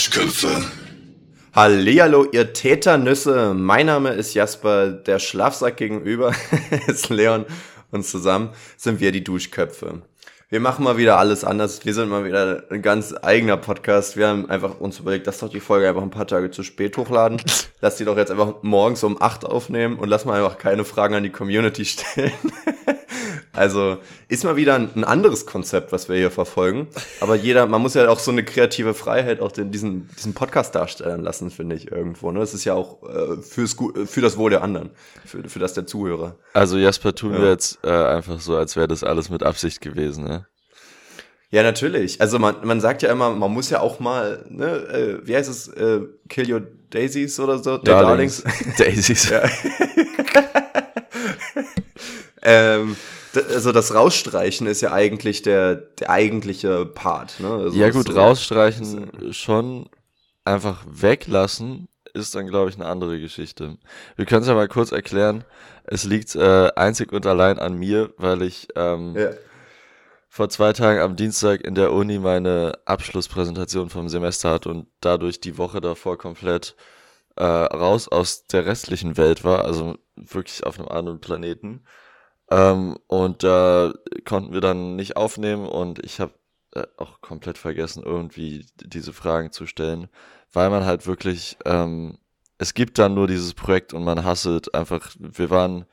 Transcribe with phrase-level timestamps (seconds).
[0.00, 0.64] Duschköpfe.
[1.52, 3.52] Hallihallo, ihr Täternüsse.
[3.52, 6.34] Mein Name ist Jasper, der Schlafsack gegenüber
[6.86, 7.44] ist Leon
[7.90, 8.48] und zusammen
[8.78, 10.00] sind wir die Duschköpfe.
[10.52, 11.84] Wir machen mal wieder alles anders.
[11.84, 14.16] Wir sind mal wieder ein ganz eigener Podcast.
[14.16, 16.96] Wir haben einfach uns überlegt, lass doch die Folge einfach ein paar Tage zu spät
[16.96, 17.40] hochladen.
[17.80, 21.14] Lass die doch jetzt einfach morgens um acht aufnehmen und lass mal einfach keine Fragen
[21.14, 22.32] an die Community stellen.
[23.52, 26.88] Also ist mal wieder ein, anderes Konzept, was wir hier verfolgen.
[27.20, 30.74] Aber jeder, man muss ja auch so eine kreative Freiheit auch den, diesen, diesen Podcast
[30.74, 32.30] darstellen lassen, finde ich irgendwo.
[32.30, 32.40] Ne?
[32.40, 34.90] Das ist ja auch äh, fürs, für das Wohl der anderen,
[35.24, 36.36] für, für das der Zuhörer.
[36.52, 37.42] Also Jasper, tun ja.
[37.42, 40.39] wir jetzt äh, einfach so, als wäre das alles mit Absicht gewesen, ne?
[41.52, 42.20] Ja, natürlich.
[42.20, 45.50] Also man, man sagt ja immer, man muss ja auch mal, ne, äh, wie heißt
[45.50, 47.76] es, äh, Kill Your Daisies oder so?
[47.78, 48.42] Darlings.
[48.42, 48.76] Darlings.
[48.78, 49.30] Daisies.
[49.30, 49.42] Ja.
[52.42, 52.96] ähm,
[53.52, 57.40] also das Rausstreichen ist ja eigentlich der, der eigentliche Part.
[57.40, 57.48] Ne?
[57.48, 59.32] Also ja gut, rausstreichen so.
[59.32, 59.88] schon
[60.44, 63.76] einfach weglassen ist dann, glaube ich, eine andere Geschichte.
[64.16, 65.44] Wir können es ja mal kurz erklären.
[65.84, 69.30] Es liegt äh, einzig und allein an mir, weil ich ähm, ja.
[70.30, 75.40] Vor zwei Tagen am Dienstag in der Uni meine Abschlusspräsentation vom Semester hatte und dadurch
[75.40, 76.76] die Woche davor komplett
[77.36, 81.84] äh, raus aus der restlichen Welt war, also wirklich auf einem anderen Planeten.
[82.48, 86.34] Ähm, und da äh, konnten wir dann nicht aufnehmen und ich habe
[86.74, 90.08] äh, auch komplett vergessen, irgendwie diese Fragen zu stellen,
[90.52, 92.18] weil man halt wirklich, ähm,
[92.56, 95.86] es gibt dann nur dieses Projekt und man hasselt einfach, wir waren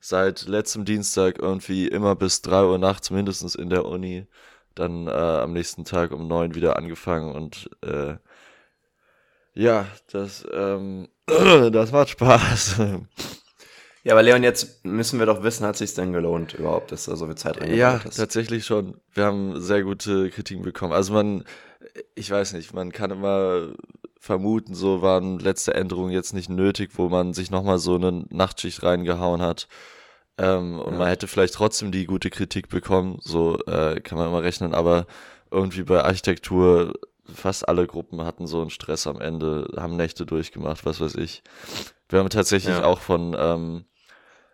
[0.00, 4.26] seit letztem Dienstag irgendwie immer bis drei Uhr nachts mindestens in der Uni,
[4.74, 8.16] dann äh, am nächsten Tag um neun wieder angefangen und äh,
[9.54, 12.80] ja, das, ähm, das macht Spaß.
[14.02, 17.14] Ja, aber Leon, jetzt müssen wir doch wissen, hat sich denn gelohnt überhaupt, dass du
[17.16, 18.16] so viel Zeit reingebracht Ja, hast?
[18.16, 18.98] tatsächlich schon.
[19.12, 20.94] Wir haben sehr gute Kritiken bekommen.
[20.94, 21.44] Also man,
[22.14, 23.74] ich weiß nicht, man kann immer
[24.18, 28.82] vermuten, so waren letzte Änderungen jetzt nicht nötig, wo man sich nochmal so eine Nachtschicht
[28.82, 29.68] reingehauen hat.
[30.40, 30.98] Ähm, und ja.
[30.98, 35.06] man hätte vielleicht trotzdem die gute Kritik bekommen, so äh, kann man immer rechnen, aber
[35.50, 36.94] irgendwie bei Architektur,
[37.32, 41.42] fast alle Gruppen hatten so einen Stress am Ende, haben Nächte durchgemacht, was weiß ich.
[42.08, 42.84] Wir haben tatsächlich ja.
[42.84, 43.84] auch von ähm,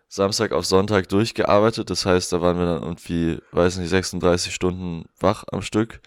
[0.09, 1.89] Samstag auf Sonntag durchgearbeitet.
[1.89, 6.01] Das heißt, da waren wir dann irgendwie, weiß nicht, 36 Stunden wach am Stück.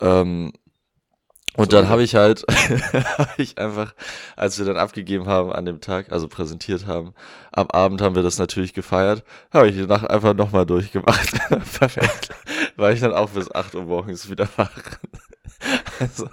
[0.00, 0.52] Ähm,
[1.56, 2.44] und so, dann habe ich halt,
[3.18, 3.94] hab ich einfach,
[4.36, 7.12] als wir dann abgegeben haben an dem Tag, also präsentiert haben,
[7.50, 11.32] am Abend haben wir das natürlich gefeiert, habe ich die Nacht einfach nochmal durchgemacht.
[11.78, 12.30] Perfekt.
[12.76, 14.70] War ich dann auch bis 8 Uhr morgens wieder wach.
[15.98, 16.30] also,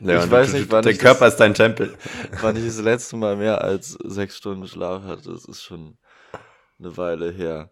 [0.00, 1.96] ja, ich weiß nicht, wann Der Körper das, ist dein Tempel.
[2.40, 5.96] Wann ich das letzte Mal mehr als sechs Stunden Schlaf hatte, das ist schon
[6.78, 7.70] eine Weile her.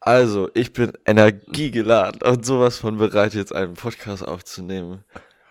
[0.00, 5.02] Also, ich bin energiegeladen und sowas von bereit, jetzt einen Podcast aufzunehmen.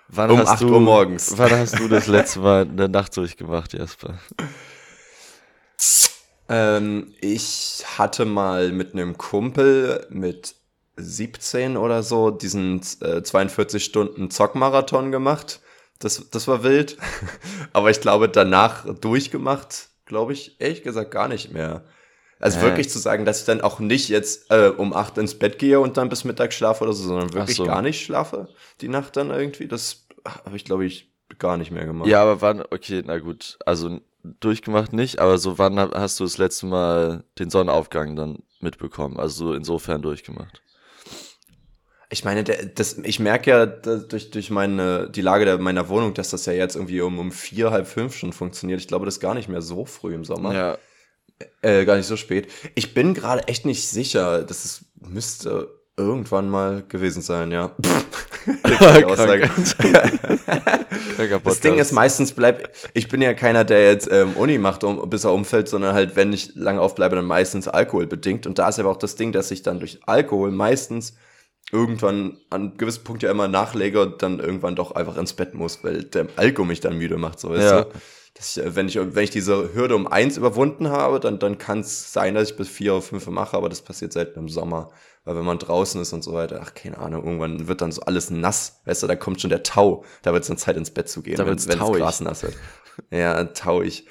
[0.08, 1.34] Wann um hast 8 du, Uhr morgens.
[1.38, 4.20] Wann hast du das letzte Mal eine Nacht durchgemacht, Jasper?
[6.48, 10.56] Ähm, ich hatte mal mit einem Kumpel mit
[10.98, 15.62] 17 oder so diesen äh, 42 Stunden Zockmarathon gemacht.
[16.00, 16.98] Das, das war wild.
[17.74, 21.84] Aber ich glaube, danach durchgemacht, glaube ich, ehrlich gesagt gar nicht mehr.
[22.46, 22.62] Also äh.
[22.62, 25.80] wirklich zu sagen, dass ich dann auch nicht jetzt äh, um 8 ins Bett gehe
[25.80, 27.66] und dann bis Mittag schlafe oder so, sondern wirklich so.
[27.66, 28.48] gar nicht schlafe
[28.82, 32.08] die Nacht dann irgendwie, das habe ich, glaube ich, gar nicht mehr gemacht.
[32.08, 36.38] Ja, aber wann, okay, na gut, also durchgemacht nicht, aber so wann hast du das
[36.38, 39.18] letzte Mal den Sonnenaufgang dann mitbekommen?
[39.18, 40.62] Also insofern durchgemacht.
[42.12, 46.14] Ich meine, der, das, ich merke ja durch, durch meine, die Lage der, meiner Wohnung,
[46.14, 48.80] dass das ja jetzt irgendwie um, um vier, halb fünf schon funktioniert.
[48.80, 50.54] Ich glaube, das ist gar nicht mehr so früh im Sommer.
[50.54, 50.78] Ja.
[51.62, 52.52] Äh, gar nicht so spät.
[52.76, 54.44] Ich bin gerade echt nicht sicher.
[54.44, 57.72] Das ist, müsste irgendwann mal gewesen sein, ja.
[61.44, 65.10] das Ding ist, meistens bleibt, ich bin ja keiner, der jetzt ähm, Uni macht, um,
[65.10, 68.46] bis er umfällt, sondern halt, wenn ich lange aufbleibe, dann meistens Alkohol bedingt.
[68.46, 71.16] Und da ist aber auch das Ding, dass ich dann durch Alkohol meistens
[71.72, 75.84] irgendwann an gewissen Punkt ja immer nachlege und dann irgendwann doch einfach ins Bett muss,
[75.84, 77.84] weil der Alkohol mich dann müde macht, so weißt ja.
[77.84, 77.90] du.
[78.38, 81.80] Ich, äh, wenn, ich, wenn ich diese Hürde um eins überwunden habe, dann, dann kann
[81.80, 84.92] es sein, dass ich bis vier oder fünf mache, aber das passiert selten im Sommer.
[85.24, 88.02] Weil wenn man draußen ist und so weiter, ach, keine Ahnung, irgendwann wird dann so
[88.02, 90.92] alles nass, weißt du, da kommt schon der Tau, da wird es dann Zeit ins
[90.92, 92.56] Bett zu gehen, da wenn, das Gras nass wird.
[93.12, 94.08] Ja, tauig.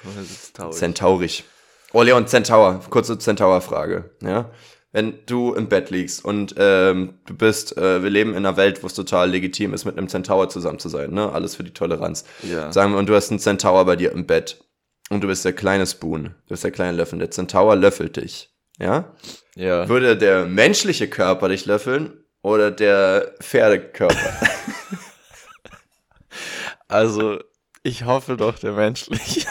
[0.71, 1.45] Zentaurig.
[1.93, 4.51] Oh, Leon, Centaur, kurze Centaur-Frage, ja
[4.95, 8.81] wenn du im Bett liegst und ähm, du bist, äh, wir leben in einer Welt,
[8.81, 11.33] wo es total legitim ist, mit einem Centaur zusammen zu sein, ne?
[11.33, 12.23] Alles für die Toleranz.
[12.43, 12.71] Ja.
[12.71, 14.63] Sagen wir, und du hast einen Centaur bei dir im Bett
[15.09, 17.19] und du bist der kleine Spoon, du bist der kleine Löffel.
[17.19, 19.13] Der Centaur löffelt dich, ja?
[19.57, 19.89] Ja.
[19.89, 24.15] Würde der menschliche Körper dich löffeln oder der Pferdekörper?
[26.87, 27.39] Also,
[27.83, 29.45] ich hoffe doch, der menschlich.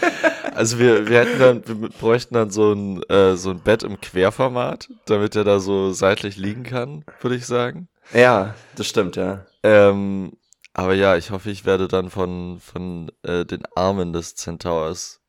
[0.54, 4.00] Also wir, wir hätten dann, wir bräuchten dann so ein, äh, so ein Bett im
[4.00, 7.88] Querformat, damit er da so seitlich liegen kann, würde ich sagen.
[8.12, 9.46] Ja, das stimmt, ja.
[9.62, 10.32] Ähm,
[10.74, 15.20] aber ja, ich hoffe, ich werde dann von, von äh, den Armen des Centaurs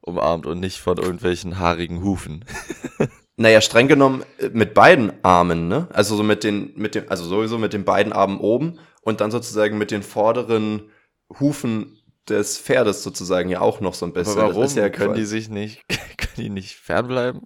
[0.00, 2.44] umarmt und nicht von irgendwelchen haarigen Hufen.
[3.40, 5.86] Naja, streng genommen äh, mit beiden Armen, ne?
[5.92, 9.30] Also so mit den, mit dem, also sowieso mit den beiden Armen oben und dann
[9.30, 10.90] sozusagen mit den vorderen
[11.38, 11.97] Hufen
[12.30, 14.38] des Pferdes sozusagen ja auch noch so ein bisschen.
[14.40, 17.42] Aber warum ja können die sich nicht, können die nicht fernbleiben?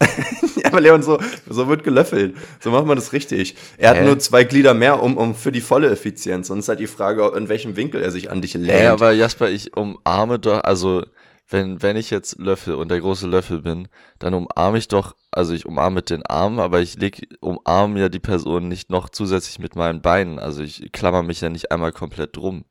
[0.56, 1.18] ja, aber Leon, so,
[1.48, 2.36] so wird gelöffelt.
[2.60, 3.56] So macht man das richtig.
[3.76, 3.98] Er Hä?
[3.98, 6.50] hat nur zwei Glieder mehr, um, um für die volle Effizienz.
[6.50, 8.82] Und es ist halt die Frage, in welchem Winkel er sich an dich lädt.
[8.82, 11.02] Ja, aber Jasper, ich umarme doch, also
[11.50, 15.54] wenn, wenn ich jetzt Löffel und der große Löffel bin, dann umarme ich doch, also
[15.54, 19.58] ich umarme mit den Armen, aber ich leg, umarme ja die Person nicht noch zusätzlich
[19.58, 20.38] mit meinen Beinen.
[20.38, 22.64] Also ich klammer mich ja nicht einmal komplett drum.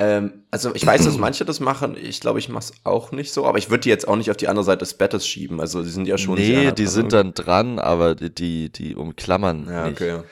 [0.00, 1.94] Ähm, also ich weiß, dass manche das machen.
[1.94, 4.30] Ich glaube, ich mache es auch nicht so, aber ich würde die jetzt auch nicht
[4.30, 5.60] auf die andere Seite des Bettes schieben.
[5.60, 6.36] Also die sind ja schon.
[6.36, 9.66] Nee, sehr, die also sind dann dran, aber die, die, die umklammern.
[9.68, 10.00] Ja, nicht.
[10.00, 10.22] okay.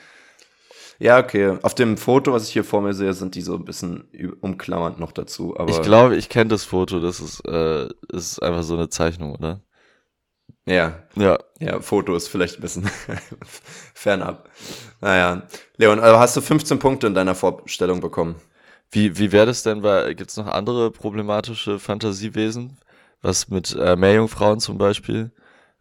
[0.97, 1.59] Ja, okay.
[1.61, 4.09] Auf dem Foto, was ich hier vor mir sehe, sind die so ein bisschen
[4.41, 5.55] umklammernd noch dazu.
[5.55, 6.99] Aber ich glaube, ich kenne das Foto.
[6.99, 9.61] Das ist, äh, ist einfach so eine Zeichnung, oder?
[10.65, 11.03] Ja.
[11.15, 11.37] Ja.
[11.59, 12.89] Ja, Foto ist vielleicht ein bisschen
[13.93, 14.49] fernab.
[14.99, 15.43] Naja.
[15.77, 18.35] Leon, aber hast du 15 Punkte in deiner Vorstellung bekommen?
[18.91, 19.81] Wie, wie wäre das denn,
[20.15, 22.77] gibt es noch andere problematische Fantasiewesen?
[23.21, 25.31] Was mit äh, Meerjungfrauen zum Beispiel?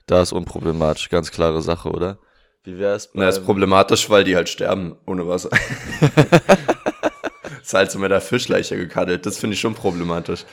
[0.06, 2.18] Da ist unproblematisch, ganz klare Sache, oder?
[2.64, 3.10] Wie wäre es?
[3.14, 5.50] Na, ist problematisch, weil die halt sterben ohne Wasser.
[7.62, 9.24] ist halt so mit der Fischleiche gekaddelt.
[9.24, 10.44] Das finde ich schon problematisch.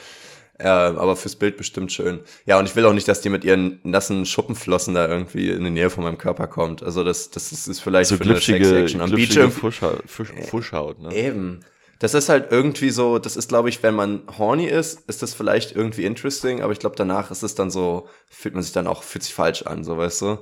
[0.62, 2.22] Ja, aber fürs Bild bestimmt schön.
[2.46, 5.66] Ja, und ich will auch nicht, dass die mit ihren nassen Schuppenflossen da irgendwie in
[5.66, 6.82] die Nähe von meinem Körper kommt.
[6.82, 9.38] Also das, das ist, ist vielleicht so für glitschige, eine Sex-Action am Beach.
[9.52, 11.14] Fuschhaut, Fusch, Fuschhaut, ne?
[11.14, 11.60] Eben.
[12.00, 15.34] Das ist halt irgendwie so, das ist, glaube ich, wenn man horny ist, ist das
[15.34, 18.88] vielleicht irgendwie interesting, aber ich glaube, danach ist es dann so, fühlt man sich dann
[18.88, 20.40] auch, fühlt sich falsch an, so weißt du.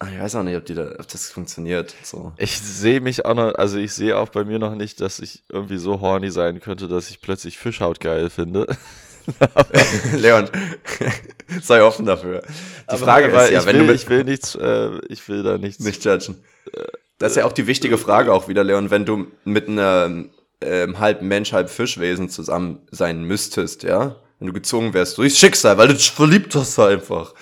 [0.00, 1.92] Ah, ich weiß auch nicht, ob, die da, ob das funktioniert.
[2.04, 2.32] So.
[2.36, 5.42] Ich sehe mich auch noch, also ich sehe auch bei mir noch nicht, dass ich
[5.48, 8.68] irgendwie so horny sein könnte, dass ich plötzlich Fischhaut geil finde.
[10.16, 10.48] Leon,
[11.62, 12.42] sei offen dafür.
[12.42, 12.46] Die
[12.86, 15.58] Aber Frage ist ja, wenn will, du mit, ich will nichts, äh, ich will da
[15.58, 15.84] nichts.
[15.84, 16.44] Nicht judgen.
[17.18, 20.24] Das ist ja auch die wichtige Frage auch wieder, Leon, wenn du mit einer
[20.60, 25.78] ähm, halb Mensch, halb Fischwesen zusammen sein müsstest, ja, wenn du gezwungen wärst durchs Schicksal,
[25.78, 27.34] weil du dich verliebt hast einfach,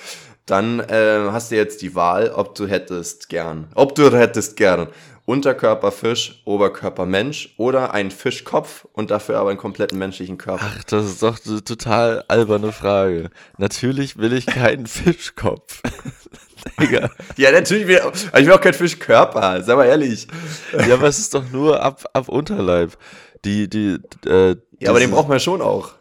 [0.47, 4.89] dann äh, hast du jetzt die Wahl, ob du hättest gern, ob du hättest gern
[5.27, 10.65] Unterkörper Fisch, Oberkörper Mensch oder einen Fischkopf und dafür aber einen kompletten menschlichen Körper.
[10.65, 13.31] Ach, das ist doch eine total alberne Frage.
[13.59, 15.83] Natürlich will ich keinen Fischkopf.
[16.81, 17.11] Digga.
[17.37, 20.29] Ja, natürlich will ich, ich will auch keinen Fischkörper, sei mal ehrlich.
[20.73, 22.97] Ja, aber es ist doch nur ab, ab Unterleib.
[23.45, 25.95] Die, die, äh, Ja, aber den braucht man schon auch.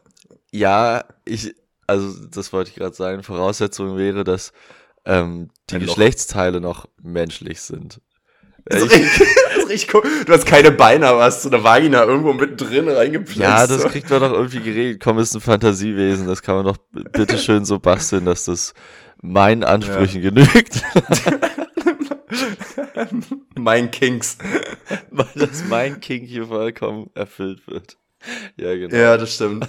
[0.51, 1.55] Ja, ich,
[1.87, 4.53] also das wollte ich gerade sagen, Voraussetzung wäre, dass
[5.05, 8.01] ähm, die Geschlechtsteile noch menschlich sind.
[8.65, 10.03] Das ist, richtig, das ist richtig cool.
[10.25, 13.39] Du hast keine Beine, aber hast so eine Vagina irgendwo mittendrin reingepflanzt.
[13.39, 14.99] Ja, das kriegt man doch irgendwie geregelt.
[15.03, 16.27] Komm, ist ein Fantasiewesen.
[16.27, 16.77] Das kann man doch
[17.11, 18.73] bitteschön so basteln, dass das
[19.21, 20.29] meinen Ansprüchen ja.
[20.31, 20.81] genügt.
[23.55, 24.37] mein Kings.
[25.11, 27.97] Weil das mein King hier vollkommen erfüllt wird.
[28.57, 28.95] Ja, genau.
[28.95, 29.67] Ja, das stimmt.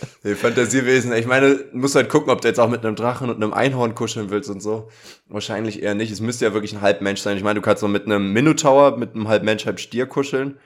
[0.22, 1.12] Nee, Fantasiewesen.
[1.12, 3.52] Ich meine, du musst halt gucken, ob du jetzt auch mit einem Drachen und einem
[3.52, 4.88] Einhorn kuscheln willst und so.
[5.28, 6.10] Wahrscheinlich eher nicht.
[6.10, 7.36] Es müsste ja wirklich ein Halbmensch sein.
[7.36, 10.58] Ich meine, du kannst so mit einem Minotaur, mit einem Halbmensch, halb Stier kuscheln.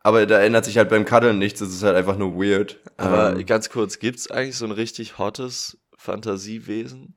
[0.00, 1.60] Aber da ändert sich halt beim Kaddeln nichts.
[1.60, 2.78] Das ist halt einfach nur weird.
[2.96, 7.16] Aber ähm, ganz kurz, gibt's eigentlich so ein richtig hottes Fantasiewesen?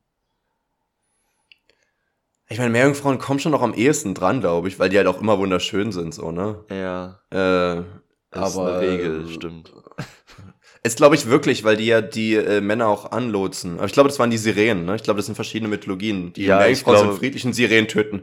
[2.48, 5.20] Ich meine, Meerjungfrauen kommen schon noch am ehesten dran, glaube ich, weil die halt auch
[5.20, 6.64] immer wunderschön sind, so, ne?
[6.68, 7.20] Ja.
[7.30, 7.84] Äh,
[8.32, 9.72] das aber, ist eine Regel, äh, stimmt.
[10.82, 13.76] Ist, glaube ich, wirklich, weil die ja die äh, Männer auch anlotsen.
[13.76, 14.96] Aber ich glaube, das waren die Sirenen, ne?
[14.96, 18.22] Ich glaube, das sind verschiedene Mythologien, die ja, Meerjungfrauen sind friedlichen Sirenen töten.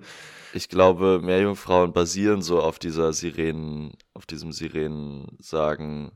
[0.54, 6.12] Ich glaube, Meerjungfrauen basieren so auf dieser Sirenen, auf diesem Sirenen-Sagen.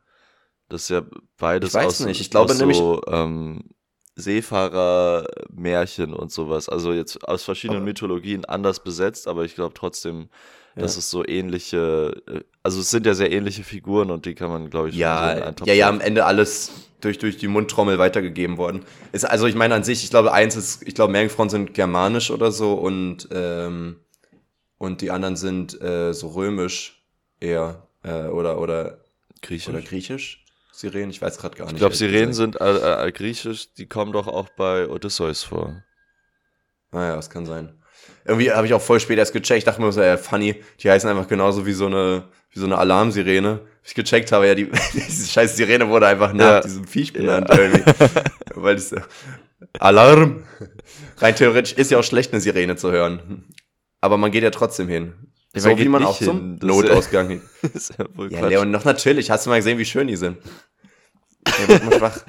[0.68, 1.04] Das ist ja
[1.38, 2.22] beides ich weiß aus, nicht.
[2.22, 3.62] Ich glaube nämlich, so, ähm,
[4.16, 6.70] Seefahrer-Märchen und sowas.
[6.70, 10.30] Also jetzt aus verschiedenen Mythologien anders besetzt, aber ich glaube trotzdem,
[10.76, 10.82] ja.
[10.82, 14.50] dass es so ähnliche, äh, also es sind ja sehr ähnliche Figuren und die kann
[14.50, 18.58] man, glaube ich, ja, so ja, ja, am Ende alles durch, durch die Mundtrommel weitergegeben
[18.58, 18.86] worden.
[19.12, 22.32] Ist, also ich meine an sich, ich glaube, eins ist, ich glaube, Meerjungfrauen sind germanisch
[22.32, 23.98] oder so und, ähm,
[24.78, 27.04] und die anderen sind äh, so römisch
[27.40, 29.00] eher äh, oder, oder
[29.42, 29.70] griechisch.
[29.70, 30.46] Oder griechisch.
[30.72, 31.10] Sirenen?
[31.10, 31.74] Ich weiß gerade gar nicht.
[31.74, 35.84] Ich glaube, Sirenen sind äh, äh, griechisch, die kommen doch auch bei Odysseus vor.
[36.92, 37.81] Naja, ah das kann sein.
[38.26, 39.60] Irgendwie habe ich auch voll spät erst gecheckt.
[39.60, 42.66] Ich dachte mir so, ja, funny, die heißen einfach genauso wie so eine, wie so
[42.66, 43.62] eine Alarmsirene.
[43.84, 46.62] Ich gecheckt habe, ja, die, diese scheiß Sirene wurde einfach nach ja.
[46.62, 47.58] diesem Viech benannt ja.
[47.58, 47.84] irgendwie.
[48.56, 48.94] Weil das,
[49.80, 50.44] Alarm!
[51.18, 53.46] Rein theoretisch ist ja auch schlecht, eine Sirene zu hören.
[54.02, 55.14] Aber man geht ja trotzdem hin.
[55.54, 56.28] Ich so wie man auch hin.
[56.28, 57.42] zum das Notausgang hin.
[57.74, 59.30] ist ja, wohl ja Leon, noch natürlich.
[59.30, 60.38] Hast du mal gesehen, wie schön die sind?
[61.48, 62.20] Ja, wird mal schwach.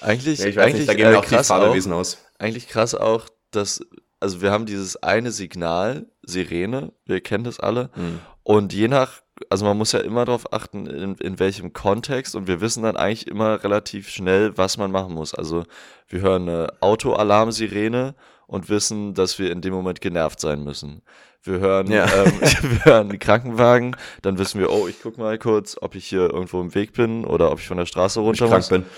[0.00, 2.18] Eigentlich, ja, ich weiß eigentlich, nicht, da gehen äh, auch die Fabelwesen aus.
[2.38, 3.80] Eigentlich krass auch, dass,
[4.20, 7.90] also wir haben dieses eine Signal, Sirene, wir kennen das alle.
[7.96, 8.20] Mhm.
[8.42, 12.36] Und je nach, also man muss ja immer darauf achten, in, in welchem Kontext.
[12.36, 15.34] Und wir wissen dann eigentlich immer relativ schnell, was man machen muss.
[15.34, 15.64] Also
[16.08, 18.14] wir hören eine Autoalarm-Sirene
[18.46, 21.02] und wissen, dass wir in dem Moment genervt sein müssen.
[21.42, 22.06] Wir hören, ja.
[22.06, 26.06] ähm, wir hören einen Krankenwagen, dann wissen wir, oh, ich guck mal kurz, ob ich
[26.06, 28.68] hier irgendwo im Weg bin oder ob ich von der Straße runter ich muss.
[28.68, 28.90] Krank bin.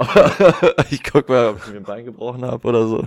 [0.90, 3.06] ich guck mal, ob ich mir ein Bein gebrochen habe oder so.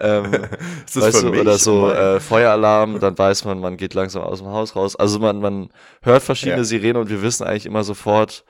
[0.00, 0.32] Ähm,
[0.86, 4.38] ist das weißt du, oder so äh, Feueralarm, dann weiß man, man geht langsam aus
[4.38, 4.96] dem Haus raus.
[4.96, 5.68] Also man, man
[6.02, 6.64] hört verschiedene ja.
[6.64, 8.44] Sirenen und wir wissen eigentlich immer sofort,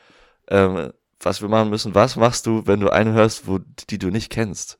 [0.49, 1.94] ähm, was wir machen müssen.
[1.94, 3.58] Was machst du, wenn du eine hörst, wo,
[3.90, 4.78] die du nicht kennst?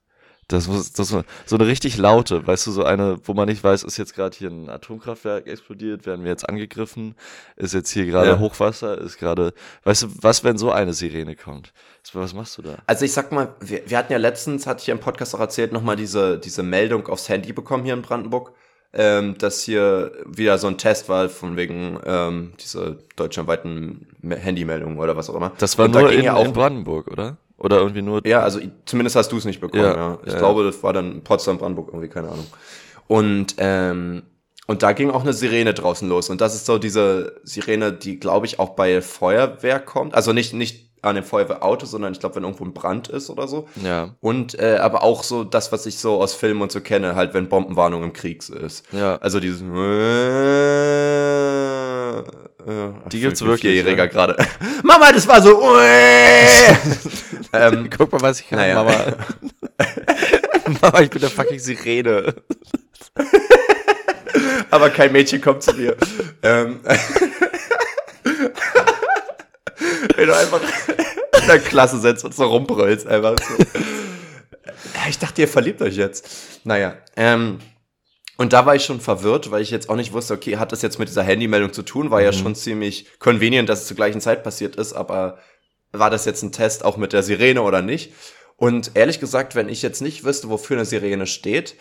[0.49, 3.65] Das muss, das muss, so eine richtig laute, weißt du, so eine, wo man nicht
[3.65, 7.17] weiß, ist jetzt gerade hier ein Atomkraftwerk explodiert, werden wir jetzt angegriffen,
[7.57, 8.39] ist jetzt hier gerade ja.
[8.39, 11.73] Hochwasser, ist gerade, weißt du, was, wenn so eine Sirene kommt?
[12.13, 12.77] Was machst du da?
[12.87, 15.41] Also ich sag mal, wir, wir hatten ja letztens, hatte ich ja im Podcast auch
[15.41, 18.53] erzählt, nochmal diese, diese Meldung aufs Handy bekommen hier in Brandenburg,
[18.93, 25.17] ähm, dass hier wieder so ein Test war von wegen ähm, dieser deutschlandweiten Handymeldung oder
[25.17, 25.53] was auch immer.
[25.59, 27.37] Das war Und nur da in, ja auch, in Brandenburg, oder?
[27.59, 28.27] Oder irgendwie nur.
[28.27, 29.97] Ja, also zumindest hast du es nicht bekommen, ja.
[29.97, 30.19] ja.
[30.25, 32.47] Ich ja, glaube, das war dann Potsdam, Brandenburg, irgendwie, keine Ahnung.
[33.07, 34.23] Und, ähm,
[34.67, 36.29] und da ging auch eine Sirene draußen los.
[36.29, 40.15] Und das ist so diese Sirene, die, glaube ich, auch bei Feuerwehr kommt.
[40.15, 43.49] Also nicht, nicht an dem Feuerwehrauto, sondern ich glaube, wenn irgendwo ein Brand ist oder
[43.49, 43.69] so.
[43.83, 44.15] Ja.
[44.21, 47.33] Und äh, aber auch so das, was ich so aus Filmen und so kenne, halt,
[47.33, 48.85] wenn Bombenwarnung im Krieg ist.
[48.93, 49.17] Ja.
[49.17, 49.63] Also dieses
[52.67, 53.61] äh, die gibt's wirklich.
[53.61, 54.11] Vierjähriger ja.
[54.11, 54.37] gerade.
[54.83, 55.79] Mama, das war so.
[57.53, 58.75] ähm, Guck mal, was ich kann, naja.
[58.75, 58.95] Mama.
[60.83, 62.35] Mama, ich bin der fucking Sirene.
[64.71, 65.97] Aber kein Mädchen kommt zu dir.
[66.43, 66.81] ähm,
[70.17, 70.61] Wenn du einfach
[71.41, 73.65] in der Klasse sitzt und so rumbrüllst, einfach so.
[75.09, 76.29] Ich dachte, ihr verliebt euch jetzt.
[76.65, 77.61] Naja, ähm,
[78.37, 80.83] und da war ich schon verwirrt, weil ich jetzt auch nicht wusste, okay, hat das
[80.83, 82.11] jetzt mit dieser Handymeldung zu tun?
[82.11, 82.27] War mhm.
[82.27, 85.39] ja schon ziemlich convenient, dass es zur gleichen Zeit passiert ist, aber
[85.93, 88.13] war das jetzt ein Test auch mit der Sirene oder nicht?
[88.57, 91.77] Und ehrlich gesagt, wenn ich jetzt nicht wüsste, wofür eine Sirene steht,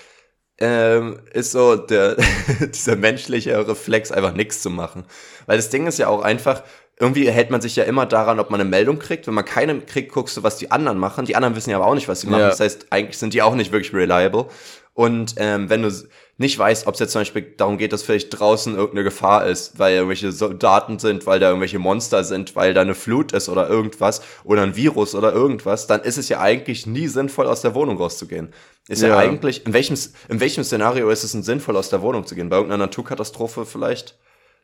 [0.57, 2.15] ähm, ist so der,
[2.73, 5.05] dieser menschliche Reflex einfach nichts zu machen.
[5.45, 6.63] Weil das Ding ist ja auch einfach,
[6.97, 9.27] irgendwie hält man sich ja immer daran, ob man eine Meldung kriegt.
[9.27, 11.25] Wenn man keine kriegt, guckst du, was die anderen machen.
[11.25, 12.41] Die anderen wissen ja aber auch nicht, was sie machen.
[12.41, 12.49] Ja.
[12.49, 14.47] Das heißt, eigentlich sind die auch nicht wirklich reliable.
[14.95, 15.91] Und ähm, wenn du
[16.37, 19.77] nicht weißt, ob es jetzt zum Beispiel darum geht, dass vielleicht draußen irgendeine Gefahr ist,
[19.77, 23.69] weil irgendwelche Soldaten sind, weil da irgendwelche Monster sind, weil da eine Flut ist oder
[23.69, 27.75] irgendwas oder ein Virus oder irgendwas, dann ist es ja eigentlich nie sinnvoll, aus der
[27.75, 28.53] Wohnung rauszugehen.
[28.87, 29.97] Ist ja, ja eigentlich, in welchem,
[30.29, 32.47] in welchem Szenario ist es denn sinnvoll, aus der Wohnung zu gehen?
[32.47, 34.17] Bei irgendeiner Naturkatastrophe vielleicht?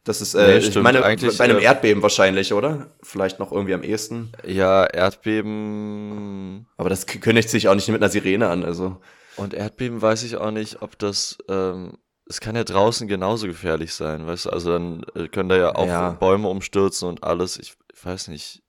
[0.06, 2.88] Das ist, äh, nee, ich meine, Eigentlich, bei einem äh, Erdbeben wahrscheinlich, oder?
[3.04, 4.32] Vielleicht noch irgendwie am ehesten.
[4.46, 6.68] Ja, Erdbeben.
[6.78, 8.98] Aber das kündigt sich auch nicht mit einer Sirene an, also.
[9.42, 13.94] Und Erdbeben weiß ich auch nicht, ob das, ähm, es kann ja draußen genauso gefährlich
[13.94, 16.12] sein, weißt du, also dann äh, können da ja auch ja.
[16.12, 18.62] Bäume umstürzen und alles, ich, ich weiß nicht.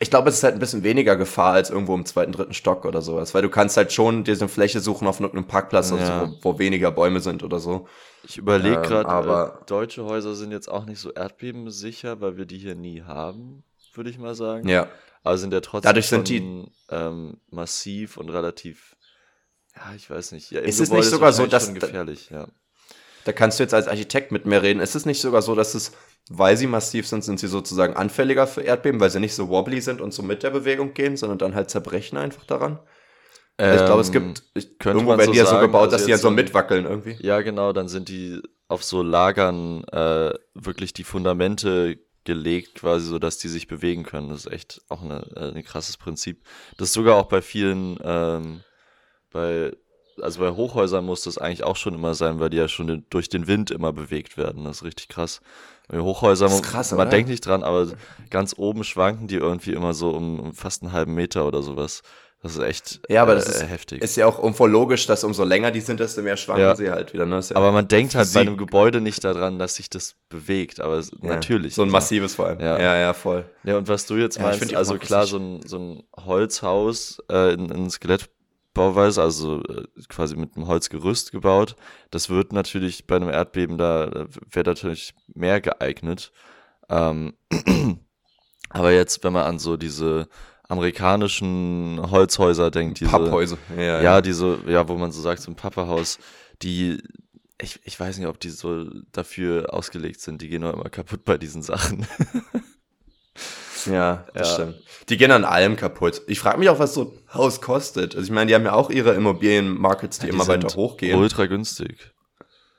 [0.00, 2.84] Ich glaube, es ist halt ein bisschen weniger Gefahr als irgendwo im zweiten, dritten Stock
[2.84, 5.90] oder sowas, weil du kannst halt schon dir so eine Fläche suchen auf irgendeinem Parkplatz,
[5.90, 5.96] ja.
[5.96, 7.86] also, wo, wo, weniger Bäume sind oder so.
[8.24, 12.36] Ich überlege ähm, gerade, aber äh, deutsche Häuser sind jetzt auch nicht so erdbebensicher, weil
[12.36, 14.68] wir die hier nie haben, würde ich mal sagen.
[14.68, 14.88] Ja.
[15.24, 18.96] Aber sind ja trotzdem Dadurch sind die ähm, massiv und relativ
[19.84, 20.50] ja, ich weiß nicht.
[20.50, 22.48] Ja, ist es nicht sogar so, dass gefährlich, ja.
[23.24, 24.80] Da kannst du jetzt als Architekt mit mir reden.
[24.80, 25.92] Ist es nicht sogar so, dass es,
[26.28, 29.80] weil sie massiv sind, sind sie sozusagen anfälliger für Erdbeben, weil sie nicht so wobbly
[29.80, 32.80] sind und so mit der Bewegung gehen, sondern dann halt zerbrechen einfach daran?
[33.58, 36.04] Ähm, ich glaube, es gibt, ich, irgendwo werden so die ja so gebaut, also dass
[36.04, 37.16] die ja so mitwackeln irgendwie.
[37.20, 43.18] Ja, genau, dann sind die auf so Lagern äh, wirklich die Fundamente gelegt, quasi so,
[43.18, 44.30] dass die sich bewegen können.
[44.30, 46.44] Das ist echt auch eine, äh, ein krasses Prinzip.
[46.76, 48.62] Das ist sogar auch bei vielen ähm,
[49.32, 49.72] bei,
[50.20, 53.28] also bei Hochhäusern muss das eigentlich auch schon immer sein, weil die ja schon durch
[53.28, 54.64] den Wind immer bewegt werden.
[54.64, 55.40] Das ist richtig krass.
[55.88, 57.10] Bei Hochhäusern, krass, man oder?
[57.10, 57.88] denkt nicht dran, aber
[58.30, 62.02] ganz oben schwanken die irgendwie immer so um, um fast einen halben Meter oder sowas.
[62.42, 64.02] Das ist echt ja, aber das äh, ist, heftig.
[64.02, 66.74] Ist ja auch irgendwo logisch, dass umso länger die sind, desto mehr schwanken ja.
[66.74, 67.24] sie halt wieder.
[67.24, 67.38] Ne?
[67.40, 70.98] Ja aber man denkt halt bei einem Gebäude nicht daran, dass sich das bewegt, aber
[70.98, 71.06] ja.
[71.22, 71.76] natürlich.
[71.76, 72.58] So ein massives vor allem.
[72.58, 72.80] Ja.
[72.80, 73.44] ja, ja, voll.
[73.62, 77.70] Ja, und was du jetzt meinst, also klar, so ein, so ein Holzhaus, äh, ein,
[77.70, 78.28] ein Skelett
[78.74, 81.76] Bauweise, also äh, quasi mit einem Holzgerüst gebaut.
[82.10, 86.32] Das wird natürlich bei einem Erdbeben da, wäre natürlich mehr geeignet.
[86.88, 87.34] Ähm,
[88.70, 90.28] aber jetzt, wenn man an so diese
[90.68, 95.50] amerikanischen Holzhäuser denkt, diese Papphäuser, ja, ja, ja, diese, ja, wo man so sagt, so
[95.50, 96.18] ein Papperhaus,
[96.62, 97.02] die,
[97.60, 101.24] ich, ich weiß nicht, ob die so dafür ausgelegt sind, die gehen auch immer kaputt
[101.24, 102.06] bei diesen Sachen.
[103.86, 104.54] Ja, das ja.
[104.54, 104.76] stimmt.
[105.08, 106.22] Die gehen an allem kaputt.
[106.26, 108.14] Ich frage mich auch, was so ein Haus kostet.
[108.14, 111.18] Also ich meine, die haben ja auch ihre Immobilienmarkets, die, ja, die immer weiter hochgehen.
[111.18, 112.12] Ultra günstig.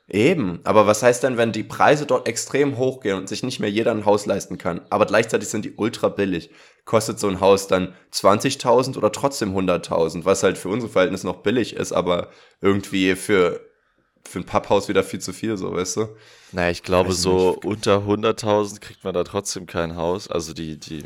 [0.06, 3.70] Eben, aber was heißt denn, wenn die Preise dort extrem hochgehen und sich nicht mehr
[3.70, 6.50] jeder ein Haus leisten kann, aber gleichzeitig sind die ultra billig?
[6.84, 11.42] Kostet so ein Haus dann 20.000 oder trotzdem 100.000, was halt für unsere Verhältnisse noch
[11.42, 12.28] billig ist, aber
[12.60, 13.60] irgendwie für
[14.26, 16.08] für ein Papphaus wieder viel zu viel, so, weißt du?
[16.52, 17.64] Naja, ich glaube, ich so nicht.
[17.64, 20.28] unter 100.000 kriegt man da trotzdem kein Haus.
[20.28, 21.02] Also die, die,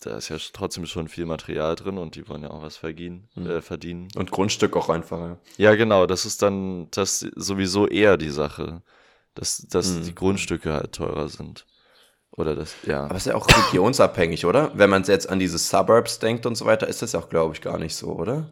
[0.00, 3.28] da ist ja trotzdem schon viel Material drin und die wollen ja auch was verdienen,
[3.34, 3.50] mhm.
[3.50, 4.08] äh, verdienen.
[4.16, 5.38] Und Grundstück auch einfach, ja.
[5.56, 8.82] Ja, genau, das ist dann das sowieso eher die Sache,
[9.34, 10.04] dass, dass mhm.
[10.04, 11.66] die Grundstücke halt teurer sind.
[12.36, 13.04] Oder das, ja.
[13.04, 14.72] Aber es ist ja auch regionsabhängig, oder?
[14.74, 17.54] Wenn man jetzt an diese Suburbs denkt und so weiter, ist das ja auch, glaube
[17.54, 18.50] ich, gar nicht so, oder?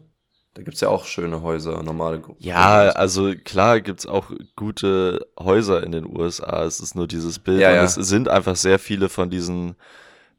[0.53, 2.21] Da gibt's ja auch schöne Häuser, normale.
[2.37, 6.63] Ja, also klar gibt's auch gute Häuser in den USA.
[6.63, 7.59] Es ist nur dieses Bild.
[7.59, 7.83] Ja, ja.
[7.83, 9.75] es sind einfach sehr viele von diesen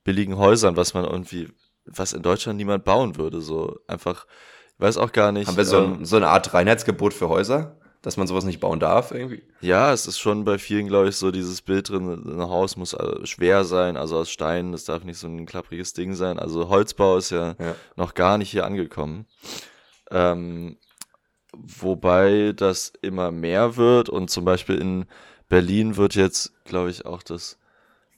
[0.05, 1.49] billigen Häusern, was man irgendwie,
[1.87, 3.41] was in Deutschland niemand bauen würde.
[3.41, 4.27] So einfach,
[4.77, 5.49] ich weiß auch gar nicht.
[5.49, 7.77] Haben wir so, ähm, so eine Art Reinheitsgebot für Häuser?
[8.01, 9.43] Dass man sowas nicht bauen darf irgendwie?
[9.63, 12.93] Ja, es ist schon bei vielen, glaube ich, so dieses Bild drin, ein Haus muss
[12.93, 16.39] äh, schwer sein, also aus Steinen, das darf nicht so ein klappriges Ding sein.
[16.39, 17.75] Also Holzbau ist ja, ja.
[17.97, 19.25] noch gar nicht hier angekommen.
[20.15, 20.79] Ähm,
[21.53, 25.07] wobei das immer mehr wird und zum Beispiel in
[25.49, 27.59] Berlin wird jetzt, glaube ich, auch das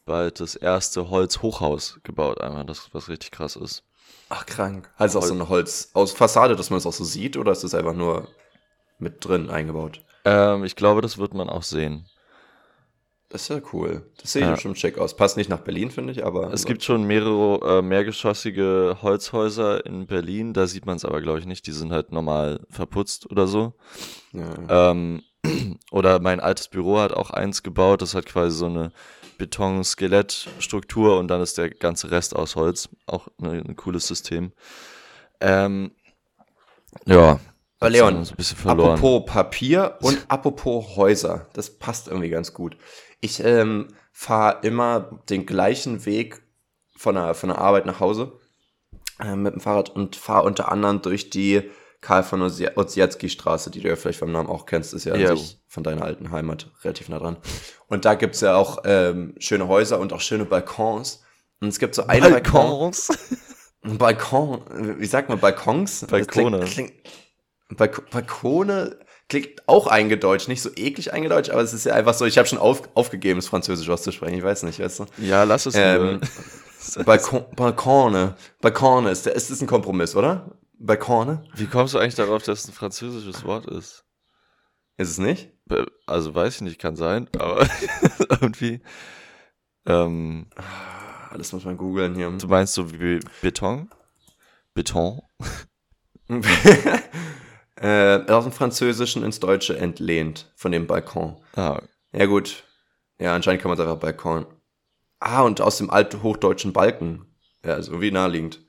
[0.05, 3.83] bald das erste Holzhochhaus gebaut, einmal, das was richtig krass ist.
[4.29, 4.91] Ach, krank.
[4.99, 7.65] Hol auch so eine Holz aus Fassade, dass man es auch so sieht, oder ist
[7.65, 8.29] das einfach nur
[8.99, 10.05] mit drin eingebaut?
[10.25, 12.07] Ähm, ich glaube, das wird man auch sehen.
[13.29, 14.09] Das ist ja cool.
[14.21, 14.57] Das sehe ich ja.
[14.57, 15.17] schon schick aus.
[15.17, 16.53] Passt nicht nach Berlin, finde ich, aber.
[16.53, 20.53] Es gibt schon mehrere äh, mehrgeschossige Holzhäuser in Berlin.
[20.53, 21.67] Da sieht man es aber, glaube ich, nicht.
[21.67, 23.75] Die sind halt normal verputzt oder so.
[24.33, 24.91] Ja.
[24.91, 25.23] Ähm,
[25.91, 28.01] oder mein altes Büro hat auch eins gebaut.
[28.01, 28.93] Das hat quasi so eine
[29.39, 32.89] Beton-Skelett-Struktur und dann ist der ganze Rest aus Holz.
[33.07, 34.53] Auch ein, ein cooles System.
[35.41, 35.91] Ähm,
[37.07, 37.41] ja,
[37.79, 38.27] aber Leon,
[38.65, 42.77] apropos Papier und apropos Häuser, das passt irgendwie ganz gut.
[43.21, 46.43] Ich ähm, fahre immer den gleichen Weg
[46.97, 48.39] von der, von der Arbeit nach Hause
[49.21, 53.81] äh, mit dem Fahrrad und fahre unter anderem durch die Karl von Ossietzky Straße, die
[53.81, 55.35] du ja vielleicht vom Namen auch kennst, ist ja, ja.
[55.67, 57.37] von deiner alten Heimat relativ nah dran.
[57.89, 61.25] Und da gibt's ja auch ähm, schöne Häuser und auch schöne Balkons.
[61.61, 63.09] Und es gibt so eine Balkons?
[63.83, 66.07] Balkon, Balkon wie sagt man, Balkons?
[66.07, 66.61] Balkone.
[66.61, 66.93] Klingt, klingt,
[67.77, 72.25] Balk Balkone klingt auch eingedeutscht, nicht so eklig eingedeutscht, aber es ist ja einfach so,
[72.25, 75.07] ich habe schon auf, aufgegeben, es Französisch auszusprechen, ich weiß nicht, weißt du?
[75.19, 76.21] Ja, lass es ähm,
[77.05, 80.57] Balkon, Balkone, Balkone, ist, ist das ein Kompromiss, oder?
[80.79, 81.45] Balkone?
[81.55, 84.05] Wie kommst du eigentlich darauf, dass es ein französisches Wort ist?
[84.99, 85.53] Ist es nicht?
[86.07, 87.69] Also weiß ich nicht, kann sein, aber
[88.31, 88.81] irgendwie.
[89.87, 90.47] Ähm,
[91.31, 92.31] Alles muss man googeln hier.
[92.31, 93.91] Du meinst so wie Beton?
[94.75, 95.23] Beton?
[97.81, 101.37] äh, aus dem Französischen ins Deutsche entlehnt von dem Balkon.
[101.55, 101.81] Ah.
[102.13, 102.65] Ja, gut.
[103.21, 104.47] Ja, anscheinend kann man es einfach Balkon.
[105.21, 107.27] Ah, und aus dem althochdeutschen Balken.
[107.65, 108.61] Ja, so wie naheliegend.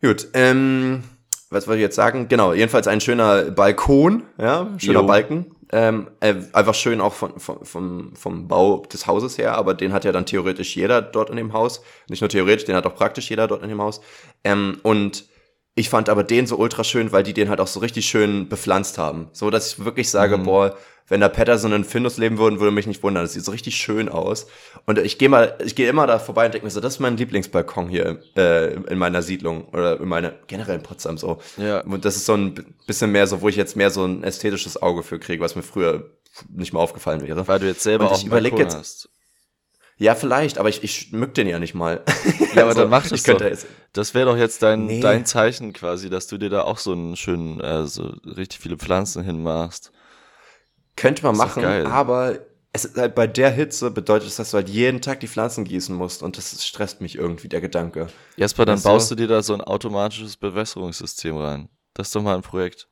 [0.00, 1.04] Gut, ähm,
[1.50, 2.28] was wollte ich jetzt sagen?
[2.28, 5.06] Genau, jedenfalls ein schöner Balkon, ja, schöner jo.
[5.06, 5.54] Balken.
[5.70, 9.92] Ähm, äh, einfach schön auch von, von, vom, vom Bau des Hauses her, aber den
[9.94, 11.82] hat ja dann theoretisch jeder dort in dem Haus.
[12.08, 14.02] Nicht nur theoretisch, den hat auch praktisch jeder dort in dem Haus.
[14.44, 15.24] Ähm, und
[15.74, 18.48] ich fand aber den so ultra schön, weil die den halt auch so richtig schön
[18.48, 19.28] bepflanzt haben.
[19.32, 20.44] So, dass ich wirklich sage, mhm.
[20.44, 20.76] boah,
[21.08, 23.24] wenn da Patterson und Findus leben würden, würde mich nicht wundern.
[23.24, 24.46] Das sieht so richtig schön aus.
[24.86, 27.00] Und ich gehe mal, ich gehe immer da vorbei und denke mir so, das ist
[27.00, 31.38] mein Lieblingsbalkon hier äh, in meiner Siedlung oder in meiner generell in Potsdam so.
[31.56, 31.80] Ja.
[31.80, 34.80] Und das ist so ein bisschen mehr so, wo ich jetzt mehr so ein ästhetisches
[34.80, 36.10] Auge für kriege, was mir früher
[36.50, 37.46] nicht mal aufgefallen wäre.
[37.48, 39.08] Weil du jetzt selber und auch einen Balkon jetzt, hast.
[39.98, 42.02] Ja, vielleicht, aber ich, ich schmück den ja nicht mal.
[42.54, 43.40] Ja, aber also, dann mach das doch.
[43.40, 45.00] Jetzt, das wäre doch jetzt dein, nee.
[45.00, 48.76] dein Zeichen quasi, dass du dir da auch so einen schönen, äh, so richtig viele
[48.76, 49.92] Pflanzen hinmachst.
[50.96, 52.38] Könnte man machen, aber
[52.72, 55.64] es ist halt bei der Hitze bedeutet das, dass du halt jeden Tag die Pflanzen
[55.64, 58.08] gießen musst und das stresst mich irgendwie, der Gedanke.
[58.36, 59.14] Jasper, dann weißt baust du?
[59.14, 61.68] du dir da so ein automatisches Bewässerungssystem rein.
[61.92, 62.88] Das ist doch mal ein Projekt.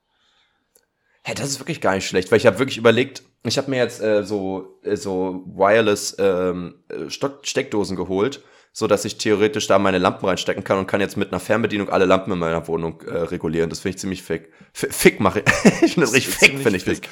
[1.23, 3.71] Hä, hey, das ist wirklich gar nicht schlecht, weil ich habe wirklich überlegt, ich habe
[3.71, 9.19] mir jetzt äh, so, äh, so Wireless ähm, äh, Stock Steckdosen geholt so dass ich
[9.19, 12.39] theoretisch da meine Lampen reinstecken kann und kann jetzt mit einer Fernbedienung alle Lampen in
[12.39, 13.69] meiner Wohnung äh, regulieren.
[13.69, 14.53] Das finde ich ziemlich fick.
[14.73, 15.45] F fick mache ich.
[15.83, 17.09] ich finde das richtig fick, finde ich fick.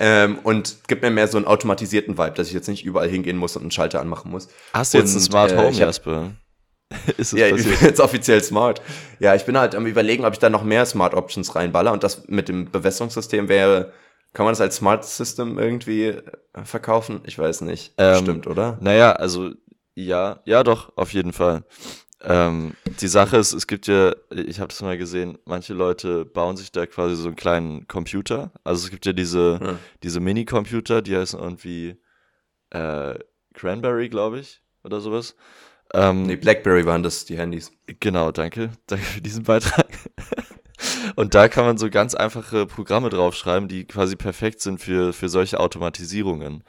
[0.00, 3.36] ähm, und gibt mir mehr so einen automatisierten Vibe, dass ich jetzt nicht überall hingehen
[3.36, 4.48] muss und einen Schalter anmachen muss.
[4.72, 6.30] Hast du jetzt ein Smart Home, äh, Jasper?
[7.18, 7.72] ist es ja, passiert?
[7.72, 8.80] ich bin jetzt offiziell smart.
[9.20, 12.02] Ja, ich bin halt am überlegen, ob ich da noch mehr Smart Options reinballer und
[12.02, 13.92] das mit dem Bewässerungssystem wäre,
[14.32, 16.22] kann man das als Smart System irgendwie äh,
[16.64, 17.20] verkaufen?
[17.24, 17.94] Ich weiß nicht.
[17.98, 18.78] Ähm, Stimmt, oder?
[18.80, 19.52] Naja, also
[19.94, 21.64] ja, ja doch, auf jeden Fall.
[22.20, 26.56] Ähm, die Sache ist, es gibt ja, ich habe das mal gesehen, manche Leute bauen
[26.56, 28.52] sich da quasi so einen kleinen Computer.
[28.64, 29.78] Also es gibt ja diese, hm.
[30.02, 31.96] diese Mini-Computer, die heißen irgendwie
[32.70, 33.14] äh,
[33.54, 35.36] Cranberry, glaube ich, oder sowas.
[35.94, 37.72] Ähm, nee, Blackberry waren das, die Handys.
[38.00, 38.70] Genau, danke.
[38.86, 39.86] Danke für diesen Beitrag.
[41.18, 45.28] Und da kann man so ganz einfache Programme draufschreiben, die quasi perfekt sind für, für
[45.28, 46.62] solche Automatisierungen.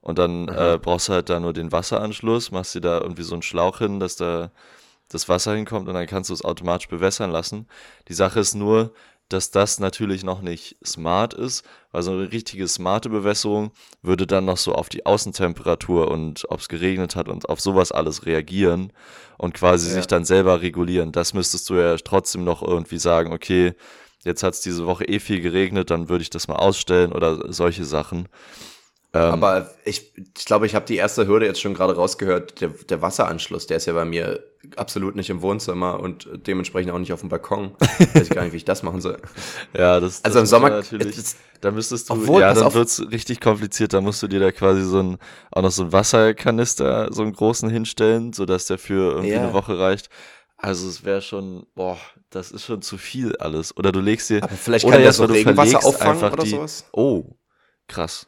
[0.00, 3.36] Und dann äh, brauchst du halt da nur den Wasseranschluss, machst dir da irgendwie so
[3.36, 4.50] einen Schlauch hin, dass da
[5.10, 7.68] das Wasser hinkommt und dann kannst du es automatisch bewässern lassen.
[8.08, 8.92] Die Sache ist nur,
[9.28, 14.44] dass das natürlich noch nicht smart ist, weil so eine richtige smarte Bewässerung würde dann
[14.44, 18.92] noch so auf die Außentemperatur und ob es geregnet hat und auf sowas alles reagieren
[19.38, 19.94] und quasi ja.
[19.94, 21.12] sich dann selber regulieren.
[21.12, 23.74] Das müsstest du ja trotzdem noch irgendwie sagen, okay,
[24.24, 27.52] jetzt hat es diese Woche eh viel geregnet, dann würde ich das mal ausstellen oder
[27.52, 28.28] solche Sachen.
[29.12, 32.60] Ähm, Aber ich, ich glaube, ich habe die erste Hürde jetzt schon gerade rausgehört.
[32.60, 34.42] Der, der Wasseranschluss, der ist ja bei mir
[34.76, 37.72] absolut nicht im Wohnzimmer und dementsprechend auch nicht auf dem Balkon.
[37.80, 39.18] Weiß ich gar nicht, wie ich das machen soll.
[39.76, 41.16] ja, das, das Also im Sommer natürlich.
[41.16, 43.92] Das, da müsstest du, obwohl, ja, dann wird's richtig kompliziert.
[43.92, 45.18] Da musst du dir da quasi so ein,
[45.50, 49.42] auch noch so ein Wasserkanister, so einen großen hinstellen, sodass der für irgendwie ja.
[49.42, 50.10] eine Woche reicht.
[50.56, 51.98] Also es wäre schon, boah,
[52.30, 53.76] das ist schon zu viel alles.
[53.76, 56.84] Oder du legst dir, Aber vielleicht kann oder das so Regenwasser auffangen oder die, sowas.
[56.92, 57.36] Oh,
[57.88, 58.26] krass.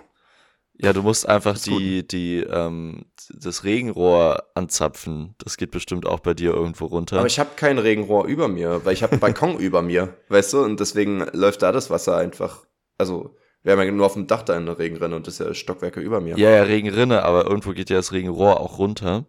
[0.79, 5.35] Ja, du musst einfach die, die, ähm, das Regenrohr anzapfen.
[5.39, 7.19] Das geht bestimmt auch bei dir irgendwo runter.
[7.19, 10.53] Aber ich habe kein Regenrohr über mir, weil ich habe einen Balkon über mir, weißt
[10.53, 10.65] du?
[10.65, 12.65] Und deswegen läuft da das Wasser einfach.
[12.99, 15.55] Also, wir haben ja nur auf dem Dach da eine Regenrinne und das ist ja
[15.55, 16.39] Stockwerke über mir.
[16.39, 19.25] Ja, ja, Regenrinne, aber irgendwo geht ja das Regenrohr auch runter.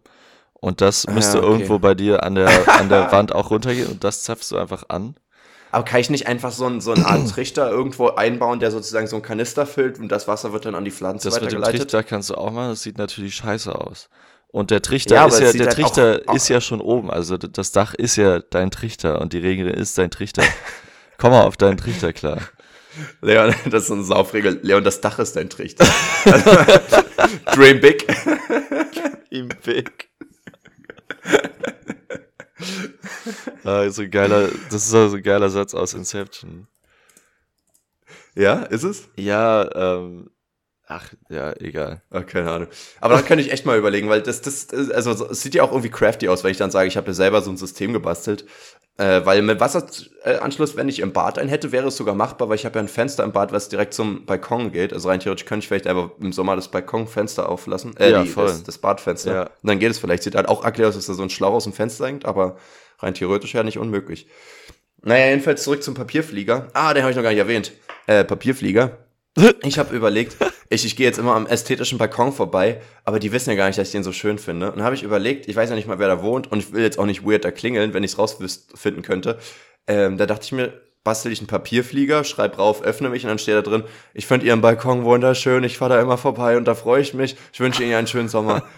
[0.60, 1.52] Und das müsste ja, okay.
[1.52, 4.84] irgendwo bei dir an der, an der Wand auch runtergehen und das zapfst du einfach
[4.88, 5.14] an.
[5.70, 9.06] Aber kann ich nicht einfach so, ein, so eine Art Trichter irgendwo einbauen, der sozusagen
[9.06, 11.62] so einen Kanister füllt und das Wasser wird dann an die Pflanze das weitergeleitet?
[11.62, 14.08] Das mit dem Trichter kannst du auch machen, das sieht natürlich scheiße aus.
[14.50, 17.36] Und der Trichter ja, ist ja, der halt Trichter auch, ist ja schon oben, also
[17.36, 20.42] das Dach ist ja dein Trichter und die Regel ist dein Trichter.
[21.18, 22.38] Komm mal auf deinen Trichter klar.
[23.20, 24.58] Leon, das ist eine Saufregel.
[24.62, 25.86] Leon, das Dach ist dein Trichter.
[27.54, 28.06] Dream big.
[29.30, 30.08] Dream big.
[33.64, 36.66] ah, so geiler, das ist also ein geiler Satz aus Inception.
[38.34, 39.08] Ja, ist es?
[39.16, 40.30] Ja, ähm,
[40.86, 42.02] ach, ja, egal.
[42.10, 42.68] Ach, keine Ahnung.
[43.00, 45.72] Aber da könnte ich echt mal überlegen, weil das, das, also es sieht ja auch
[45.72, 48.44] irgendwie crafty aus, wenn ich dann sage, ich habe mir selber so ein System gebastelt.
[48.98, 52.56] Äh, weil mit Wasseranschluss, wenn ich im Bad einen hätte, wäre es sogar machbar, weil
[52.56, 54.92] ich habe ja ein Fenster im Bad, was direkt zum Balkon geht.
[54.92, 57.96] Also rein theoretisch könnte ich vielleicht einfach im Sommer das Balkonfenster auflassen.
[57.96, 58.48] Äh, ja, die, voll.
[58.48, 59.32] Das, das Badfenster.
[59.32, 59.42] Ja.
[59.42, 60.24] Und dann geht es vielleicht.
[60.24, 62.56] Sieht halt auch ugly aus, dass da so ein Schlauch aus dem Fenster hängt, aber
[62.98, 64.26] rein theoretisch ja nicht unmöglich.
[65.02, 66.66] Naja, jedenfalls zurück zum Papierflieger.
[66.72, 67.72] Ah, den habe ich noch gar nicht erwähnt.
[68.06, 68.98] Äh, Papierflieger.
[69.62, 70.36] Ich habe überlegt,
[70.70, 73.78] ich, ich gehe jetzt immer am ästhetischen Balkon vorbei, aber die wissen ja gar nicht,
[73.78, 74.70] dass ich den so schön finde.
[74.72, 76.82] Und habe ich überlegt, ich weiß ja nicht mal, wer da wohnt und ich will
[76.82, 79.38] jetzt auch nicht weird da klingeln, wenn ich es rausfinden könnte.
[79.86, 80.72] Ähm, da dachte ich mir,
[81.04, 84.46] bastel ich einen Papierflieger, schreib rauf, öffne mich und dann steht da drin, ich finde
[84.46, 87.36] Ihren Balkon wunderschön, ich fahre da immer vorbei und da freue ich mich.
[87.52, 88.62] Ich wünsche Ihnen einen schönen Sommer.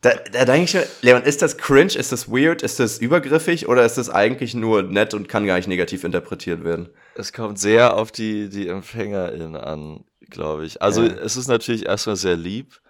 [0.00, 3.68] Da, da denke ich mir, Leon, ist das cringe, ist das weird, ist das übergriffig
[3.68, 6.88] oder ist das eigentlich nur nett und kann gar nicht negativ interpretiert werden?
[7.16, 10.82] Es kommt sehr auf die, die EmpfängerInnen an, glaube ich.
[10.82, 11.12] Also ja.
[11.14, 12.80] es ist natürlich erstmal sehr lieb.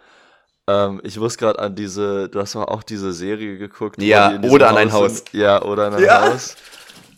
[0.69, 4.01] Ähm, ich muss gerade an diese, du hast auch diese Serie geguckt.
[4.03, 5.19] Ja, oder an ein Haus.
[5.19, 5.33] Sind.
[5.33, 6.33] Ja, oder an ein ja.
[6.33, 6.57] Haus.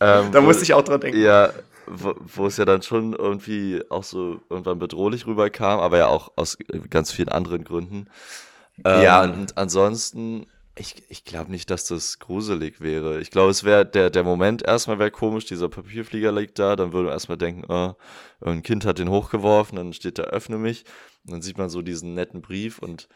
[0.00, 1.20] Ähm, da musste ich auch dran denken.
[1.20, 1.50] Ja,
[1.86, 6.30] wo, wo es ja dann schon irgendwie auch so irgendwann bedrohlich rüberkam, aber ja auch
[6.36, 6.56] aus
[6.88, 8.06] ganz vielen anderen Gründen.
[8.84, 9.22] Ähm, ja.
[9.22, 10.46] Und ansonsten,
[10.80, 13.20] ich, ich glaube nicht, dass das gruselig wäre.
[13.20, 16.92] Ich glaube, es wäre der, der Moment erstmal wäre komisch, dieser Papierflieger liegt da, dann
[16.92, 17.94] würde man erstmal denken, oh,
[18.40, 20.84] ein Kind hat den hochgeworfen, dann steht da, öffne mich.
[21.24, 23.08] Und dann sieht man so diesen netten Brief und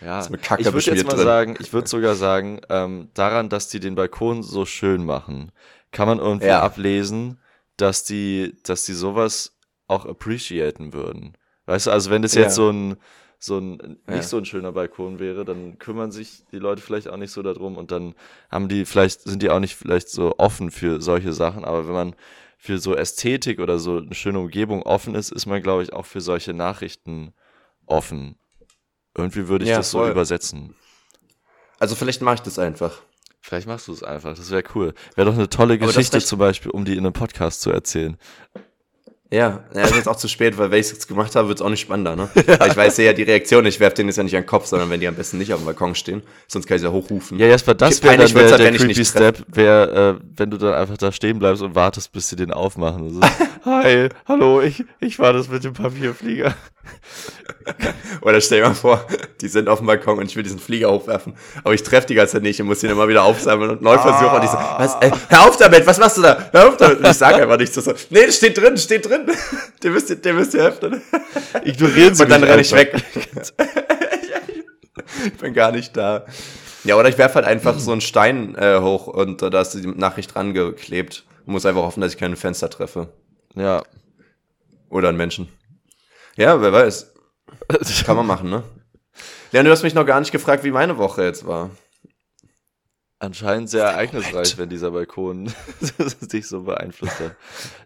[0.00, 0.30] ja, ich
[0.72, 1.24] würde jetzt mal drin.
[1.24, 5.52] sagen, ich würde sogar sagen, ähm, daran, dass die den Balkon so schön machen,
[5.90, 6.62] kann man irgendwie ja.
[6.62, 7.40] ablesen,
[7.76, 9.56] dass die, dass die sowas
[9.88, 11.36] auch appreciaten würden.
[11.66, 12.64] Weißt du, also wenn das jetzt ja.
[12.64, 12.96] so ein
[13.42, 14.16] so ein ja.
[14.16, 17.42] nicht so ein schöner Balkon wäre, dann kümmern sich die Leute vielleicht auch nicht so
[17.42, 18.14] darum und dann
[18.50, 21.94] haben die vielleicht sind die auch nicht vielleicht so offen für solche Sachen, aber wenn
[21.94, 22.16] man
[22.58, 26.04] für so Ästhetik oder so eine schöne Umgebung offen ist, ist man glaube ich auch
[26.04, 27.32] für solche Nachrichten
[27.86, 28.36] offen.
[29.16, 30.06] Irgendwie würde ich ja, das voll.
[30.06, 30.74] so übersetzen.
[31.78, 33.00] Also vielleicht mache ich das einfach.
[33.40, 34.92] Vielleicht machst du es einfach, das wäre cool.
[35.14, 38.18] Wäre doch eine tolle Geschichte zum Beispiel, um die in einem Podcast zu erzählen.
[39.32, 41.58] Ja, ja, ist jetzt auch zu spät, weil wenn ich es jetzt gemacht habe, wird
[41.58, 42.28] es auch nicht spannender, ne?
[42.34, 44.66] Weil ich weiß ja die Reaktion, ich werfe den jetzt ja nicht an den Kopf,
[44.66, 46.92] sondern wenn die am besten nicht auf dem Balkon stehen, sonst kann ich sie ja
[46.92, 47.38] hochrufen.
[47.38, 50.96] Ja, Jasper, das wäre dann der, der creepy Step, wär, äh, wenn du dann einfach
[50.96, 53.14] da stehen bleibst und wartest, bis sie den aufmachen.
[53.14, 53.20] So,
[53.64, 56.56] Hi, hallo, ich, ich war das mit dem Papierflieger.
[58.22, 59.06] Oder stell dir mal vor,
[59.40, 62.14] die sind auf dem Balkon und ich will diesen Flieger hochwerfen, aber ich treffe die
[62.14, 64.36] ganze Zeit nicht und muss ihn immer wieder aufsammeln und neu versuchen ah.
[64.36, 66.48] und ich so, was, ey, hör auf damit, was machst du da?
[66.52, 66.98] Hör auf damit.
[66.98, 69.26] Und ich sage einfach nicht so, nee, steht drin, steht drin.
[69.82, 71.02] Der müsst ihr, der müsst ihr öffnen.
[71.64, 72.94] Ignorieren Sie Und dann renne ich weg.
[75.24, 76.24] ich bin gar nicht da.
[76.84, 79.72] Ja, oder ich werfe halt einfach so einen Stein äh, hoch und äh, da ist
[79.72, 81.24] die Nachricht dran geklebt.
[81.44, 83.08] Muss einfach hoffen, dass ich kein Fenster treffe.
[83.54, 83.82] Ja.
[84.88, 85.48] Oder einen Menschen.
[86.36, 87.12] Ja, wer weiß.
[88.04, 88.62] Kann man machen, ne?
[89.52, 91.70] Leon, du hast mich noch gar nicht gefragt, wie meine Woche jetzt war.
[93.18, 95.52] Anscheinend sehr ereignisreich, wenn dieser Balkon
[96.32, 97.36] dich so beeinflusst hat.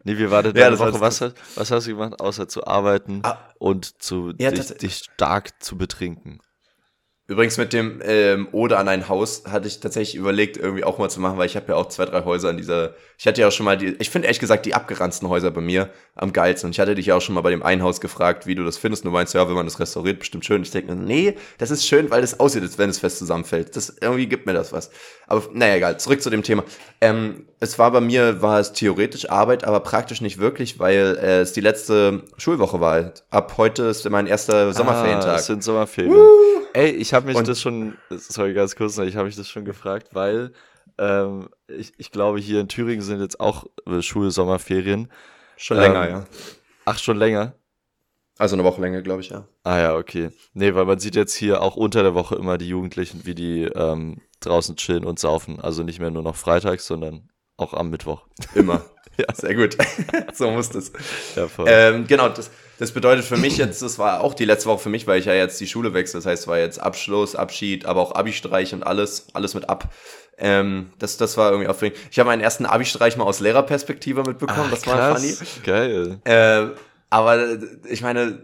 [0.05, 1.01] Nee, wie war denn deine ja, Woche?
[1.01, 1.21] Was,
[1.57, 5.77] was, hast du gemacht, außer zu arbeiten ah, und zu, ja, dich, dich stark zu
[5.77, 6.39] betrinken?
[7.27, 11.09] Übrigens mit dem ähm, Ode an ein Haus hatte ich tatsächlich überlegt, irgendwie auch mal
[11.09, 12.93] zu machen, weil ich habe ja auch zwei, drei Häuser in dieser.
[13.17, 13.97] Ich hatte ja auch schon mal die.
[13.99, 16.69] Ich finde ehrlich gesagt die abgeranzten Häuser bei mir am geilsten.
[16.69, 18.63] Und ich hatte dich ja auch schon mal bei dem einen Haus gefragt, wie du
[18.63, 19.05] das findest.
[19.05, 20.61] Und du meinst, ja, wenn man das restauriert, bestimmt schön.
[20.61, 23.75] Ich denke mir, nee, das ist schön, weil es aussieht, als wenn es fest zusammenfällt.
[23.75, 24.91] Das irgendwie gibt mir das was.
[25.27, 25.99] Aber naja, egal.
[25.99, 26.63] Zurück zu dem Thema.
[27.01, 31.41] Ähm, es war bei mir, war es theoretisch Arbeit, aber praktisch nicht wirklich, weil äh,
[31.41, 32.93] es die letzte Schulwoche war.
[32.93, 33.25] Halt.
[33.31, 35.33] Ab heute ist mein erster Sommerferientag.
[35.33, 36.13] Ah, es sind Sommerferien.
[36.13, 36.65] Woo!
[36.75, 39.65] Ey, ich habe mich und das schon, sorry, ganz kurz, ich habe mich das schon
[39.65, 40.53] gefragt, weil
[40.99, 45.11] ähm, ich, ich glaube, hier in Thüringen sind jetzt auch äh, Schul-Sommerferien.
[45.57, 46.27] Schon länger, ähm, ja.
[46.85, 47.55] Ach, schon länger?
[48.39, 49.47] Also eine Woche länger, glaube ich, ja.
[49.63, 50.31] Ah ja, okay.
[50.55, 53.63] Nee, weil man sieht jetzt hier auch unter der Woche immer die Jugendlichen, wie die
[53.63, 55.61] ähm, draußen chillen und saufen.
[55.61, 58.27] Also nicht mehr nur noch freitags, sondern auch am Mittwoch.
[58.55, 58.85] Immer.
[59.17, 59.77] ja, sehr gut.
[60.33, 60.93] so muss das.
[61.37, 61.67] Ja, voll.
[61.69, 64.89] Ähm, genau, das, das bedeutet für mich jetzt, das war auch die letzte Woche für
[64.89, 66.19] mich, weil ich ja jetzt die Schule wechsle.
[66.19, 69.89] Das heißt, es war jetzt Abschluss, Abschied, aber auch Abi-Streich und alles, alles mit ab.
[70.37, 71.99] Ähm, das, das war irgendwie aufregend.
[72.11, 74.67] Ich habe meinen ersten Abi-Streich mal aus Lehrerperspektive mitbekommen.
[74.67, 75.23] Ach, das war krass.
[75.23, 75.37] funny.
[75.65, 76.19] Geil.
[76.25, 76.67] Äh,
[77.11, 78.41] aber ich meine,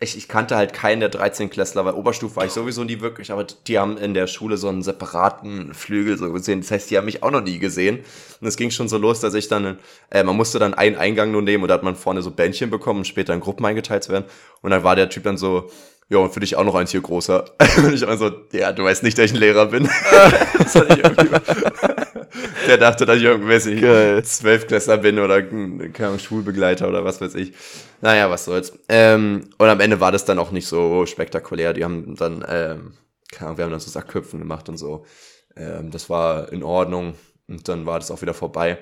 [0.00, 3.32] ich, ich, kannte halt keinen der 13 Klässler, weil Oberstufe war ich sowieso nie wirklich,
[3.32, 6.60] aber die haben in der Schule so einen separaten Flügel so gesehen.
[6.60, 8.00] Das heißt, die haben mich auch noch nie gesehen.
[8.40, 9.78] Und es ging schon so los, dass ich dann,
[10.10, 12.68] äh, man musste dann einen Eingang nur nehmen und da hat man vorne so Bändchen
[12.68, 14.26] bekommen, um später in Gruppen eingeteilt zu werden.
[14.60, 15.70] Und dann war der Typ dann so,
[16.10, 17.44] ja, und für dich auch noch eins hier großer.
[17.76, 19.88] Und ich war so, ja, du weißt nicht, dass ich ein Lehrer bin.
[20.58, 21.02] das hatte ich
[22.66, 27.52] der dachte, dass ich irgendwie Zwölfklässler bin oder keine Ahnung, Schulbegleiter oder was weiß ich.
[28.00, 28.72] Naja, was soll's.
[28.88, 31.72] Ähm, und am Ende war das dann auch nicht so spektakulär.
[31.72, 32.92] Die haben dann, ähm,
[33.30, 35.04] keine Ahnung, wir haben dann so Sackköpfen gemacht und so.
[35.56, 37.14] Ähm, das war in Ordnung
[37.48, 38.78] und dann war das auch wieder vorbei.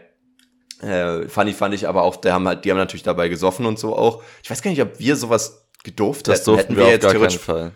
[0.81, 3.79] Äh, funny fand ich aber auch, die haben, halt, die haben natürlich dabei gesoffen und
[3.79, 4.23] so auch.
[4.43, 6.51] Ich weiß gar nicht, ob wir sowas gedurft das hätten.
[6.51, 7.73] Durften wir, wir auf gar keinen Fall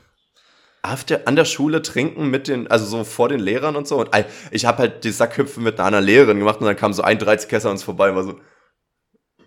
[0.82, 4.00] auf der, an der Schule trinken mit den, also so vor den Lehrern und so.
[4.00, 4.10] Und
[4.50, 7.18] ich habe halt die Sackhüpfen mit einer anderen Lehrerin gemacht und dann kam so ein
[7.18, 8.40] 13 uns vorbei und war so.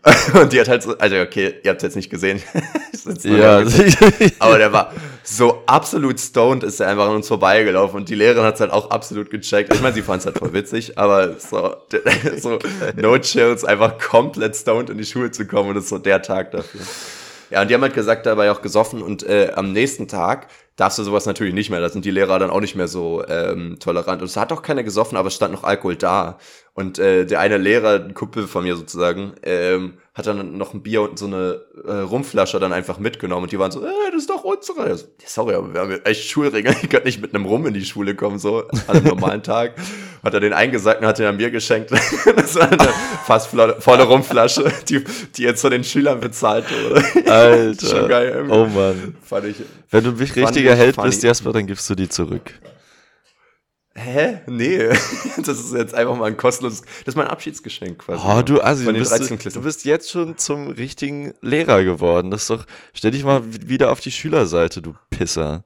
[0.40, 2.42] und die hat halt so, also okay, ihr habt es jetzt nicht gesehen.
[3.24, 3.58] ja,
[4.40, 8.44] aber der war so absolut stoned, ist er einfach an uns vorbeigelaufen und die Lehrerin
[8.44, 9.74] hat es halt auch absolut gecheckt.
[9.74, 11.76] Ich meine, sie fand es halt voll witzig, aber so,
[12.38, 12.60] so
[12.96, 16.22] no chills, einfach komplett stoned in die Schule zu kommen und das ist so der
[16.22, 16.82] Tag dafür.
[17.50, 21.00] Ja, und die haben halt gesagt, dabei auch gesoffen und äh, am nächsten Tag darfst
[21.00, 21.80] du sowas natürlich nicht mehr.
[21.80, 24.22] Da sind die Lehrer dann auch nicht mehr so ähm, tolerant.
[24.22, 26.38] Und es hat auch keiner gesoffen, aber es stand noch Alkohol da.
[26.74, 30.82] Und äh, der eine Lehrer, ein Kumpel von mir sozusagen, ähm, hat dann noch ein
[30.82, 34.22] Bier und so eine äh, Rumflasche dann einfach mitgenommen und die waren so, äh, das
[34.22, 34.96] ist doch unsere.
[34.98, 37.84] So, sorry, aber wir haben echt Schulregeln, ich kann nicht mit einem Rum in die
[37.84, 39.74] Schule kommen, so an einem normalen Tag.
[40.24, 41.92] Hat er den eingesackt und hat den an mir geschenkt.
[42.36, 42.90] das war eine
[43.26, 45.04] fast volle Rumflasche, die,
[45.36, 47.04] die jetzt von den Schülern bezahlt wurde.
[47.32, 47.86] Alter.
[47.86, 48.32] Schon geil.
[48.36, 48.56] Irgendwie.
[48.56, 49.18] Oh Mann.
[49.22, 49.58] Fand ich,
[49.92, 50.34] Wenn du mich
[50.70, 52.54] richtiger Held bist, Jasper, dann gibst du die zurück.
[53.98, 54.42] Hä?
[54.48, 54.90] Nee.
[55.38, 56.82] Das ist jetzt einfach mal ein kostenloses.
[56.82, 58.22] Das ist mein Abschiedsgeschenk quasi.
[58.26, 62.32] Oh, du Assi, du bist, du bist jetzt schon zum richtigen Lehrer geworden.
[62.32, 62.66] Das ist doch.
[62.94, 65.66] Stell dich mal wieder auf die Schülerseite, du Pisser.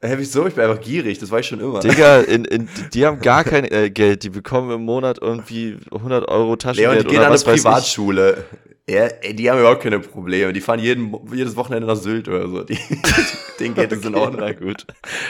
[0.00, 0.46] Hä, wieso?
[0.46, 1.80] Ich bin einfach gierig, das war ich schon immer.
[1.80, 6.28] Digga, in, in, die haben gar kein äh, Geld, die bekommen im Monat irgendwie 100
[6.28, 8.44] Euro Taschengeld Leon, die gehen an eine Privatschule.
[8.88, 10.52] Ja, ey, die haben überhaupt keine Probleme.
[10.52, 12.62] Die fahren jeden, jedes Wochenende nach Sylt oder so.
[12.62, 12.78] Die,
[13.60, 14.40] denen geht es okay, in Ordnung.
[14.40, 14.86] Na gut.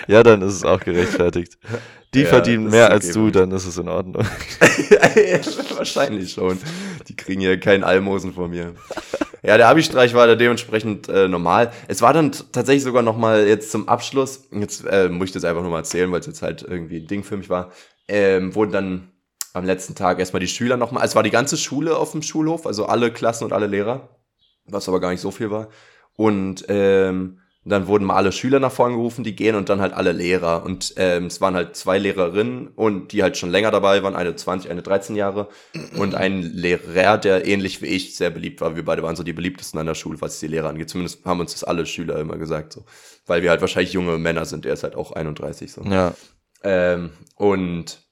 [0.06, 1.58] Ja, dann ist es auch gerechtfertigt.
[2.14, 4.24] Die ja, verdienen mehr als du, dann ist es in Ordnung.
[5.76, 6.58] Wahrscheinlich schon.
[7.06, 8.74] Die kriegen ja keinen Almosen von mir.
[9.42, 11.70] Ja, der Abi-Streich war da dementsprechend äh, normal.
[11.86, 15.44] Es war dann tatsächlich sogar noch mal jetzt zum Abschluss, jetzt äh, muss ich das
[15.44, 17.72] einfach nur mal erzählen, weil es jetzt halt irgendwie ein Ding für mich war,
[18.08, 19.12] ähm, wurden dann
[19.52, 22.66] am letzten Tag erstmal die Schüler nochmal, es war die ganze Schule auf dem Schulhof,
[22.66, 24.08] also alle Klassen und alle Lehrer,
[24.66, 25.68] was aber gar nicht so viel war.
[26.16, 29.92] Und ähm, dann wurden mal alle Schüler nach vorne gerufen, die gehen und dann halt
[29.92, 30.64] alle Lehrer.
[30.64, 34.34] Und ähm, es waren halt zwei Lehrerinnen und die halt schon länger dabei waren, eine
[34.34, 35.48] 20, eine 13 Jahre
[35.96, 38.76] und ein Lehrer, der ähnlich wie ich sehr beliebt war.
[38.76, 40.88] Wir beide waren so die beliebtesten an der Schule, was die Lehrer angeht.
[40.88, 42.84] Zumindest haben uns das alle Schüler immer gesagt, so.
[43.26, 44.64] Weil wir halt wahrscheinlich junge Männer sind.
[44.64, 45.82] Er ist halt auch 31, so.
[45.82, 46.14] Ja.
[46.62, 48.08] Ähm, und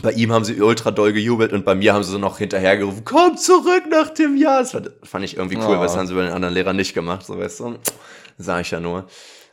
[0.00, 3.04] bei ihm haben sie ultra doll gejubelt und bei mir haben sie so noch hinterhergerufen,
[3.04, 4.60] komm zurück nach dem Jahr.
[4.60, 4.70] Das
[5.02, 5.78] fand ich irgendwie cool, oh.
[5.78, 7.76] weil das haben sie bei den anderen Lehrern nicht gemacht, so weißt du.
[8.38, 9.06] Sag ich ja nur.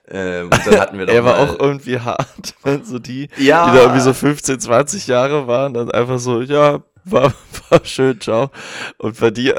[0.09, 0.49] Ähm,
[1.07, 3.69] er war auch irgendwie hart, wenn so die, ja.
[3.69, 7.33] die da irgendwie so 15, 20 Jahre waren, dann einfach so, ja, war,
[7.69, 8.49] war schön, ciao.
[8.97, 9.57] Und bei dir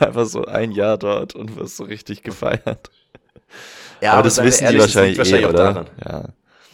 [0.00, 2.90] einfach so ein Jahr dort und wirst so richtig gefeiert.
[4.00, 5.72] Ja, aber, aber das wissen ehrlich, die wahrscheinlich, wahrscheinlich eh, auch oder?
[5.72, 5.86] daran.
[6.04, 6.24] Ja.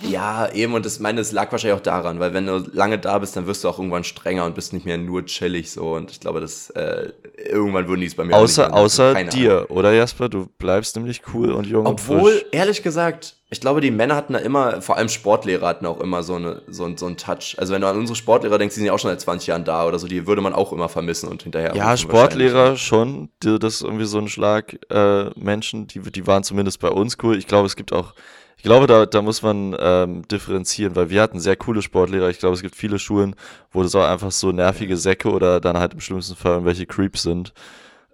[0.02, 3.18] Ja, eben, und das meine, es lag wahrscheinlich auch daran, weil wenn du lange da
[3.18, 5.94] bist, dann wirst du auch irgendwann strenger und bist nicht mehr nur chillig so.
[5.94, 9.66] Und ich glaube, das äh, irgendwann würden die es bei mir Außer, außer dir, Ahnung.
[9.68, 10.28] oder Jasper?
[10.28, 11.86] Du bleibst nämlich cool und jung.
[11.86, 15.84] Obwohl, und ehrlich gesagt, ich glaube, die Männer hatten da immer, vor allem Sportlehrer hatten
[15.84, 17.56] auch immer so, eine, so, so einen Touch.
[17.58, 19.64] Also wenn du an unsere Sportlehrer denkst, die sind ja auch schon seit 20 Jahren
[19.64, 21.74] da oder so, die würde man auch immer vermissen und hinterher.
[21.76, 23.28] Ja, Sportlehrer schon.
[23.40, 27.36] Das ist irgendwie so ein Schlag äh, Menschen, die, die waren zumindest bei uns cool.
[27.36, 28.14] Ich glaube, es gibt auch
[28.62, 32.30] ich glaube, da, da muss man ähm, differenzieren, weil wir hatten sehr coole Sportlehrer.
[32.30, 33.34] Ich glaube, es gibt viele Schulen,
[33.72, 37.22] wo das auch einfach so nervige Säcke oder dann halt im schlimmsten Fall irgendwelche Creeps
[37.22, 37.52] sind.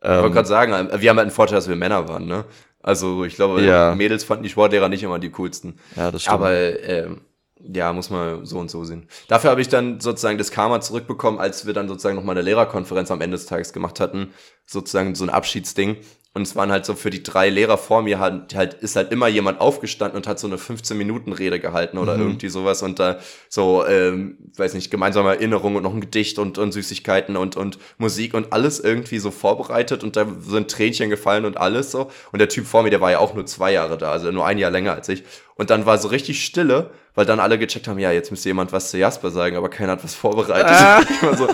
[0.00, 2.46] Ähm, ich wollte gerade sagen, wir haben halt einen Vorteil, dass wir Männer waren, ne?
[2.82, 3.94] Also ich glaube, ja.
[3.94, 5.80] Mädels fanden die Sportlehrer nicht immer die coolsten.
[5.96, 6.36] Ja, das stimmt.
[6.36, 7.20] Aber ähm,
[7.60, 9.06] ja, muss man so und so sehen.
[9.28, 13.10] Dafür habe ich dann sozusagen das Karma zurückbekommen, als wir dann sozusagen nochmal eine Lehrerkonferenz
[13.10, 14.32] am Ende des Tages gemacht hatten.
[14.64, 15.98] Sozusagen so ein Abschiedsding.
[16.34, 19.10] Und es waren halt so für die drei Lehrer vor mir halt, halt ist halt
[19.12, 22.22] immer jemand aufgestanden und hat so eine 15-Minuten-Rede gehalten oder mhm.
[22.22, 26.58] irgendwie sowas und da so, ähm, weiß nicht, gemeinsame Erinnerungen und noch ein Gedicht und,
[26.58, 31.44] und Süßigkeiten und, und Musik und alles irgendwie so vorbereitet und da sind Tränchen gefallen
[31.44, 32.10] und alles so.
[32.30, 34.46] Und der Typ vor mir, der war ja auch nur zwei Jahre da, also nur
[34.46, 35.24] ein Jahr länger als ich.
[35.58, 38.72] Und dann war so richtig Stille, weil dann alle gecheckt haben, ja, jetzt müsste jemand
[38.72, 40.70] was zu Jasper sagen, aber keiner hat was vorbereitet.
[40.70, 41.02] Ah.
[41.36, 41.48] so,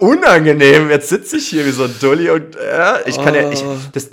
[0.00, 0.90] unangenehm.
[0.90, 3.36] Jetzt sitze ich hier wie so ein Dulli und äh, ich kann oh.
[3.36, 3.76] ja, ich, oh.
[3.92, 4.10] das,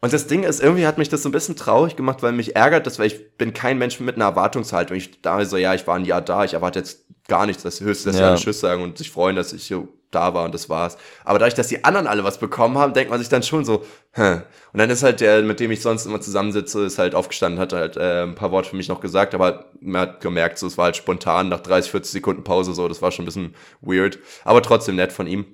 [0.00, 2.56] und das Ding ist, irgendwie hat mich das so ein bisschen traurig gemacht, weil mich
[2.56, 4.96] ärgert das, weil ich bin kein Mensch mit einer Erwartungshaltung.
[4.96, 7.82] Ich da so, ja, ich war ein Jahr da, ich erwarte jetzt gar nichts, das
[7.82, 8.28] höchste, dass ja.
[8.28, 10.96] alle Tschüss sagen und sich freuen, dass ich so da war und das war's.
[11.24, 13.84] Aber dadurch, dass die anderen alle was bekommen haben, denkt man sich dann schon so,
[14.12, 14.42] hä.
[14.72, 17.72] Und dann ist halt der, mit dem ich sonst immer zusammensitze, ist halt aufgestanden, hat
[17.72, 20.78] halt äh, ein paar Worte für mich noch gesagt, aber man hat gemerkt, so, es
[20.78, 24.18] war halt spontan, nach 30, 40 Sekunden Pause so, das war schon ein bisschen weird.
[24.44, 25.46] Aber trotzdem nett von ihm.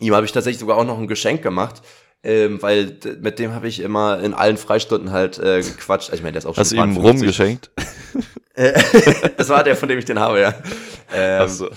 [0.00, 1.82] Ihm habe ich tatsächlich sogar auch noch ein Geschenk gemacht.
[2.24, 6.10] Ähm, weil mit dem habe ich immer in allen Freistunden halt äh, gequatscht.
[6.10, 7.70] Also, ich meine, der ist auch schon Hast du ihm rumgeschenkt?
[9.36, 10.54] das war der, von dem ich den habe, ja.
[11.12, 11.68] Ähm, so.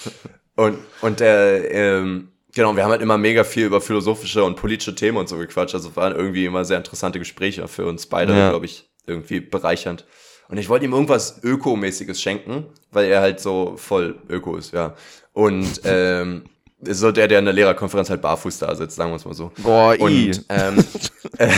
[0.56, 4.96] Und, und der, ähm, genau, wir haben halt immer mega viel über philosophische und politische
[4.96, 5.76] Themen und so gequatscht.
[5.76, 8.50] Also waren irgendwie immer sehr interessante Gespräche für uns beide, ja.
[8.50, 10.06] glaube ich, irgendwie bereichernd.
[10.48, 14.96] Und ich wollte ihm irgendwas Ökomäßiges schenken, weil er halt so voll Öko ist, ja.
[15.34, 16.44] Und ähm,
[16.82, 19.52] so der, der in der Lehrerkonferenz halt barfuß da sitzt, sagen wir es mal so.
[19.64, 20.84] Boah, und ähm,
[21.38, 21.52] äh,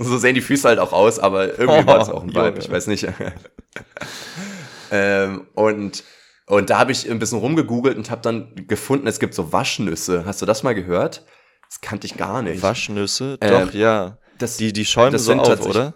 [0.00, 2.58] so sehen die Füße halt auch aus, aber irgendwie oh, war es auch ein Vibe,
[2.58, 3.06] ich weiß nicht.
[4.90, 6.02] ähm, und
[6.46, 10.24] und da habe ich ein bisschen rumgegoogelt und habe dann gefunden, es gibt so Waschnüsse.
[10.24, 11.24] Hast du das mal gehört?
[11.68, 12.62] Das kannte ich gar nicht.
[12.62, 13.38] Waschnüsse?
[13.40, 14.18] Ähm, Doch, ja.
[14.38, 15.94] Das, die, die schäumen das so auf, oder?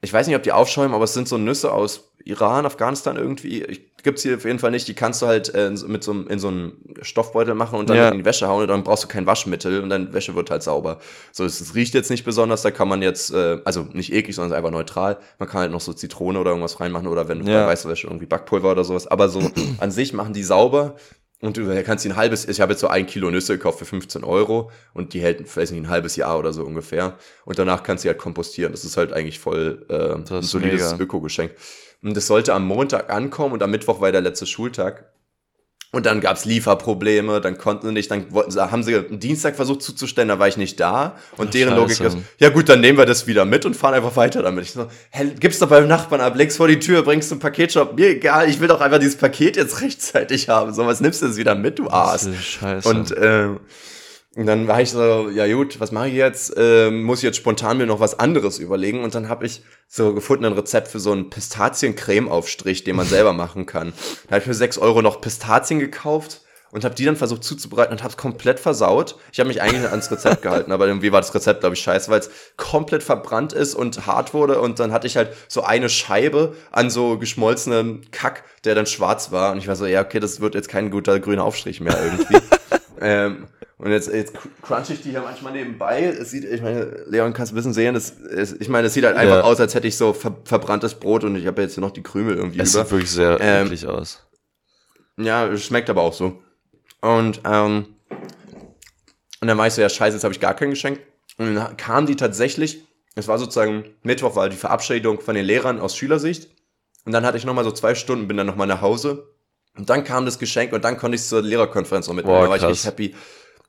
[0.00, 3.62] Ich weiß nicht, ob die aufschäumen, aber es sind so Nüsse aus Iran, Afghanistan irgendwie.
[3.64, 4.86] Ich gibt's hier auf jeden Fall nicht.
[4.86, 8.08] Die kannst du halt äh, mit so in so einem Stoffbeutel machen und dann ja.
[8.08, 10.62] in die Wäsche hauen und dann brauchst du kein Waschmittel und dann Wäsche wird halt
[10.62, 11.00] sauber.
[11.32, 14.36] So, es, es riecht jetzt nicht besonders, da kann man jetzt, äh, also nicht eklig,
[14.36, 15.18] sondern einfach neutral.
[15.40, 17.64] Man kann halt noch so Zitrone oder irgendwas reinmachen oder wenn du ja.
[17.64, 19.08] bei weißer Wäsche irgendwie Backpulver oder sowas.
[19.08, 19.40] Aber so
[19.78, 20.94] an sich machen die sauber.
[21.40, 23.84] Und du kannst die ein halbes, ich habe jetzt so ein Kilo Nüsse gekauft für
[23.84, 27.18] 15 Euro und die hält, weiß nicht, ein halbes Jahr oder so ungefähr.
[27.44, 28.72] Und danach kannst du die halt kompostieren.
[28.72, 31.52] Das ist halt eigentlich voll äh, ein solides Öko-Geschenk.
[32.06, 35.06] Und es sollte am Montag ankommen und am Mittwoch war der letzte Schultag.
[35.90, 39.82] Und dann gab's Lieferprobleme, dann konnten sie nicht, dann wollten haben sie einen Dienstag versucht
[39.82, 41.16] zuzustellen, da war ich nicht da.
[41.36, 42.04] Und Ach, deren Scheiße.
[42.04, 44.64] Logik ist, ja gut, dann nehmen wir das wieder mit und fahren einfach weiter damit.
[44.64, 47.96] Ich so, hä, gib's doch beim Nachbarn ab, legst vor die Tür, bringst einen Paketshop.
[47.96, 50.72] Mir egal, ich will doch einfach dieses Paket jetzt rechtzeitig haben.
[50.74, 52.22] So, was nimmst du jetzt wieder mit, du Arsch?
[52.40, 52.88] Scheiße.
[52.88, 53.60] Und, ähm,
[54.36, 56.52] und dann war ich so, ja gut, was mache ich jetzt?
[56.58, 59.02] Ähm, muss ich jetzt spontan mir noch was anderes überlegen?
[59.02, 63.32] Und dann habe ich so gefunden ein Rezept für so einen Pistaziencreme-Aufstrich, den man selber
[63.32, 63.94] machen kann.
[64.26, 67.92] Da habe ich für sechs Euro noch Pistazien gekauft und habe die dann versucht zuzubereiten
[67.92, 69.16] und habe es komplett versaut.
[69.32, 72.10] Ich habe mich eigentlich ans Rezept gehalten, aber irgendwie war das Rezept, glaube ich, scheiße,
[72.10, 72.28] weil es
[72.58, 76.90] komplett verbrannt ist und hart wurde und dann hatte ich halt so eine Scheibe an
[76.90, 80.54] so geschmolzenem Kack, der dann schwarz war und ich war so, ja, okay, das wird
[80.54, 82.36] jetzt kein guter grüner Aufstrich mehr irgendwie.
[83.00, 83.46] ähm,
[83.78, 86.04] und jetzt, jetzt crunch ich die hier manchmal nebenbei.
[86.04, 89.04] Es sieht, ich meine, Leon kannst ein bisschen sehen, es, es, ich meine, es sieht
[89.04, 89.42] halt einfach ja.
[89.42, 92.36] aus, als hätte ich so ver, verbranntes Brot und ich habe jetzt noch die Krümel
[92.36, 92.84] irgendwie es über.
[92.84, 94.26] Sieht wirklich sehr ähm, eklig aus.
[95.18, 96.42] Ja, schmeckt aber auch so.
[97.02, 97.86] Und, ähm,
[99.40, 101.00] und dann war ich so, ja, scheiße, jetzt habe ich gar kein Geschenk.
[101.36, 105.80] Und dann kam die tatsächlich, es war sozusagen, Mittwoch war die Verabschiedung von den Lehrern
[105.80, 106.50] aus Schülersicht.
[107.04, 109.34] Und dann hatte ich nochmal so zwei Stunden, bin dann nochmal nach Hause.
[109.76, 112.40] Und dann kam das Geschenk und dann konnte ich zur Lehrerkonferenz noch mitnehmen.
[112.40, 113.14] da war ich richtig happy.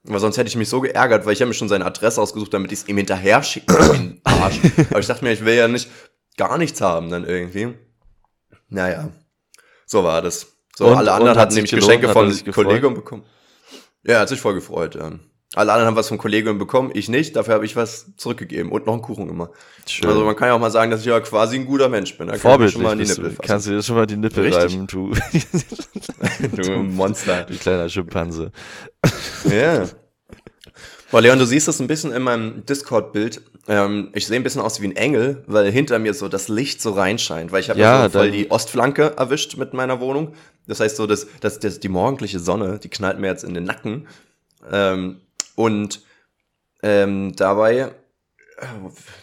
[0.03, 2.53] Weil sonst hätte ich mich so geärgert, weil ich habe mir schon seine Adresse ausgesucht,
[2.53, 3.75] damit ich es ihm hinterher schicke.
[4.23, 4.59] Arsch.
[4.89, 5.89] Aber ich dachte mir, ich will ja nicht
[6.37, 7.73] gar nichts haben dann irgendwie.
[8.69, 9.09] Naja,
[9.85, 10.47] so war das.
[10.75, 13.23] So, und, alle anderen hatten nämlich gelohnt, Geschenke von Kollegium bekommen.
[14.03, 15.11] Ja, hat sich voll gefreut, ja.
[15.57, 17.35] Alle anderen haben was vom Kollegium bekommen, ich nicht.
[17.35, 19.49] Dafür habe ich was zurückgegeben und noch einen Kuchen immer.
[19.87, 20.07] Schön.
[20.07, 22.27] Also man kann ja auch mal sagen, dass ich ja quasi ein guter Mensch bin.
[22.27, 23.41] Da Vorbildlich schon mal die Nippel fassen.
[23.41, 24.63] Kannst du dir schon mal die Nippel Richtig.
[24.63, 25.13] reiben, du.
[26.61, 27.43] du Monster.
[27.43, 28.51] Du kleiner Schimpanse.
[29.49, 29.85] Ja.
[31.09, 33.41] Boah, Leon, du siehst das ein bisschen in meinem Discord-Bild.
[33.67, 36.81] Ähm, ich sehe ein bisschen aus wie ein Engel, weil hinter mir so das Licht
[36.81, 40.33] so reinscheint, weil ich habe ja, so voll die Ostflanke erwischt mit meiner Wohnung.
[40.67, 43.63] Das heißt so, dass, dass, dass die morgendliche Sonne, die knallt mir jetzt in den
[43.63, 44.07] Nacken.
[44.71, 45.21] Ähm,
[45.57, 46.01] und
[46.83, 47.91] ähm, dabei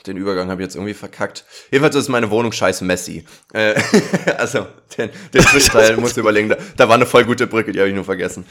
[0.07, 1.45] den Übergang habe ich jetzt irgendwie verkackt.
[1.71, 3.25] Jedenfalls ist meine Wohnung scheiß messy.
[3.53, 3.75] Äh,
[4.39, 4.67] also,
[4.97, 6.51] den, den Zwischenteil musst du überlegen.
[6.51, 8.47] Da, da, war eine voll gute Brücke, die habe ich nur vergessen.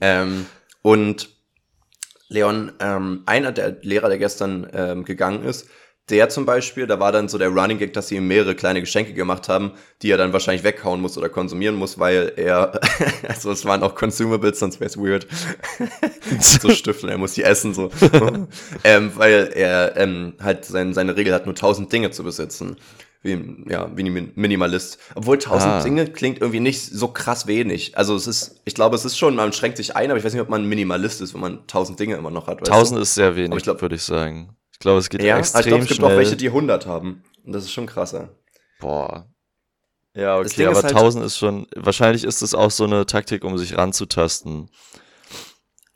[0.00, 0.46] Ähm,
[0.82, 1.30] und
[2.28, 5.68] Leon, ähm, einer der Lehrer, der gestern ähm, gegangen ist,
[6.10, 8.80] der zum Beispiel, da war dann so der Running Gag, dass sie ihm mehrere kleine
[8.80, 12.80] Geschenke gemacht haben, die er dann wahrscheinlich weghauen muss oder konsumieren muss, weil er,
[13.28, 15.26] also es waren auch Consumables, sonst wäre es weird.
[16.40, 17.90] so Stifteln, er muss die essen, so.
[18.84, 22.76] ähm, weil er ähm, halt sein, seine Regel hat, nur tausend Dinge zu besitzen.
[23.22, 23.38] Wie,
[23.68, 24.98] ja, wie ein Minimalist.
[25.14, 25.82] Obwohl tausend ah.
[25.82, 27.98] Dinge klingt irgendwie nicht so krass wenig.
[27.98, 30.32] Also es ist, ich glaube, es ist schon, man schränkt sich ein, aber ich weiß
[30.32, 32.66] nicht, ob man ein Minimalist ist, wenn man tausend Dinge immer noch hat.
[32.66, 34.56] Tausend ist sehr wenig, würde ich sagen.
[34.80, 36.10] Ich glaube, es geht ja, extrem ich glaube, es gibt schnell.
[36.10, 37.22] auch welche, die 100 haben.
[37.44, 38.30] Und das ist schon krasser.
[38.80, 39.28] Boah.
[40.14, 43.44] Ja, okay, aber ist halt 1000 ist schon, wahrscheinlich ist es auch so eine Taktik,
[43.44, 44.70] um sich ranzutasten.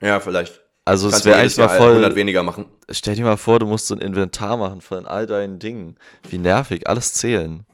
[0.03, 0.61] Ja, vielleicht.
[0.85, 2.67] Also Kannst es wäre eigentlich mal voll 100 weniger machen.
[2.91, 5.97] Stell dir mal vor, du musst so ein Inventar machen von all deinen Dingen.
[6.29, 7.65] Wie nervig, alles zählen.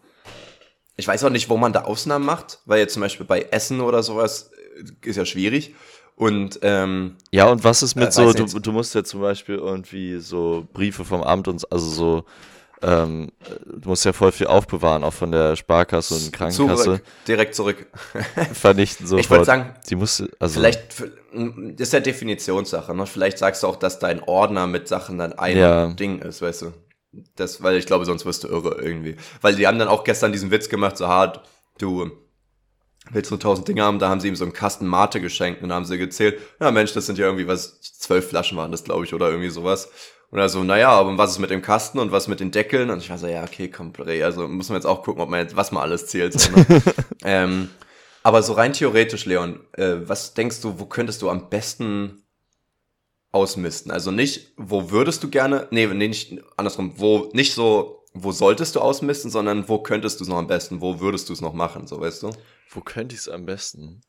[0.94, 3.80] Ich weiß auch nicht, wo man da Ausnahmen macht, weil jetzt zum Beispiel bei Essen
[3.80, 5.74] oder sowas äh, ist ja schwierig.
[6.20, 9.54] Und ähm, ja, und was ist mit äh, so, du, du musst ja zum Beispiel
[9.54, 12.24] irgendwie so Briefe vom Amt und also so,
[12.82, 13.32] ähm,
[13.64, 16.84] du musst ja voll viel aufbewahren, auch von der Sparkasse und Krankenkasse.
[16.84, 17.86] Zurück, direkt zurück.
[18.52, 19.24] Vernichten sofort.
[19.24, 23.06] Ich würde sagen, die musst, also vielleicht, das ist ja Definitionssache, ne?
[23.06, 25.86] Vielleicht sagst du auch, dass dein Ordner mit Sachen dann ein ja.
[25.86, 26.72] Ding ist, weißt du.
[27.34, 29.16] Das, weil ich glaube, sonst wirst du irre irgendwie.
[29.40, 31.48] Weil die haben dann auch gestern diesen Witz gemacht, so hart,
[31.78, 32.10] du,
[33.11, 35.72] willst du tausend Dinge haben, da haben sie ihm so einen Kasten Mate geschenkt und
[35.72, 39.04] haben sie gezählt, ja Mensch, das sind ja irgendwie was, zwölf Flaschen waren das, glaube
[39.04, 39.90] ich, oder irgendwie sowas.
[40.30, 42.90] Und also, naja, aber was ist mit dem Kasten und was mit den Deckeln?
[42.90, 43.92] Und ich war so, ja, okay, komm,
[44.22, 46.38] also muss man jetzt auch gucken, ob man jetzt, was man alles zählt.
[46.38, 46.66] So, ne?
[47.24, 47.70] ähm,
[48.22, 52.22] aber so rein theoretisch, Leon, äh, was denkst du, wo könntest du am besten
[53.32, 53.90] ausmisten?
[53.90, 58.76] Also nicht, wo würdest du gerne, nee, nee, nicht andersrum, wo nicht so, wo solltest
[58.76, 61.52] du ausmisten, sondern wo könntest du es noch am besten, wo würdest du es noch
[61.52, 62.30] machen, so weißt du?
[62.70, 64.00] Wo könnte ich es am besten?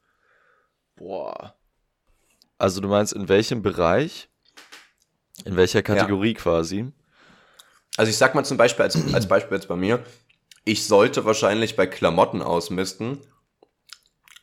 [0.96, 1.56] Boah.
[2.58, 4.30] Also du meinst in welchem Bereich?
[5.46, 6.40] In welcher Kategorie ja.
[6.40, 6.92] quasi?
[7.98, 10.04] Also ich sag mal zum Beispiel, als, als Beispiel jetzt bei mir,
[10.64, 13.20] ich sollte wahrscheinlich bei Klamotten ausmisten,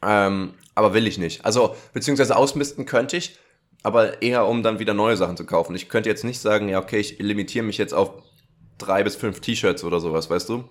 [0.03, 1.45] ähm, aber will ich nicht.
[1.45, 3.39] Also, beziehungsweise ausmisten könnte ich,
[3.83, 5.75] aber eher um dann wieder neue Sachen zu kaufen.
[5.75, 8.11] Ich könnte jetzt nicht sagen, ja, okay, ich limitiere mich jetzt auf
[8.79, 10.65] drei bis fünf T-Shirts oder sowas, weißt du?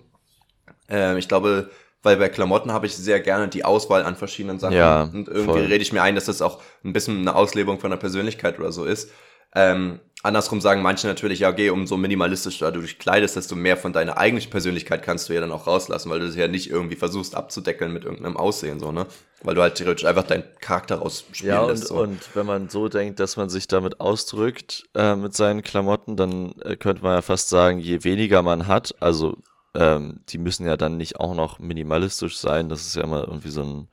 [0.88, 1.70] Ähm, ich glaube,
[2.02, 4.76] weil bei Klamotten habe ich sehr gerne die Auswahl an verschiedenen Sachen.
[4.76, 5.60] Ja, und irgendwie voll.
[5.60, 8.72] rede ich mir ein, dass das auch ein bisschen eine Auslebung von der Persönlichkeit oder
[8.72, 9.10] so ist.
[9.54, 13.92] Ähm, andersrum sagen manche natürlich, ja, okay, umso minimalistischer du dich kleidest, desto mehr von
[13.92, 16.96] deiner eigentlichen Persönlichkeit kannst du ja dann auch rauslassen, weil du das ja nicht irgendwie
[16.96, 19.06] versuchst abzudeckeln mit irgendeinem Aussehen, so, ne?
[19.42, 21.90] Weil du halt theoretisch einfach deinen Charakter rausspielen ja, lässt.
[21.90, 25.62] Ja, und, und wenn man so denkt, dass man sich damit ausdrückt, äh, mit seinen
[25.62, 29.36] Klamotten, dann äh, könnte man ja fast sagen, je weniger man hat, also
[29.74, 32.68] ähm, die müssen ja dann nicht auch noch minimalistisch sein.
[32.68, 33.88] Das ist ja immer irgendwie so ein,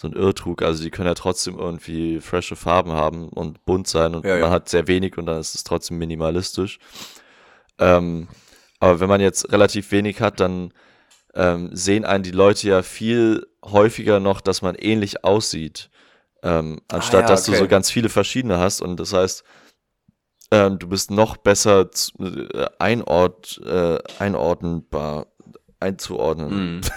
[0.00, 0.62] so ein Irrtrug.
[0.62, 4.50] Also die können ja trotzdem irgendwie frische Farben haben und bunt sein und ja, man
[4.50, 6.78] hat sehr wenig und dann ist es trotzdem minimalistisch.
[7.78, 8.26] Ähm,
[8.78, 10.72] aber wenn man jetzt relativ wenig hat, dann
[11.34, 15.90] ähm, sehen einen die Leute ja viel häufiger noch, dass man ähnlich aussieht.
[16.42, 17.58] Ähm, anstatt ah, ja, dass okay.
[17.58, 19.44] du so ganz viele verschiedene hast und das heißt,
[20.50, 25.26] ähm, du bist noch besser zu, äh, einord, äh, einordnbar,
[25.78, 26.78] einzuordnen.
[26.78, 26.80] Mm.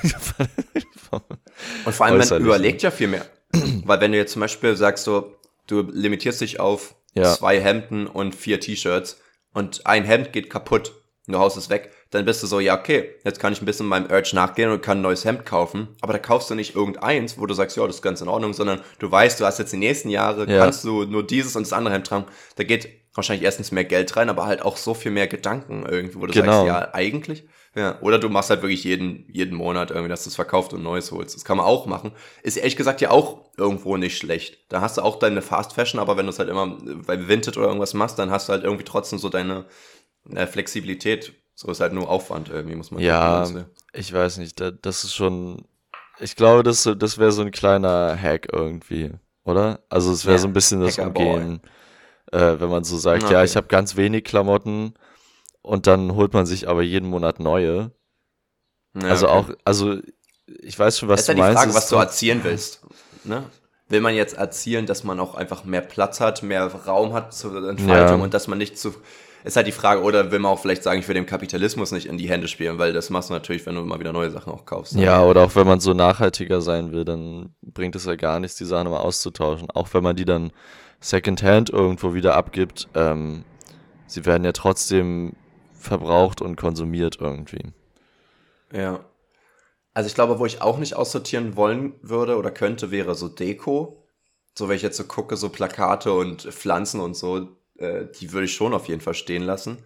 [1.85, 3.25] und vor allem, man überlegt ja viel mehr.
[3.85, 5.35] Weil wenn du jetzt zum Beispiel sagst, so,
[5.67, 7.33] du limitierst dich auf ja.
[7.33, 9.19] zwei Hemden und vier T-Shirts
[9.53, 10.93] und ein Hemd geht kaputt
[11.27, 13.65] und du haust es weg, dann bist du so, ja, okay, jetzt kann ich ein
[13.65, 15.95] bisschen meinem Urge nachgehen und kann ein neues Hemd kaufen.
[16.01, 18.53] Aber da kaufst du nicht irgendeins, wo du sagst, ja, das ist ganz in Ordnung,
[18.53, 20.59] sondern du weißt, du hast jetzt die nächsten Jahre, ja.
[20.59, 22.25] kannst du nur dieses und das andere Hemd tragen.
[22.55, 26.19] Da geht wahrscheinlich erstens mehr Geld rein, aber halt auch so viel mehr Gedanken irgendwie,
[26.19, 26.65] wo du genau.
[26.65, 27.47] sagst, ja, eigentlich.
[27.75, 30.83] Ja, oder du machst halt wirklich jeden, jeden Monat irgendwie, dass du es verkauft und
[30.83, 31.35] Neues holst.
[31.35, 32.11] Das kann man auch machen.
[32.43, 34.59] Ist ehrlich gesagt ja auch irgendwo nicht schlecht.
[34.69, 37.57] Da hast du auch deine Fast Fashion, aber wenn du es halt immer bei Vinted
[37.57, 39.65] oder irgendwas machst, dann hast du halt irgendwie trotzdem so deine
[40.35, 41.33] äh, Flexibilität.
[41.55, 45.13] So ist halt nur Aufwand irgendwie, muss man Ja, sagen, ich weiß nicht, das ist
[45.15, 45.65] schon,
[46.19, 49.11] ich glaube, das, das wäre so ein kleiner Hack irgendwie,
[49.43, 49.81] oder?
[49.89, 51.61] Also es wäre ja, so ein bisschen das Umgehen,
[52.31, 53.33] äh, wenn man so sagt, okay.
[53.33, 54.95] ja, ich habe ganz wenig Klamotten,
[55.63, 57.91] und dann holt man sich aber jeden Monat neue.
[58.93, 59.35] Ja, also okay.
[59.35, 59.97] auch, also
[60.45, 62.81] ich weiß schon, was das ist du ja die Frage, was du erzielen willst.
[63.23, 63.43] Ne?
[63.89, 67.67] Will man jetzt erzielen, dass man auch einfach mehr Platz hat, mehr Raum hat zur
[67.67, 68.23] Entfaltung ja.
[68.23, 68.93] und dass man nicht zu
[69.43, 72.05] ist halt die Frage, oder will man auch vielleicht sagen, ich will dem Kapitalismus nicht
[72.05, 74.53] in die Hände spielen, weil das machst du natürlich, wenn du immer wieder neue Sachen
[74.53, 74.93] auch kaufst.
[74.93, 78.57] Ja, oder auch wenn man so nachhaltiger sein will, dann bringt es ja gar nichts,
[78.57, 79.69] die Sachen mal auszutauschen.
[79.71, 80.51] Auch wenn man die dann
[81.01, 83.43] Secondhand irgendwo wieder abgibt, ähm,
[84.07, 85.33] sie werden ja trotzdem
[85.83, 87.73] verbraucht und konsumiert irgendwie.
[88.71, 89.05] Ja.
[89.93, 94.03] Also ich glaube, wo ich auch nicht aussortieren wollen würde oder könnte, wäre so Deko.
[94.55, 98.45] So, wenn ich jetzt so gucke, so Plakate und Pflanzen und so, äh, die würde
[98.45, 99.77] ich schon auf jeden Fall stehen lassen.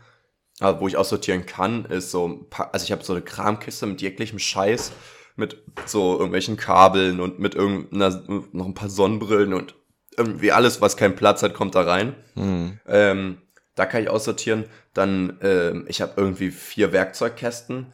[0.60, 4.40] Aber wo ich aussortieren kann, ist so, also ich habe so eine Kramkiste mit jeglichem
[4.40, 4.92] Scheiß,
[5.36, 9.76] mit so irgendwelchen Kabeln und mit irgendeiner, noch ein paar Sonnenbrillen und
[10.18, 12.16] irgendwie alles, was keinen Platz hat, kommt da rein.
[12.36, 12.80] Mhm.
[12.88, 13.38] Ähm,
[13.78, 14.66] da kann ich aussortieren.
[14.94, 17.94] Dann, äh, ich habe irgendwie vier Werkzeugkästen.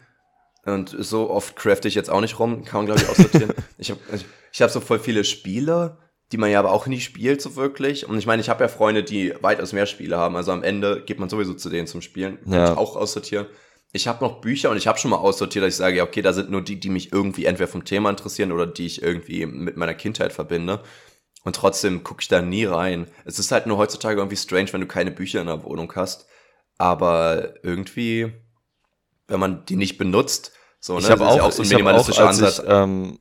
[0.65, 3.53] Und so oft crafte ich jetzt auch nicht rum, kann man glaube ich aussortieren.
[3.77, 5.97] ich habe ich, ich hab so voll viele Spiele,
[6.31, 8.07] die man ja aber auch nie spielt so wirklich.
[8.07, 10.37] Und ich meine, ich habe ja Freunde, die weitaus mehr Spiele haben.
[10.37, 12.39] Also am Ende geht man sowieso zu denen zum Spielen.
[12.45, 12.71] Kann ja.
[12.71, 13.47] ich auch aussortieren.
[13.91, 16.21] Ich habe noch Bücher und ich habe schon mal aussortiert, dass ich sage, ja, okay,
[16.21, 19.45] da sind nur die, die mich irgendwie entweder vom Thema interessieren oder die ich irgendwie
[19.45, 20.81] mit meiner Kindheit verbinde.
[21.43, 23.07] Und trotzdem gucke ich da nie rein.
[23.25, 26.25] Es ist halt nur heutzutage irgendwie strange, wenn du keine Bücher in der Wohnung hast.
[26.77, 28.33] Aber irgendwie,
[29.27, 31.11] wenn man die nicht benutzt, so, ich ne?
[31.11, 32.59] habe auch, ja auch so ein minimalistischer auch, als Ansatz.
[32.59, 33.19] Ich, ähm,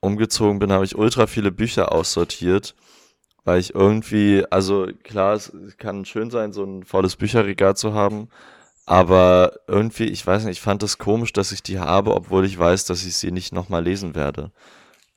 [0.00, 2.74] umgezogen bin, habe ich ultra viele Bücher aussortiert,
[3.44, 8.28] weil ich irgendwie, also klar, es kann schön sein, so ein volles Bücherregal zu haben,
[8.86, 12.44] aber irgendwie, ich weiß nicht, ich fand es das komisch, dass ich die habe, obwohl
[12.44, 14.52] ich weiß, dass ich sie nicht nochmal lesen werde.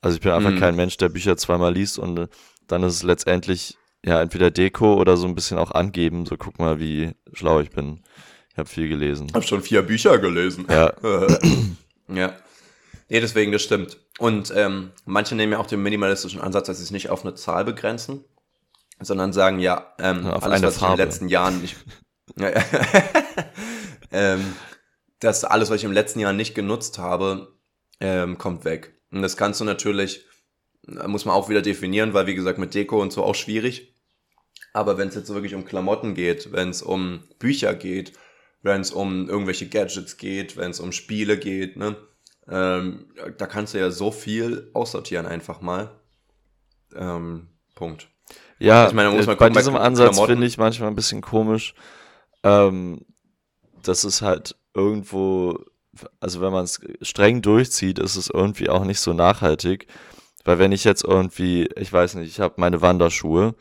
[0.00, 0.58] Also ich bin einfach mhm.
[0.58, 2.28] kein Mensch, der Bücher zweimal liest und äh,
[2.66, 6.26] dann ist es letztendlich ja entweder Deko oder so ein bisschen auch angeben.
[6.26, 8.02] So guck mal, wie schlau ich bin.
[8.50, 9.26] Ich habe viel gelesen.
[9.28, 10.66] Ich habe schon vier Bücher gelesen.
[10.68, 10.92] Ja.
[12.08, 12.34] ja.
[13.08, 13.98] Nee, deswegen, das stimmt.
[14.18, 17.34] Und ähm, manche nehmen ja auch den minimalistischen Ansatz, dass sie es nicht auf eine
[17.34, 18.24] Zahl begrenzen,
[19.00, 20.92] sondern sagen, ja, ähm, ja, alles, was Farbe.
[20.92, 21.76] ich in den letzten Jahren nicht.
[24.12, 24.54] ähm,
[25.18, 27.54] dass alles, was ich im letzten Jahr nicht genutzt habe,
[28.00, 28.99] ähm, kommt weg.
[29.10, 30.24] Und das kannst du natürlich,
[30.86, 33.94] muss man auch wieder definieren, weil wie gesagt mit Deko und so auch schwierig.
[34.72, 38.12] Aber wenn es jetzt wirklich um Klamotten geht, wenn es um Bücher geht,
[38.62, 41.96] wenn es um irgendwelche Gadgets geht, wenn es um Spiele geht, ne,
[42.48, 43.06] ähm,
[43.38, 45.90] da kannst du ja so viel aussortieren einfach mal.
[46.94, 48.08] Ähm, Punkt.
[48.58, 51.20] Ja, ich meine, muss man bei gucken, diesem bei Ansatz finde ich manchmal ein bisschen
[51.20, 51.74] komisch,
[52.42, 53.06] ähm,
[53.82, 55.58] dass es halt irgendwo
[56.20, 59.86] also wenn man es streng durchzieht, ist es irgendwie auch nicht so nachhaltig.
[60.44, 63.54] Weil wenn ich jetzt irgendwie, ich weiß nicht, ich habe meine Wanderschuhe,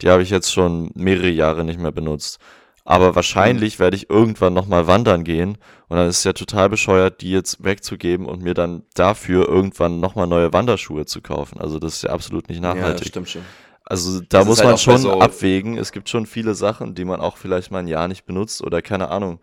[0.00, 2.38] die habe ich jetzt schon mehrere Jahre nicht mehr benutzt.
[2.84, 3.82] Aber wahrscheinlich mhm.
[3.82, 5.58] werde ich irgendwann nochmal wandern gehen
[5.88, 10.00] und dann ist es ja total bescheuert, die jetzt wegzugeben und mir dann dafür irgendwann
[10.00, 11.60] nochmal neue Wanderschuhe zu kaufen.
[11.60, 13.06] Also das ist ja absolut nicht nachhaltig.
[13.06, 13.42] Ja, stimmt schon.
[13.84, 15.76] Also da das muss halt man schon so abwägen.
[15.76, 18.80] Es gibt schon viele Sachen, die man auch vielleicht mal ein Jahr nicht benutzt oder
[18.80, 19.40] keine Ahnung.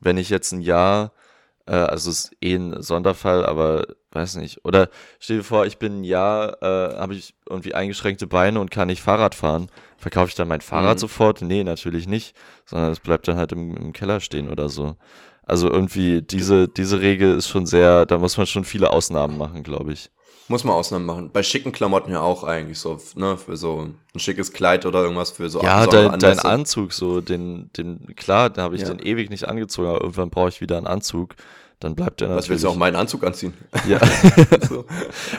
[0.00, 1.12] Wenn ich jetzt ein Jahr
[1.66, 4.64] äh, also ist eh ein Sonderfall, aber weiß nicht.
[4.64, 4.88] Oder
[5.18, 8.88] stell dir vor, ich bin ein Jahr, äh, habe ich irgendwie eingeschränkte Beine und kann
[8.88, 9.68] nicht Fahrrad fahren.
[9.96, 11.00] Verkaufe ich dann mein Fahrrad mhm.
[11.00, 11.42] sofort?
[11.42, 12.34] Nee, natürlich nicht,
[12.64, 14.96] sondern es bleibt dann halt im, im Keller stehen oder so.
[15.42, 19.62] Also irgendwie diese, diese Regel ist schon sehr, da muss man schon viele Ausnahmen machen,
[19.62, 20.10] glaube ich.
[20.50, 21.30] Muss man Ausnahmen machen.
[21.32, 25.30] Bei schicken Klamotten ja auch eigentlich so, ne, für so ein schickes Kleid oder irgendwas
[25.30, 28.88] für so Ja, dein, dein Anzug, so, den, den, klar, da habe ich ja.
[28.88, 31.36] den ewig nicht angezogen, aber irgendwann brauche ich wieder einen Anzug.
[31.78, 32.42] dann bleibt er natürlich.
[32.42, 33.54] Was willst du auch meinen Anzug anziehen?
[33.86, 34.00] Ja.
[34.68, 34.86] so.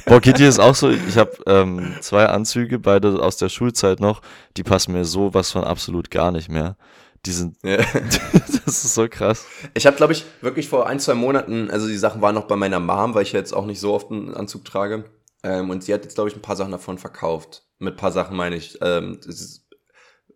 [0.05, 0.89] Boah, geht dir das auch so?
[0.89, 4.21] Ich habe ähm, zwei Anzüge, beide aus der Schulzeit noch,
[4.55, 6.77] die passen mir so was von absolut gar nicht mehr.
[7.25, 7.77] Die sind, ja.
[8.65, 9.45] das ist so krass.
[9.75, 12.55] Ich habe, glaube ich, wirklich vor ein, zwei Monaten, also die Sachen waren noch bei
[12.55, 15.05] meiner Mom, weil ich jetzt auch nicht so oft einen Anzug trage.
[15.43, 17.63] Ähm, und sie hat jetzt, glaube ich, ein paar Sachen davon verkauft.
[17.77, 19.67] Mit ein paar Sachen meine ich, ähm, das ist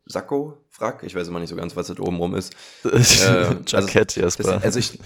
[0.06, 2.54] Sakko, Frack, ich weiß immer nicht so ganz, was das oben rum ist.
[2.84, 5.00] äh, Jackett, also, das, also ich,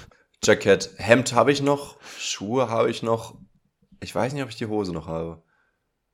[0.44, 3.38] Jackett, Hemd habe ich noch, Schuhe habe ich noch.
[4.02, 5.44] Ich weiß nicht, ob ich die Hose noch habe.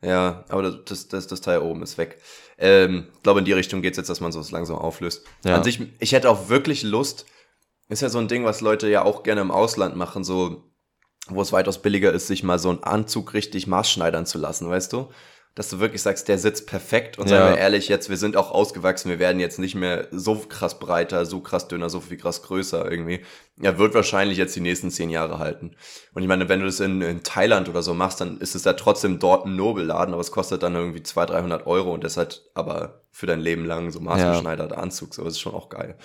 [0.01, 2.20] Ja, aber das, das, das Teil oben ist weg.
[2.57, 5.25] Ähm, glaube, in die Richtung geht's jetzt, dass man so langsam auflöst.
[5.43, 5.55] Ja.
[5.55, 7.25] An sich, ich hätte auch wirklich Lust,
[7.89, 10.63] ist ja so ein Ding, was Leute ja auch gerne im Ausland machen, so,
[11.27, 14.93] wo es weitaus billiger ist, sich mal so einen Anzug richtig maßschneidern zu lassen, weißt
[14.93, 15.09] du?
[15.55, 17.37] Dass du wirklich sagst, der sitzt perfekt und ja.
[17.37, 20.79] sagen wir ehrlich, jetzt, wir sind auch ausgewachsen, wir werden jetzt nicht mehr so krass
[20.79, 23.21] breiter, so krass dünner, so viel krass größer irgendwie.
[23.61, 25.71] Er wird wahrscheinlich jetzt die nächsten zehn Jahre halten.
[26.13, 28.65] Und ich meine, wenn du das in, in Thailand oder so machst, dann ist es
[28.65, 32.13] ja trotzdem dort ein Nobelladen, aber es kostet dann irgendwie 200, 300 Euro und das
[32.13, 34.81] ist halt aber für dein Leben lang so maßgeschneiderter ja.
[34.81, 35.95] Anzug, so, das ist schon auch geil.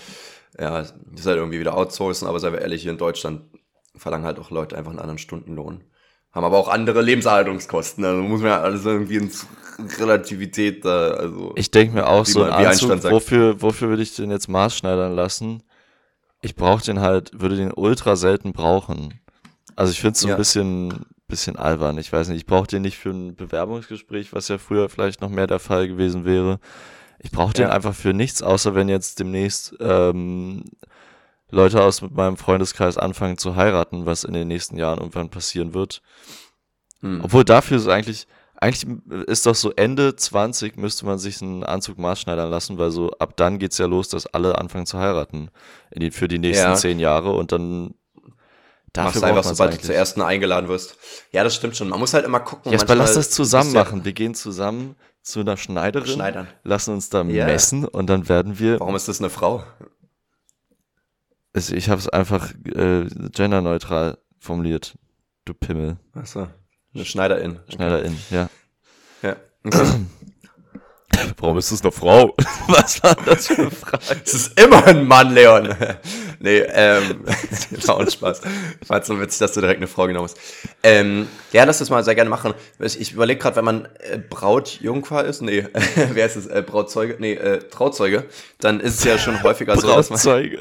[0.61, 3.43] Ja, das ist halt irgendwie wieder outsourcen, aber seien wir ehrlich, hier in Deutschland
[3.97, 5.83] verlangen halt auch Leute einfach einen anderen Stundenlohn
[6.33, 8.05] haben aber auch andere Lebenserhaltungskosten.
[8.05, 9.47] Also muss man ja alles irgendwie ins
[9.99, 11.53] Relativität da, also.
[11.57, 15.63] Ich denke mir auch so, ein Anzug, wofür, wofür würde ich den jetzt maßschneidern lassen?
[16.43, 19.21] Ich brauche den halt, würde den ultra selten brauchen.
[19.77, 20.35] Also ich finde es so ja.
[20.35, 21.99] ein bisschen, bisschen albern.
[21.99, 25.31] Ich weiß nicht, ich brauche den nicht für ein Bewerbungsgespräch, was ja früher vielleicht noch
[25.31, 26.59] mehr der Fall gewesen wäre.
[27.19, 27.71] Ich brauche den ja.
[27.71, 30.65] einfach für nichts, außer wenn jetzt demnächst ähm,
[31.51, 36.03] Leute aus meinem Freundeskreis anfangen zu heiraten, was in den nächsten Jahren irgendwann passieren wird.
[37.01, 37.21] Hm.
[37.25, 38.27] Obwohl dafür ist eigentlich,
[38.57, 43.11] eigentlich ist doch so Ende 20 müsste man sich einen Anzug maßschneidern lassen, weil so
[43.13, 45.51] ab dann geht's ja los, dass alle anfangen zu heiraten
[45.95, 46.75] die, für die nächsten ja.
[46.75, 47.95] zehn Jahre und dann
[48.93, 49.83] Dafür Machst einfach, sobald eigentlich.
[49.83, 50.97] du zur ersten eingeladen wirst.
[51.31, 51.89] Ja, das stimmt schon.
[51.89, 52.73] Man muss halt immer gucken.
[52.73, 54.05] Ja, aber lass das zusammen machen.
[54.05, 56.49] Wir gehen zusammen zu einer Schneiderin, Schneidern.
[56.65, 57.47] lassen uns da yeah.
[57.47, 58.81] messen und dann werden wir.
[58.81, 59.63] Warum ist das eine Frau?
[61.55, 64.95] Ich habe es einfach äh, genderneutral formuliert.
[65.45, 65.97] Du Pimmel.
[66.15, 66.49] Achso.
[66.95, 67.61] Eine Schneiderin.
[67.69, 68.35] Schneiderin, okay.
[68.35, 68.51] ja.
[69.23, 69.37] Ja.
[69.65, 69.87] Okay.
[71.39, 72.35] Warum ist das eine Frau?
[72.69, 74.21] Was war das für eine Frage?
[74.25, 75.75] Es ist immer ein Mann, Leon.
[76.39, 77.25] nee, ähm,
[77.87, 78.43] war auch Spaß.
[78.87, 80.39] War so witzig, dass du direkt eine Frau genommen hast.
[80.83, 82.55] Ähm, ja, lass das mal sehr gerne machen.
[82.79, 86.47] Ich überlege gerade, wenn man äh, Brautjungfer ist, nee, wer ist es?
[86.47, 87.17] Äh, Brautzeuge?
[87.19, 88.27] Nee, äh, Trauzeuge,
[88.59, 90.17] dann ist es ja schon häufiger so, dass man...
[90.17, 90.59] Brautzeuge.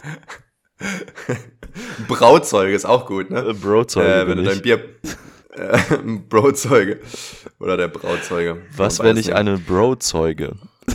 [2.08, 3.54] Brauzeuge ist auch gut, ne?
[3.54, 4.08] Brauzeuge.
[4.08, 4.82] Äh, wenn du dein Bier.
[5.54, 5.98] Äh,
[6.30, 7.00] Brauzeuge.
[7.60, 8.62] Oder der Brauzeuge.
[8.74, 10.56] Was, wenn ich eine Brauzeuge?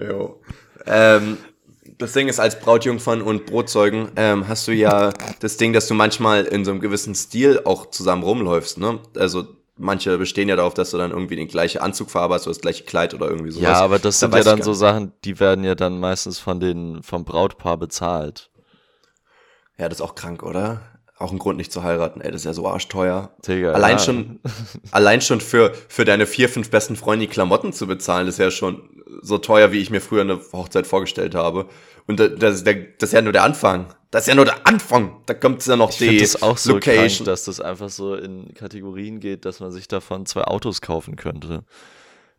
[0.00, 0.40] jo.
[0.86, 1.36] Ähm,
[1.98, 5.94] das Ding ist, als Brautjungfern und Brotzeugen ähm, hast du ja das Ding, dass du
[5.94, 9.00] manchmal in so einem gewissen Stil auch zusammen rumläufst, ne?
[9.14, 12.60] Also manche bestehen ja darauf, dass du dann irgendwie den gleichen Anzugfarbe hast oder das
[12.60, 13.64] gleiche Kleid oder irgendwie sowas.
[13.64, 16.60] Ja, aber das sind da ja dann so Sachen, die werden ja dann meistens von
[16.60, 18.50] den, vom Brautpaar bezahlt.
[19.78, 20.80] Ja, das ist auch krank, oder?
[21.18, 23.32] Auch ein Grund nicht zu heiraten, ey, das ist ja so arschteuer.
[23.46, 23.98] Digga, allein ja.
[23.98, 24.40] schon,
[24.92, 28.50] allein schon für, für deine vier, fünf besten Freunde die Klamotten zu bezahlen, ist ja
[28.52, 28.88] schon
[29.20, 31.66] so teuer, wie ich mir früher eine Hochzeit vorgestellt habe.
[32.06, 33.86] Und das, das, das ist ja nur der Anfang.
[34.10, 35.20] Das ist ja nur der Anfang.
[35.26, 37.08] Da kommt ja noch ich die das auch so Location.
[37.08, 41.16] Krank, dass das einfach so in Kategorien geht, dass man sich davon zwei Autos kaufen
[41.16, 41.64] könnte.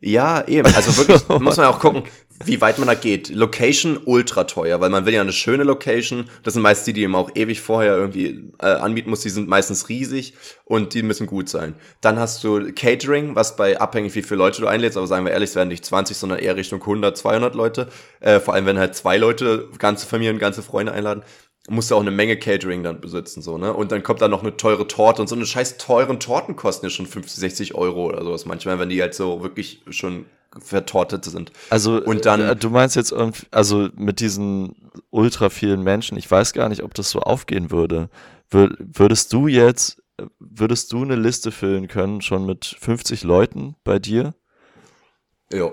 [0.00, 0.74] Ja, eben.
[0.74, 2.04] Also wirklich, muss man ja auch gucken,
[2.44, 3.28] wie weit man da geht.
[3.28, 6.30] Location ultra teuer, weil man will ja eine schöne Location.
[6.42, 9.20] Das sind meist die, die man auch ewig vorher irgendwie äh, anbieten muss.
[9.20, 10.32] Die sind meistens riesig
[10.64, 11.74] und die müssen gut sein.
[12.00, 15.32] Dann hast du Catering, was bei abhängig wie viele Leute du einlädst, aber sagen wir
[15.32, 17.88] ehrlich, es werden nicht 20, sondern eher Richtung 100, 200 Leute.
[18.20, 21.22] Äh, vor allem, wenn halt zwei Leute, ganze Familien, ganze Freunde einladen
[21.70, 23.72] musst du auch eine Menge Catering dann besitzen, so, ne?
[23.72, 26.86] Und dann kommt da noch eine teure Torte und so eine scheiß teuren Torten kosten
[26.86, 30.26] ja schon 50, 60 Euro oder sowas manchmal, wenn die halt so wirklich schon
[30.58, 31.52] vertortet sind.
[31.70, 36.28] Also, und dann, äh, du meinst jetzt irgendwie, also mit diesen ultra vielen Menschen, ich
[36.28, 38.10] weiß gar nicht, ob das so aufgehen würde.
[38.50, 40.02] Würdest du jetzt,
[40.40, 44.34] würdest du eine Liste füllen können, schon mit 50 Leuten bei dir?
[45.52, 45.70] Ja.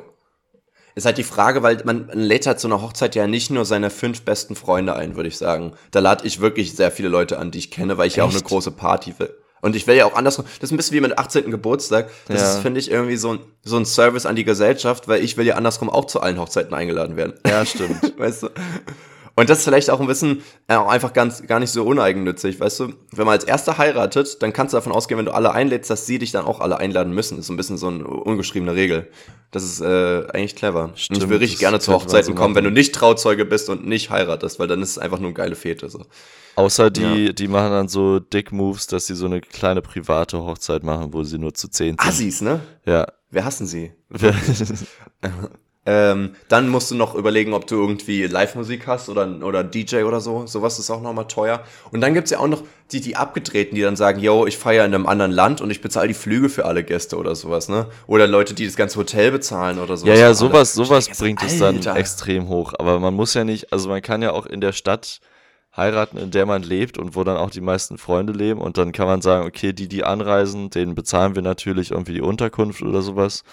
[0.97, 3.65] Ist halt die Frage, weil man, man lädt halt zu einer Hochzeit ja nicht nur
[3.65, 5.73] seine fünf besten Freunde ein, würde ich sagen.
[5.91, 8.17] Da lade ich wirklich sehr viele Leute an, die ich kenne, weil ich Echt?
[8.17, 9.29] ja auch eine große Party will.
[9.61, 10.45] Und ich will ja auch andersrum.
[10.59, 11.51] Das ist ein bisschen wie mit 18.
[11.51, 12.09] Geburtstag.
[12.27, 12.51] Das ja.
[12.51, 15.45] ist, finde ich, irgendwie so ein, so ein Service an die Gesellschaft, weil ich will
[15.45, 17.33] ja andersrum auch zu allen Hochzeiten eingeladen werden.
[17.45, 18.01] Ja, stimmt.
[18.17, 18.49] weißt du?
[19.38, 22.59] Und das ist vielleicht auch ein bisschen äh, auch einfach ganz gar nicht so uneigennützig,
[22.59, 22.93] weißt du?
[23.11, 26.07] Wenn man als Erster heiratet, dann kannst du davon ausgehen, wenn du alle einlädst, dass
[26.07, 27.35] sie dich dann auch alle einladen müssen.
[27.35, 29.11] Das ist so ein bisschen so eine ungeschriebene Regel.
[29.51, 30.89] Das ist äh, eigentlich clever.
[30.95, 33.85] Stimmt, und ich will richtig gerne zu Hochzeiten kommen, wenn du nicht Trauzeuge bist und
[33.85, 35.88] nicht heiratest, weil dann ist es einfach nur eine geile Fete.
[35.88, 36.03] So.
[36.55, 41.13] Außer die, die machen dann so Dick-Moves, dass sie so eine kleine private Hochzeit machen,
[41.13, 42.01] wo sie nur zu zehn sind.
[42.01, 42.61] Assis, ne?
[42.88, 43.05] Ja.
[43.29, 43.91] Wer hassen sie?
[45.89, 50.19] Ähm, dann musst du noch überlegen, ob du irgendwie Live-Musik hast oder, oder DJ oder
[50.19, 50.45] so.
[50.45, 51.63] Sowas ist auch nochmal teuer.
[51.91, 54.83] Und dann gibt's ja auch noch die, die Abgedrehten, die dann sagen, yo, ich feiere
[54.83, 57.88] in einem anderen Land und ich bezahle die Flüge für alle Gäste oder sowas, ne?
[58.05, 60.13] Oder Leute, die das ganze Hotel bezahlen oder sowas.
[60.13, 62.73] Ja, ja, sowas, sowas bringt es dann extrem hoch.
[62.77, 65.21] Aber man muss ja nicht, also man kann ja auch in der Stadt
[65.77, 68.59] heiraten, in der man lebt und wo dann auch die meisten Freunde leben.
[68.59, 72.21] Und dann kann man sagen, okay, die, die anreisen, denen bezahlen wir natürlich irgendwie die
[72.21, 73.43] Unterkunft oder sowas.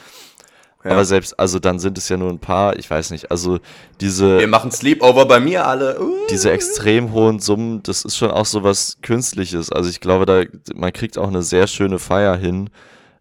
[0.85, 0.91] Ja.
[0.91, 3.59] Aber selbst, also dann sind es ja nur ein paar, ich weiß nicht, also
[4.01, 5.99] diese, Wir machen Sleepover bei mir alle.
[5.99, 6.15] Uh.
[6.31, 9.73] diese extrem hohen Summen, das ist schon auch so was Künstliches.
[9.73, 10.43] Also ich glaube, da,
[10.75, 12.69] man kriegt auch eine sehr schöne Feier hin,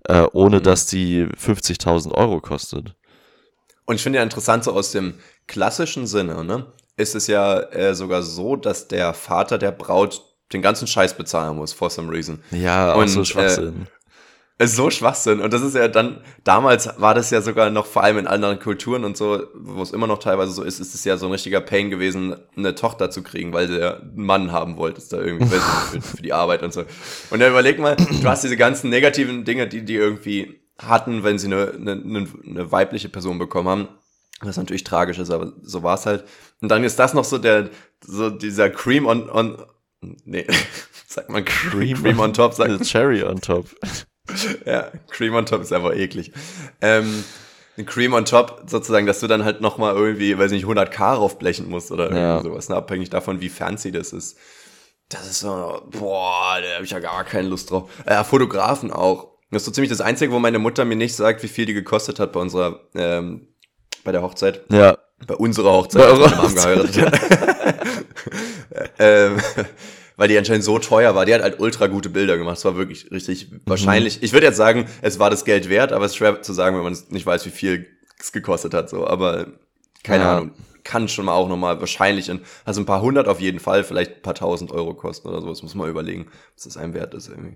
[0.10, 0.64] äh, ohne Mhm.
[0.64, 2.96] dass die 50.000 Euro kostet.
[3.86, 5.16] Und ich finde ja interessant, so aus dem
[5.48, 6.66] klassischen Sinne, ne,
[6.98, 11.56] ist es ja äh, sogar so, dass der Vater der Braut den ganzen Scheiß bezahlen
[11.58, 12.44] muss, for some reason.
[12.52, 13.84] Ja, auch Und, so äh, Schwachsinn.
[13.84, 14.03] Ist
[14.62, 15.40] so Schwachsinn.
[15.40, 18.60] Und das ist ja dann, damals war das ja sogar noch, vor allem in anderen
[18.60, 21.32] Kulturen und so, wo es immer noch teilweise so ist, ist es ja so ein
[21.32, 25.48] richtiger Pain gewesen, eine Tochter zu kriegen, weil der einen Mann haben wolltest da irgendwie,
[25.48, 26.84] für, für die Arbeit und so.
[27.32, 31.40] Und dann überleg mal, du hast diese ganzen negativen Dinge, die die irgendwie hatten, wenn
[31.40, 33.88] sie eine, eine, eine, weibliche Person bekommen haben.
[34.42, 36.26] Was natürlich tragisch ist, aber so war es halt.
[36.62, 37.70] Und dann ist das noch so der,
[38.06, 39.58] so dieser Cream on, on,
[40.26, 40.46] nee,
[41.08, 43.68] sagt man Cream, Cream on top, sagt Eine Cherry on top.
[44.66, 46.32] ja, Cream on top ist einfach eklig.
[46.82, 47.24] Ähm,
[47.78, 51.68] ein Cream on top sozusagen, dass du dann halt nochmal irgendwie, weiß nicht, 100k raufblechen
[51.70, 52.42] musst oder irgendwie Ja.
[52.42, 52.76] sowas, ne?
[52.76, 54.38] abhängig davon, wie fancy das ist.
[55.10, 57.90] Das ist so, boah, da habe ich ja gar keine Lust drauf.
[58.06, 59.34] Äh, Fotografen auch.
[59.52, 61.74] Das ist so ziemlich das Einzige, wo meine Mutter mir nicht sagt, wie viel die
[61.74, 63.48] gekostet hat bei unserer, ähm,
[64.04, 64.62] bei der Hochzeit.
[64.72, 64.98] Ja.
[65.28, 67.20] Bei unserer Hochzeit, Bei eurer Mom geheiratet hat.
[69.00, 69.38] ähm,
[70.16, 71.26] weil die anscheinend so teuer war.
[71.26, 72.58] Die hat halt ultra gute Bilder gemacht.
[72.58, 74.22] Es war wirklich richtig wahrscheinlich.
[74.24, 76.76] Ich würde jetzt sagen, es war das Geld wert, aber es ist schwer zu sagen,
[76.76, 77.88] wenn man nicht weiß, wie viel
[78.20, 78.90] es gekostet hat.
[78.90, 79.48] So, aber
[80.04, 80.38] keine Ja.
[80.38, 80.52] Ahnung.
[80.84, 84.16] Kann schon mal auch nochmal wahrscheinlich in, also ein paar hundert auf jeden Fall, vielleicht
[84.18, 85.48] ein paar tausend Euro kosten oder so.
[85.48, 87.56] Das muss man überlegen, was das einem wert ist irgendwie.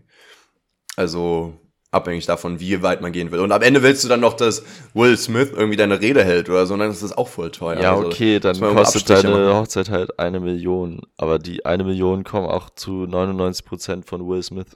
[0.95, 1.59] Also
[1.91, 3.39] abhängig davon, wie weit man gehen will.
[3.39, 4.63] Und am Ende willst du dann noch, dass
[4.93, 7.79] Will Smith irgendwie deine Rede hält oder so, und dann ist das auch voll teuer.
[7.81, 9.53] Ja, Also, okay, dann kostet deine machen.
[9.55, 11.01] Hochzeit halt eine Million.
[11.17, 14.67] Aber die eine Million kommen auch zu 99 Prozent von Will Smith.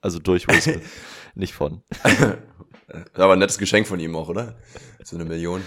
[0.00, 0.80] Also durch Will Smith,
[1.34, 1.82] nicht von.
[3.14, 4.54] Aber ein nettes Geschenk von ihm auch, oder?
[5.02, 5.60] So eine Million.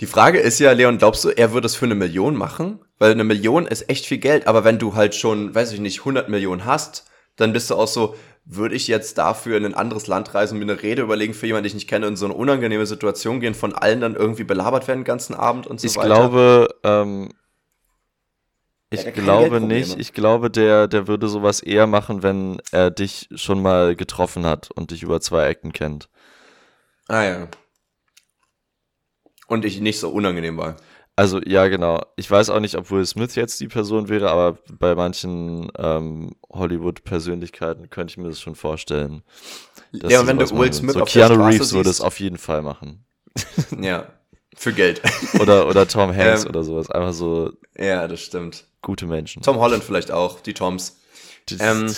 [0.00, 2.78] Die Frage ist ja, Leon, glaubst du, er würde es für eine Million machen?
[2.98, 5.98] Weil eine Million ist echt viel Geld, aber wenn du halt schon, weiß ich nicht,
[5.98, 7.04] 100 Millionen hast,
[7.36, 8.14] dann bist du auch so,
[8.44, 11.46] würde ich jetzt dafür in ein anderes Land reisen und mir eine Rede überlegen für
[11.46, 14.44] jemanden, den ich nicht kenne, in so eine unangenehme Situation gehen, von allen dann irgendwie
[14.44, 16.06] belabert werden den ganzen Abend und so Ich weiter?
[16.06, 17.30] glaube, ähm,
[18.90, 19.98] ich keine glaube nicht.
[19.98, 24.70] Ich glaube, der, der würde sowas eher machen, wenn er dich schon mal getroffen hat
[24.70, 26.08] und dich über zwei Ecken kennt.
[27.08, 27.48] Ah ja.
[29.46, 30.76] Und ich nicht so unangenehm war.
[31.16, 32.00] Also, ja, genau.
[32.16, 36.32] Ich weiß auch nicht, ob Will Smith jetzt die Person wäre, aber bei manchen ähm,
[36.52, 39.22] Hollywood-Persönlichkeiten könnte ich mir das schon vorstellen.
[39.92, 40.72] Ja, wenn du Will.
[40.72, 43.04] Smith so auf der Keanu Reeves würde es siehst- auf jeden Fall machen.
[43.80, 44.06] Ja.
[44.56, 45.02] Für Geld.
[45.40, 46.88] Oder, oder Tom Hanks Ähm, oder sowas.
[46.88, 48.64] Einfach so ja, das stimmt.
[48.82, 49.42] gute Menschen.
[49.42, 51.00] Tom Holland vielleicht auch, die Toms.
[51.58, 51.92] Ähm,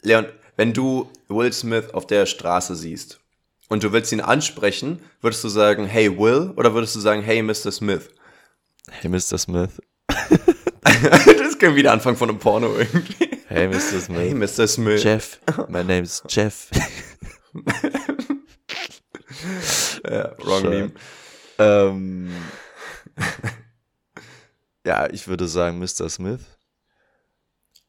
[0.00, 0.24] Leon,
[0.56, 3.20] wenn du Will Smith auf der Straße siehst
[3.68, 7.42] und du willst ihn ansprechen, würdest du sagen, hey Will, oder würdest du sagen, hey
[7.42, 7.70] Mr.
[7.70, 8.08] Smith?
[8.90, 9.38] Hey, Mr.
[9.38, 9.80] Smith.
[10.08, 13.30] das können wieder Anfang von einem Porno irgendwie.
[13.48, 14.00] Hey, Mr.
[14.00, 14.18] Smith.
[14.18, 14.66] Hey Mr.
[14.66, 15.02] Smith.
[15.02, 15.38] Jeff.
[15.68, 16.70] My name's Jeff.
[20.08, 20.68] Ja, wrong Schade.
[20.70, 20.92] Meme.
[21.58, 22.30] ähm,
[24.86, 26.08] ja, ich würde sagen Mr.
[26.08, 26.40] Smith.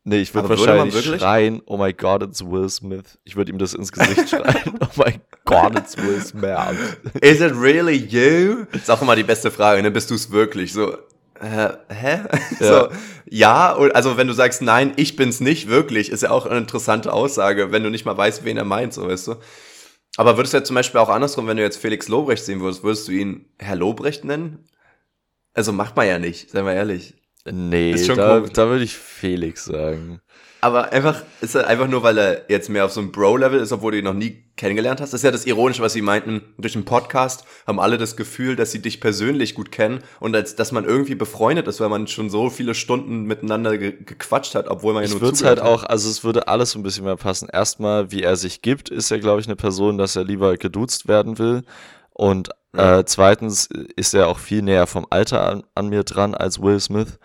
[0.06, 1.22] Nee, ich würde würde wahrscheinlich wirklich?
[1.22, 3.18] schreien, oh my god, it's Will Smith.
[3.24, 4.78] Ich würde ihm das ins Gesicht schreien.
[4.82, 6.98] Oh my god, it's Will Smith.
[7.22, 8.66] Is it really you?
[8.74, 9.92] Ist auch immer die beste Frage, ne?
[9.92, 10.74] Bist du es wirklich?
[10.74, 10.98] So,
[11.40, 12.20] äh, hä?
[12.60, 12.90] So,
[13.30, 17.14] ja, also wenn du sagst, nein, ich bin's nicht wirklich, ist ja auch eine interessante
[17.14, 19.36] Aussage, wenn du nicht mal weißt, wen er meint, so weißt du.
[20.18, 22.84] Aber würdest du jetzt zum Beispiel auch andersrum, wenn du jetzt Felix Lobrecht sehen würdest,
[22.84, 24.66] würdest du ihn Herr Lobrecht nennen?
[25.54, 27.16] Also macht man ja nicht, seien wir ehrlich.
[27.46, 28.52] Nee, Ist schon da, komisch.
[28.54, 30.22] da würde ich Felix sagen.
[30.62, 33.74] Aber einfach, ist er einfach nur, weil er jetzt mehr auf so einem Bro-Level ist,
[33.74, 35.12] obwohl du ihn noch nie kennengelernt hast.
[35.12, 36.42] Das ist ja das Ironische, was sie meinten.
[36.58, 40.56] Durch den Podcast haben alle das Gefühl, dass sie dich persönlich gut kennen und als,
[40.56, 44.70] dass man irgendwie befreundet ist, weil man schon so viele Stunden miteinander ge gequatscht hat,
[44.70, 47.18] obwohl man ja nur würde halt auch, also es würde alles so ein bisschen mehr
[47.18, 47.50] passen.
[47.52, 51.10] Erstmal, wie er sich gibt, ist er, glaube ich, eine Person, dass er lieber geduzt
[51.10, 51.64] werden will.
[52.14, 53.00] Und Ja.
[53.00, 56.80] äh, zweitens ist er auch viel näher vom Alter an, an mir dran als Will
[56.80, 57.20] Smith.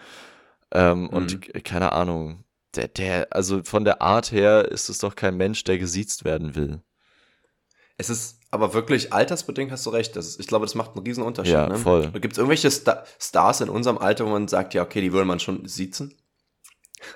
[0.72, 1.40] Ähm, Und Mhm.
[1.40, 5.64] k- keine Ahnung, der, der, also von der Art her ist es doch kein Mensch,
[5.64, 6.82] der gesiezt werden will.
[7.96, 10.14] Es ist aber wirklich altersbedingt, hast du recht.
[10.16, 11.54] Das ist, ich glaube, das macht einen riesen Unterschied.
[11.54, 11.76] Ja, ne?
[11.76, 12.10] voll.
[12.12, 15.24] Gibt es irgendwelche Sta Stars in unserem Alter, wo man sagt, ja, okay, die würde
[15.24, 16.14] man schon siezen?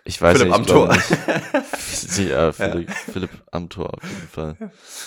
[0.05, 0.55] Ich weiß Philipp nicht.
[0.57, 0.97] am ich glaube Tor.
[0.97, 2.19] nicht.
[2.31, 4.57] ja, Philipp, Philipp am Tor auf jeden Fall.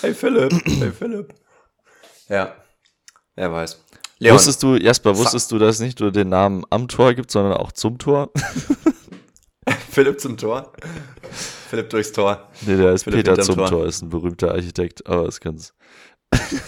[0.00, 1.34] Hey Philipp, hey Philipp.
[2.28, 2.54] Ja,
[3.34, 3.82] wer weiß.
[4.18, 7.30] Leon, Wusstest du, Jasper, wusstest du, dass es nicht nur den Namen am Tor gibt,
[7.30, 8.30] sondern auch zum Tor?
[9.90, 10.72] Philipp zum Tor.
[11.68, 12.48] Philipp durchs Tor.
[12.62, 13.68] Nee, der ist Philipp Peter zum Tor.
[13.68, 13.86] Tor.
[13.86, 15.74] ist ein berühmter Architekt, aber es kann's.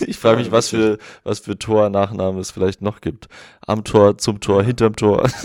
[0.00, 3.28] ich frage mich, was für, was für Tor-Nachnamen es vielleicht noch gibt.
[3.66, 5.28] Am Tor, zum Tor, hinterm Tor.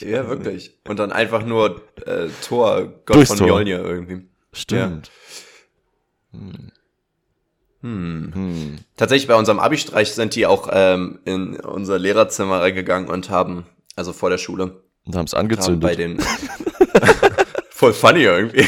[0.00, 0.78] Ja, wirklich.
[0.86, 3.46] Und dann einfach nur äh, Tor, Gott Durchs von Tor.
[3.46, 4.28] Mjolnir irgendwie.
[4.52, 5.10] Stimmt.
[6.32, 6.70] Hm.
[7.86, 8.76] Hm.
[8.96, 14.12] Tatsächlich bei unserem Abi-Streich sind die auch ähm, in unser Lehrerzimmer reingegangen und haben, also
[14.12, 15.98] vor der Schule, Und haben es haben bei angezündet.
[15.98, 16.20] den
[17.70, 18.66] voll funny irgendwie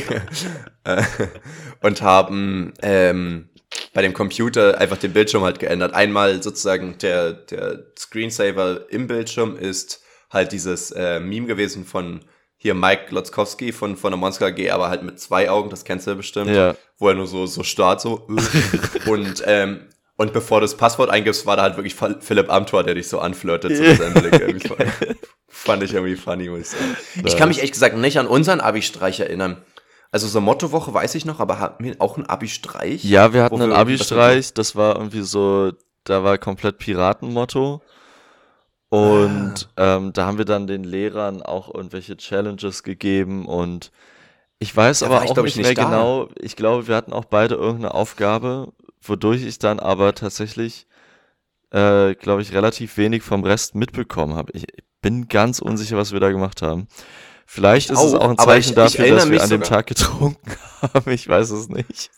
[1.82, 3.48] und haben ähm,
[3.92, 5.94] bei dem Computer einfach den Bildschirm halt geändert.
[5.94, 12.20] Einmal sozusagen der der Screensaver im Bildschirm ist halt dieses äh, Meme gewesen von
[12.60, 16.06] hier Mike Lotzkowski von von der Monster AG, aber halt mit zwei Augen, das kennst
[16.06, 16.74] du ja bestimmt, Ja.
[16.98, 18.26] wo er nur so so starrt so
[19.06, 19.86] und ähm,
[20.16, 23.20] und bevor du das Passwort eingibst, war da halt wirklich Philipp Amthor, der dich so
[23.20, 24.68] anflirtet so mit seinem Blick irgendwie.
[25.48, 26.96] Fand ich irgendwie funny, muss ich sagen.
[27.24, 29.62] Ich kann mich ehrlich gesagt nicht an unseren Abi-Streich erinnern.
[30.10, 33.04] Also so Mottowoche weiß ich noch, aber hatten wir auch einen Abi-Streich?
[33.04, 35.70] Ja, wir hatten einen Abi-Streich, das war irgendwie so,
[36.02, 37.80] da war komplett Piratenmotto.
[38.90, 43.90] Und ähm, da haben wir dann den Lehrern auch irgendwelche Challenges gegeben und
[44.60, 45.84] ich weiß Da aber ich, auch nicht ich, mehr da.
[45.84, 46.28] genau.
[46.40, 48.72] Ich glaube, wir hatten auch beide irgendeine Aufgabe,
[49.02, 50.86] wodurch ich dann aber tatsächlich,
[51.70, 54.52] äh, glaube ich, relativ wenig vom Rest mitbekommen habe.
[54.54, 54.64] Ich
[55.02, 56.88] bin ganz unsicher, was wir da gemacht haben.
[57.46, 59.48] Vielleicht Ich ist es auch, auch ein Zeichen ich- ich dafür, erinnere dass wir an
[59.50, 59.68] dem sogar.
[59.78, 60.50] Tag getrunken
[60.94, 61.10] haben.
[61.12, 62.10] Ich weiß es nicht.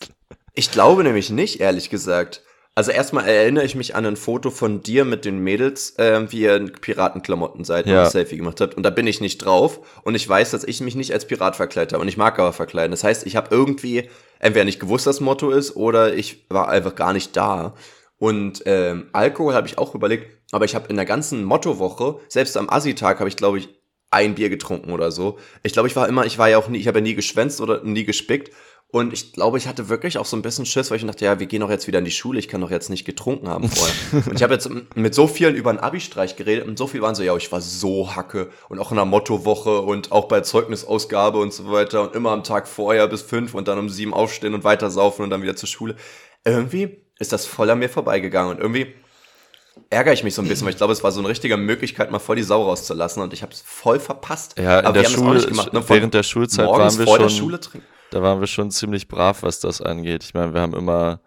[0.53, 2.41] Ich glaube nämlich nicht, ehrlich gesagt.
[2.73, 6.41] Also erstmal erinnere ich mich an ein Foto von dir mit den Mädels, ähm, wie
[6.43, 8.05] ihr in Piratenklamotten seid und Ja.
[8.05, 8.75] ein Selfie gemacht habt.
[8.75, 9.81] Und da bin ich nicht drauf.
[10.03, 12.01] Und ich weiß, dass ich mich nicht als Pirat verkleidet habe.
[12.01, 12.91] Und ich mag aber verkleiden.
[12.91, 14.09] Das heißt, ich habe irgendwie
[14.39, 17.75] entweder nicht gewusst, das Motto ist, oder ich war einfach gar nicht da.
[18.17, 22.55] Und ähm, Alkohol habe ich auch überlegt, aber ich habe in der ganzen Mottowoche, selbst
[22.55, 23.67] am Assi-Tag, habe ich, glaube ich,
[24.11, 25.39] ein Bier getrunken oder so.
[25.63, 27.61] Ich glaube, ich war immer, ich war ja auch nie, ich habe ja nie geschwänzt
[27.61, 28.51] oder nie gespickt.
[28.91, 31.39] Und ich glaube, ich hatte wirklich auch so ein bisschen Schiss, weil ich dachte, ja,
[31.39, 33.69] wir gehen doch jetzt wieder in die Schule, ich kann doch jetzt nicht getrunken haben
[33.69, 33.95] vorher.
[34.27, 37.15] und ich habe jetzt mit so vielen über einen Abi-Streich geredet und so viel waren
[37.15, 41.39] so, ja, ich war so hacke und auch in der Mottowoche und auch bei Zeugnisausgabe
[41.39, 44.53] und so weiter und immer am Tag vorher bis fünf und dann um sieben aufstehen
[44.53, 45.95] und weiter saufen und dann wieder zur Schule.
[46.43, 48.93] Irgendwie ist das voll an mir vorbeigegangen und irgendwie
[49.89, 52.11] ärgere ich mich so ein bisschen, weil ich glaube, es war so eine richtige Möglichkeit,
[52.11, 54.57] mal voll die Sau rauszulassen und ich habe es voll verpasst.
[54.57, 55.83] Ja, in Aber der wir haben das auch Schule, nicht gemacht, ne?
[55.89, 57.87] Während der Schulzeit waren wir vor schon, der Schule trinken.
[58.11, 60.23] da waren wir schon ziemlich brav, was das angeht.
[60.23, 61.21] Ich meine, wir haben immer,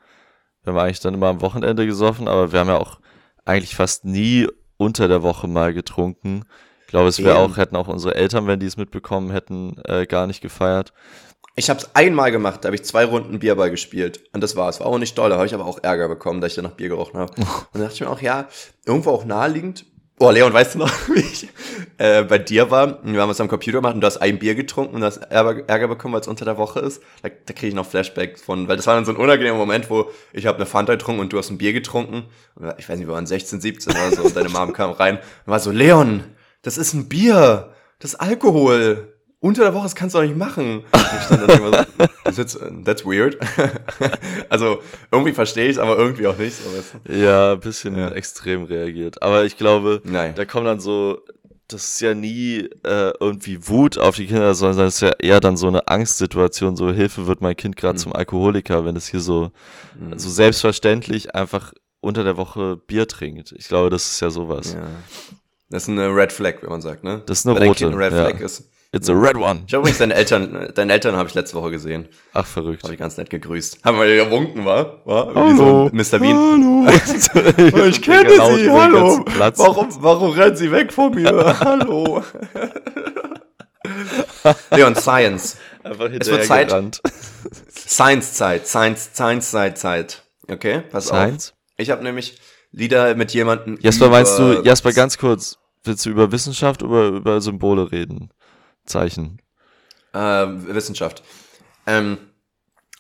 [0.63, 2.99] wir haben eigentlich dann immer am Wochenende gesoffen, aber wir haben ja auch
[3.45, 6.45] eigentlich fast nie unter der Woche mal getrunken.
[6.83, 10.07] Ich glaube, es wäre auch, hätten auch unsere Eltern, wenn die es mitbekommen hätten, äh,
[10.07, 10.93] gar nicht gefeiert.
[11.57, 14.21] Ich habe es einmal gemacht, da habe ich zwei Runden Bierball gespielt.
[14.33, 14.81] Und das war's.
[14.81, 16.73] War auch nicht doll, da habe ich aber auch Ärger bekommen, dass ich dann nach
[16.73, 17.33] Bier gerochen habe.
[17.37, 18.49] Und dann dachte ich mir auch, ja,
[18.85, 19.87] irgendwo auch naheliegend.
[20.19, 21.49] Oh, Leon, weißt du noch, wie ich
[21.99, 22.99] äh, bei dir war?
[23.05, 25.69] Wir haben es am Computer gemacht und du hast ein Bier getrunken und hast Ärger,
[25.69, 27.03] Ärger bekommen, weil es unter der Woche ist.
[27.23, 29.91] Da, da kriege ich noch Flashbacks von, weil das war dann so ein unangenehmer Moment,
[29.91, 32.25] wo ich habe eine Fanta getrunken und du hast ein Bier getrunken.
[32.55, 35.19] Und ich weiß nicht, wir waren 16, 17 oder so und deine Mom kam rein
[35.19, 36.25] und war so, Leon,
[36.63, 39.14] das ist ein Bier, das ist Alkohol.
[39.45, 40.85] Unter der Woche, das kannst du doch nicht machen.
[40.95, 43.37] Ich stand dann immer so, that's, jetzt- that's weird.
[44.49, 44.81] also
[45.13, 46.57] irgendwie verstehe ich es, aber irgendwie auch nicht.
[47.09, 48.09] Ja, ein bisschen Ja.
[48.09, 49.23] extrem reagiert.
[49.23, 50.35] Aber ich glaube, Nein.
[50.35, 51.21] da kommt dann so,
[51.69, 55.41] das ist ja nie äh, irgendwie Wut auf die Kinder, sondern das ist ja eher
[55.41, 58.03] dann so eine Angstsituation, so Hilfe wird mein Kind gerade Mhm.
[58.03, 59.51] zum Alkoholiker, wenn es hier so,
[60.17, 63.53] so selbstverständlich einfach unter der Woche Bier trinkt.
[63.59, 64.73] Ich glaube, das ist ja sowas.
[64.73, 64.87] Ja.
[65.71, 67.23] Das ist eine Red Flag, wenn man sagt, ne?
[67.27, 68.25] Das ist eine dein rote, Kind Red ja.
[68.29, 68.71] Flag ist.
[68.95, 69.65] It's a red one.
[69.67, 72.09] Ich habe übrigens deine Eltern, deine Eltern habe ich letzte Woche gesehen.
[72.33, 72.85] Ach, verrückt.
[72.85, 73.81] Habe ich ganz nett gegrüßt.
[73.85, 75.01] Haben wir gewunken, wa?
[75.05, 75.35] War?
[75.35, 75.91] Wie Hallo.
[75.91, 76.21] so Mr.
[76.21, 76.37] Bean.
[76.37, 76.87] Hallo.
[77.89, 79.25] Ich kenne sie, hallo.
[79.57, 81.59] Warum, warum rennt sie weg von mir?
[81.61, 82.23] hallo.
[84.71, 85.57] Leon, Science.
[85.83, 87.01] Einfach es wird Zeit.
[87.75, 91.51] Science-Zeit, Science, Science-Zeit, Okay, pass Science?
[91.51, 91.55] auf.
[91.79, 92.39] Ich habe nämlich
[92.71, 93.79] Lieder mit jemandem.
[93.81, 98.31] Jasper, meinst du, Jasper, ganz kurz, willst du über Wissenschaft oder über Symbole reden?
[98.87, 99.41] Zeichen.
[100.13, 101.23] Äh, Wissenschaft.
[101.87, 102.19] Ähm,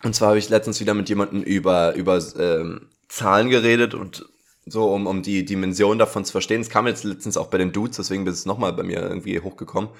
[0.02, 4.26] und zwar habe ich letztens wieder mit jemandem über, über ähm, Zahlen geredet und
[4.66, 6.60] so, um, um die Dimension davon zu verstehen.
[6.60, 9.40] Es kam jetzt letztens auch bei den Dudes, deswegen ist es nochmal bei mir irgendwie
[9.40, 9.90] hochgekommen.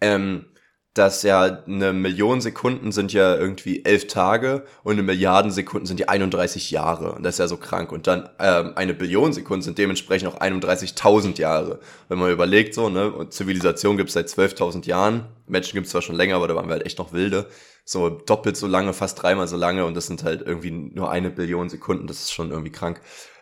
[0.00, 0.46] Ähm,
[0.94, 5.98] dass ja eine Million Sekunden sind ja irgendwie elf Tage und eine Milliarden Sekunden sind
[5.98, 7.12] ja 31 Jahre.
[7.12, 7.90] Und das ist ja so krank.
[7.90, 11.80] Und dann ähm, eine Billion Sekunden sind dementsprechend auch 31.000 Jahre.
[12.08, 15.26] Wenn man überlegt, so, ne, Zivilisation gibt's seit 12.000 Jahren.
[15.48, 17.46] Menschen gibt's zwar schon länger, aber da waren wir halt echt noch wilde.
[17.84, 21.30] So doppelt so lange, fast dreimal so lange und das sind halt irgendwie nur eine
[21.30, 22.06] Billion Sekunden.
[22.06, 23.00] Das ist schon irgendwie krank.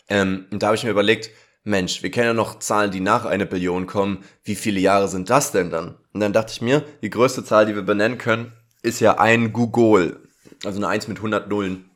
[0.09, 1.31] Ähm, und da habe ich mir überlegt,
[1.65, 4.25] Mensch, wir kennen ja noch Zahlen, die nach einer Billion kommen.
[4.43, 5.95] Wie viele Jahre sind das denn dann?
[6.13, 8.53] Und dann dachte ich mir, die größte Zahl, die wir benennen können,
[8.83, 10.21] ist ja ein Google.
[10.65, 11.89] Also eine 1 mit 100 Nullen.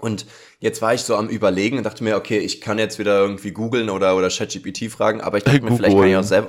[0.00, 0.26] Und
[0.60, 3.52] jetzt war ich so am überlegen und dachte mir, okay, ich kann jetzt wieder irgendwie
[3.52, 6.48] googeln oder, oder ChatGPT fragen, aber ich dachte mir, vielleicht kann ich auch selber.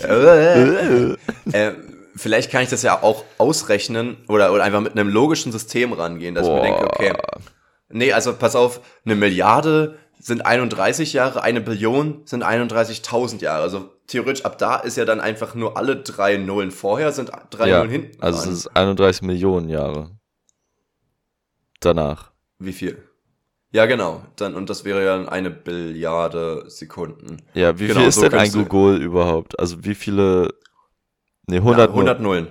[0.00, 1.12] äh,
[1.52, 1.74] äh,
[2.16, 6.34] vielleicht kann ich das ja auch ausrechnen oder, oder einfach mit einem logischen System rangehen,
[6.34, 6.56] dass Boah.
[6.56, 7.12] ich mir denke, okay,
[7.90, 13.62] nee, also pass auf, eine Milliarde sind 31 Jahre, eine Billion sind 31.000 Jahre.
[13.62, 17.68] Also theoretisch ab da ist ja dann einfach nur alle drei Nullen vorher sind drei
[17.68, 18.22] ja, Nullen hinten.
[18.22, 20.10] Also es ist 31 Millionen Jahre.
[21.80, 22.32] Danach.
[22.58, 23.02] Wie viel?
[23.70, 24.22] Ja, genau.
[24.36, 27.42] Dann, und das wäre ja eine Billiarde Sekunden.
[27.54, 29.58] Ja, wie genau, viel ist so denn ein Google überhaupt?
[29.58, 30.54] Also wie viele?
[31.46, 32.48] Nee, 100, Na, 100 Nullen.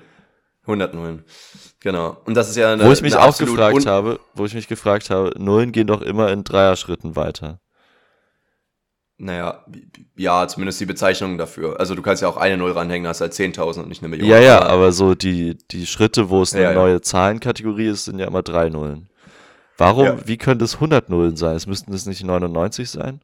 [0.63, 1.23] 100 Nullen.
[1.79, 2.17] Genau.
[2.25, 5.09] Und das ist ja eine, Wo ich mich auch gefragt habe, wo ich mich gefragt
[5.09, 7.59] habe, Nullen gehen doch immer in Dreier-Schritten weiter.
[9.19, 9.65] Naja,
[10.15, 11.79] ja, zumindest die Bezeichnung dafür.
[11.79, 14.29] Also du kannst ja auch eine Null ranhängen, hast halt 10.000 und nicht eine Million.
[14.29, 17.01] Ja, ja, aber so die, die Schritte, wo es eine ja, neue ja.
[17.01, 19.09] Zahlenkategorie ist, sind ja immer drei Nullen.
[19.75, 20.27] Warum, ja.
[20.27, 21.55] wie könnte es 100 Nullen sein?
[21.55, 23.21] Es müssten es nicht 99 sein?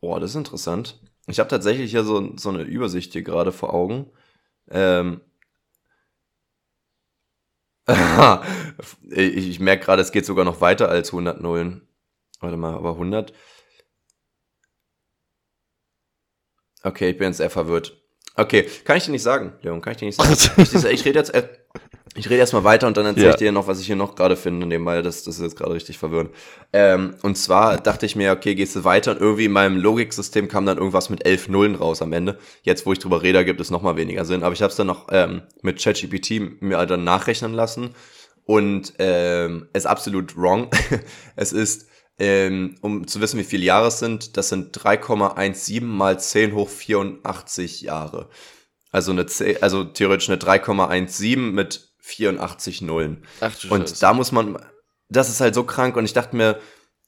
[0.00, 1.00] Boah, das ist interessant.
[1.26, 4.06] Ich habe tatsächlich ja so, so eine Übersicht hier gerade vor Augen.
[4.70, 5.22] Ähm,
[9.10, 11.88] ich, ich merke gerade, es geht sogar noch weiter als 100 Nullen.
[12.40, 13.32] Warte mal, aber 100.
[16.82, 18.02] Okay, ich bin jetzt sehr verwirrt.
[18.34, 20.62] Okay, kann ich dir nicht sagen, Leon, kann ich dir nicht sagen.
[20.62, 21.48] ich, ich rede jetzt, äh,
[22.16, 23.30] ich rede erstmal weiter und dann erzähle ja.
[23.32, 25.74] ich dir noch, was ich hier noch gerade finde, nebenbei, das, das ist jetzt gerade
[25.74, 26.30] richtig verwirrend.
[26.72, 30.48] Ähm, und zwar dachte ich mir, okay, gehst du weiter und irgendwie in meinem Logiksystem
[30.48, 32.38] kam dann irgendwas mit elf Nullen raus am Ende.
[32.62, 34.42] Jetzt, wo ich drüber rede, gibt es nochmal weniger Sinn.
[34.42, 37.94] Aber ich habe es dann noch ähm, mit ChatGPT mir dann nachrechnen lassen
[38.46, 40.70] und ähm, es ist absolut wrong.
[41.36, 41.88] es ist,
[42.18, 46.68] ähm, um zu wissen, wie viele Jahre es sind, das sind 3,17 mal 10 hoch
[46.68, 48.30] 84 Jahre.
[48.92, 49.26] Also eine,
[49.60, 53.24] also theoretisch eine 3,17 mit 84 Nullen.
[53.40, 54.00] Ach, du und Scheiße.
[54.00, 54.58] da muss man,
[55.08, 56.60] das ist halt so krank und ich dachte mir,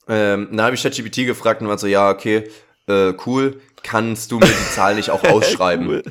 [0.09, 2.51] ähm, da habe ich ChatGPT gefragt und war so, ja, okay,
[2.89, 6.03] äh, cool, kannst du mir die Zahl nicht auch ausschreiben?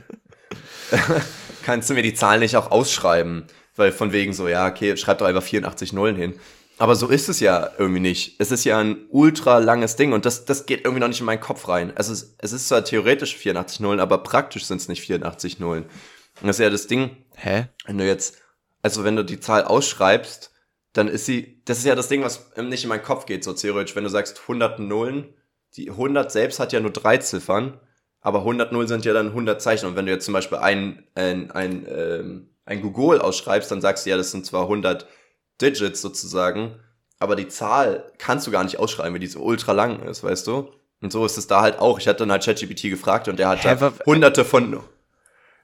[1.63, 3.47] kannst du mir die Zahl nicht auch ausschreiben?
[3.75, 6.39] Weil von wegen so, ja, okay, schreib doch einfach 84 Nullen hin.
[6.77, 8.35] Aber so ist es ja irgendwie nicht.
[8.39, 11.25] Es ist ja ein ultra langes Ding und das, das geht irgendwie noch nicht in
[11.25, 11.91] meinen Kopf rein.
[11.95, 15.83] Also es, es ist zwar theoretisch 84 Nullen, aber praktisch sind es nicht 84 Nullen.
[16.41, 17.17] Und das ist ja das Ding.
[17.35, 17.67] Hä?
[17.85, 18.37] Wenn du jetzt
[18.87, 20.49] also wenn du die Zahl ausschreibst,
[20.93, 23.51] dann ist sie, das ist ja das Ding, was nicht in meinen Kopf geht, so
[23.51, 23.97] theoretisch.
[23.97, 25.33] Wenn du sagst 100 Nullen,
[25.75, 27.81] die 100 selbst hat ja nur drei Ziffern,
[28.21, 29.87] aber 100 Nullen sind ja dann 100 Zeichen.
[29.87, 34.05] Und wenn du jetzt zum Beispiel ein, ein, ein, ähm, ein Google ausschreibst, dann sagst
[34.05, 35.05] du ja, das sind zwar 100
[35.61, 36.79] Digits sozusagen,
[37.19, 40.47] aber die Zahl kannst du gar nicht ausschreiben, weil die so ultra lang ist, weißt
[40.47, 40.71] du?
[41.01, 41.99] Und so ist es da halt auch.
[41.99, 44.79] Ich hatte dann halt ChatGPT gefragt und der hat da hunderte von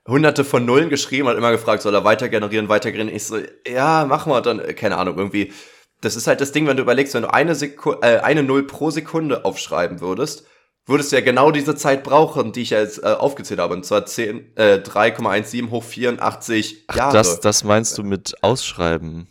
[0.07, 3.15] hunderte von Nullen geschrieben, hat immer gefragt, soll er weiter generieren, weiter generieren.
[3.15, 3.37] Ich so,
[3.67, 4.41] ja, mach mal.
[4.41, 5.53] dann, äh, keine Ahnung, irgendwie.
[6.01, 8.67] Das ist halt das Ding, wenn du überlegst, wenn du eine, Seku äh, eine Null
[8.67, 10.45] pro Sekunde aufschreiben würdest,
[10.85, 13.73] würdest du ja genau diese Zeit brauchen, die ich jetzt äh, aufgezählt habe.
[13.73, 17.13] Und zwar 10, äh, 3,17 hoch 84 Ach, Jahre.
[17.13, 19.27] Das, das meinst du mit Ausschreiben?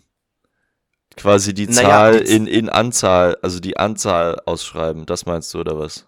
[1.14, 5.79] Quasi die Zahl naja, in, in Anzahl, also die Anzahl ausschreiben, das meinst du, oder
[5.79, 6.07] was?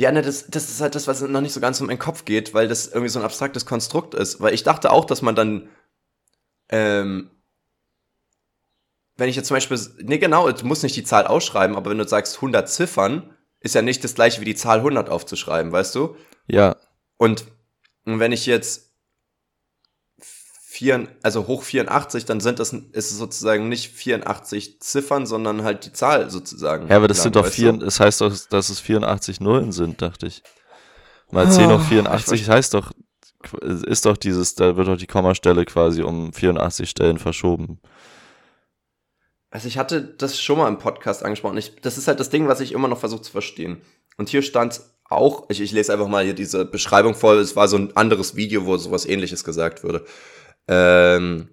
[0.00, 2.24] Ja, ne, das, das ist halt das, was noch nicht so ganz um meinen Kopf
[2.24, 4.40] geht, weil das irgendwie so ein abstraktes Konstrukt ist.
[4.40, 5.68] Weil ich dachte auch, dass man dann,
[6.70, 7.30] ähm,
[9.18, 11.98] wenn ich jetzt zum Beispiel, nee, genau, du musst nicht die Zahl ausschreiben, aber wenn
[11.98, 15.94] du sagst 100 Ziffern, ist ja nicht das gleiche wie die Zahl 100 aufzuschreiben, weißt
[15.94, 16.16] du?
[16.46, 16.76] Ja.
[17.18, 17.44] Und,
[18.06, 18.89] und wenn ich jetzt
[20.70, 25.84] vier, also hoch 84, dann sind das, ist es sozusagen nicht 84 Ziffern, sondern halt
[25.84, 26.86] die Zahl sozusagen.
[26.86, 29.72] Ja, aber das lang, sind doch vier, es das heißt doch, dass es 84 Nullen
[29.72, 30.44] sind, dachte ich.
[31.32, 32.92] Mal 10 hoch 84 heißt doch
[33.62, 37.80] ist doch dieses, da wird doch die Kommastelle quasi um 84 Stellen verschoben.
[39.50, 41.56] Also ich hatte das schon mal im Podcast angesprochen.
[41.56, 43.80] Ich, das ist halt das Ding, was ich immer noch versuche zu verstehen.
[44.18, 47.66] Und hier stand auch, ich, ich lese einfach mal hier diese Beschreibung vor, es war
[47.66, 50.04] so ein anderes Video, wo sowas ähnliches gesagt würde.
[50.70, 51.50] Ähm,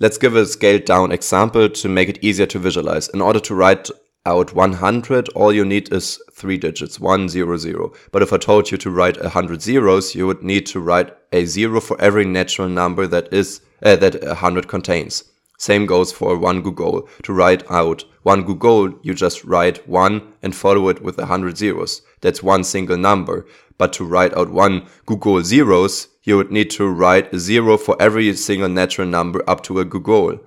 [0.00, 3.08] Let's give a scaled down example to make it easier to visualize.
[3.08, 3.90] In order to write
[4.24, 7.90] out 100, all you need is three digits, 100.
[8.12, 11.46] But if I told you to write 100 zeros, you would need to write a
[11.46, 15.24] zero for every natural number that is uh, that 100 contains.
[15.58, 17.08] Same goes for one Google.
[17.24, 22.02] To write out one Google, you just write one and follow it with 100 zeros.
[22.20, 23.46] That's one single number.
[23.78, 28.00] But to write out one Google zeros, you would need to write a zero for
[28.00, 30.40] every single natural number up to a Google.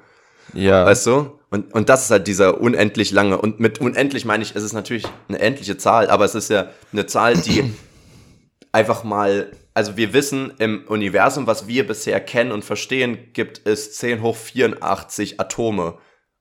[0.53, 0.85] Ja.
[0.85, 1.39] Weißt du?
[1.49, 3.37] Und, und das ist halt dieser unendlich lange.
[3.37, 6.69] Und mit unendlich meine ich, es ist natürlich eine endliche Zahl, aber es ist ja
[6.93, 7.73] eine Zahl, die
[8.71, 13.93] einfach mal, also wir wissen im Universum, was wir bisher kennen und verstehen, gibt es
[13.95, 15.97] 10 hoch 84 Atome.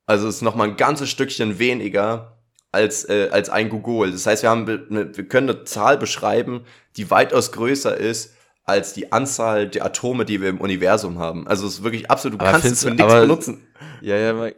[0.06, 2.36] Also es ist nochmal ein ganzes Stückchen weniger
[2.72, 4.12] als, äh, als ein Google.
[4.12, 6.64] Das heißt, wir, haben, wir können eine Zahl beschreiben,
[6.96, 8.34] die weitaus größer ist
[8.64, 11.46] als die Anzahl der Atome, die wir im Universum haben.
[11.48, 13.66] Also es ist wirklich absolut, du Aber kannst es für nichts aber- benutzen.
[14.00, 14.52] Ja, ja, aber,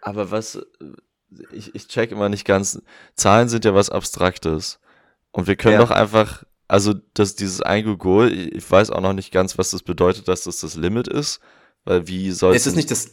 [0.00, 0.58] aber was,
[1.52, 2.80] ich, ich check immer nicht ganz,
[3.14, 4.80] Zahlen sind ja was Abstraktes.
[5.30, 5.80] Und wir können Ja.
[5.80, 9.70] doch einfach, also dass dieses ein Google, ich ich weiß auch noch nicht ganz, was
[9.70, 11.40] das bedeutet, dass das das Limit ist,
[11.84, 13.10] weil wie soll Es ist nicht das.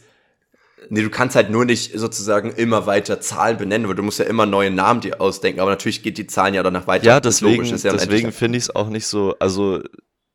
[0.90, 4.26] Nee, du kannst halt nur nicht sozusagen immer weiter Zahlen benennen, weil du musst ja
[4.26, 7.04] immer neue Namen dir ausdenken, aber natürlich geht die Zahlen ja danach weiter.
[7.06, 9.80] Ja, deswegen, ja deswegen finde ich es auch nicht so, also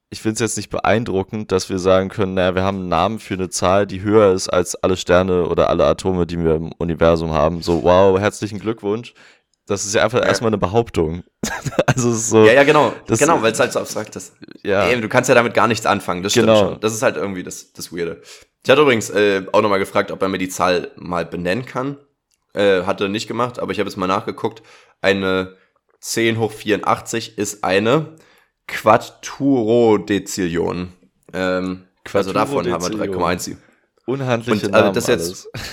[0.10, 3.20] ich finde es jetzt nicht beeindruckend, dass wir sagen können, naja, wir haben einen Namen
[3.20, 6.72] für eine Zahl, die höher ist als alle Sterne oder alle Atome, die wir im
[6.74, 7.62] Universum haben.
[7.62, 9.14] So, wow, herzlichen Glückwunsch.
[9.68, 11.24] Das ist ja einfach erstmal eine Behauptung.
[11.86, 12.92] also es ist so, Ja, ja, genau.
[13.08, 14.34] Das- genau, weil es halt so abstrakt ist.
[14.64, 14.86] ja.
[14.88, 16.60] Ey, du kannst ja damit gar nichts anfangen, das stimmt Genau.
[16.72, 16.80] schon.
[16.82, 18.22] Das ist halt irgendwie das, das Weirde.
[18.64, 21.98] Ich hatte übrigens äh, auch nochmal gefragt, ob er mir die Zahl mal benennen kann.
[22.54, 24.62] Äh, hatte nicht gemacht, aber ich habe jetzt mal nachgeguckt.
[25.02, 25.56] Eine
[26.00, 28.16] 10 hoch 84 ist eine
[28.68, 30.94] Quadturodezillion.
[31.34, 33.58] Ähm, also davon haben wir Quadturodezillion.
[33.58, 33.62] 3,1.
[34.06, 35.68] unhandliche Und, also Namen das jetzt- alles.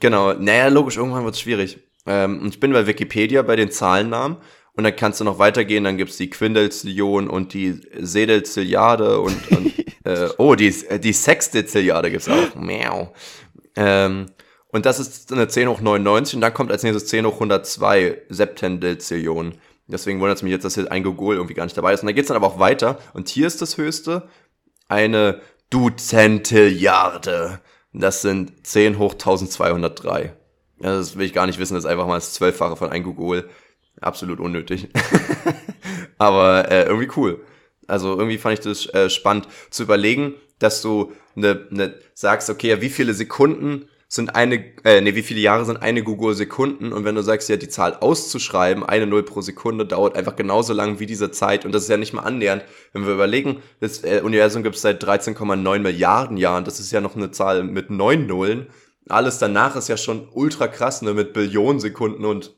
[0.00, 1.78] Genau, naja, logisch, irgendwann wird es schwierig.
[2.06, 4.36] Ähm, und ich bin bei Wikipedia bei den Zahlennamen
[4.74, 9.72] und dann kannst du noch weitergehen, dann gibt's die Quindelzillion und die Sedelzilliarde und, und
[10.04, 12.54] äh, oh, die, die Sextezilliarde gibt's auch.
[12.54, 13.12] Miau.
[13.76, 14.26] Ähm,
[14.68, 18.22] und das ist eine 10 hoch 99 und dann kommt als nächstes 10 hoch 102
[18.30, 19.54] Septendezillion.
[19.86, 22.00] Deswegen wundert es mich jetzt, dass hier ein Gogol irgendwie gar nicht dabei ist.
[22.00, 22.98] Und dann geht's dann aber auch weiter.
[23.12, 24.28] Und hier ist das höchste
[24.88, 27.60] eine Duzentilliarde.
[27.92, 30.34] Das sind 10 hoch 1203.
[30.80, 33.02] Ja, das will ich gar nicht wissen, das ist einfach mal das Zwölffache von ein
[33.02, 33.48] Google.
[34.00, 34.88] Absolut unnötig.
[36.18, 37.44] Aber äh, irgendwie cool.
[37.86, 42.68] Also irgendwie fand ich das äh, spannend zu überlegen, dass du ne, ne, sagst, okay,
[42.68, 46.92] ja, wie viele Sekunden sind eine, äh, nee, wie viele Jahre sind eine Google Sekunden
[46.92, 50.74] und wenn du sagst, ja, die Zahl auszuschreiben, eine Null pro Sekunde, dauert einfach genauso
[50.74, 52.62] lang wie diese Zeit und das ist ja nicht mal annähernd.
[52.92, 57.00] Wenn wir überlegen, das äh, Universum gibt es seit 13,9 Milliarden Jahren, das ist ja
[57.00, 58.66] noch eine Zahl mit neun Nullen.
[59.08, 62.54] Alles danach ist ja schon ultra krass, ne, mit Billionen Sekunden und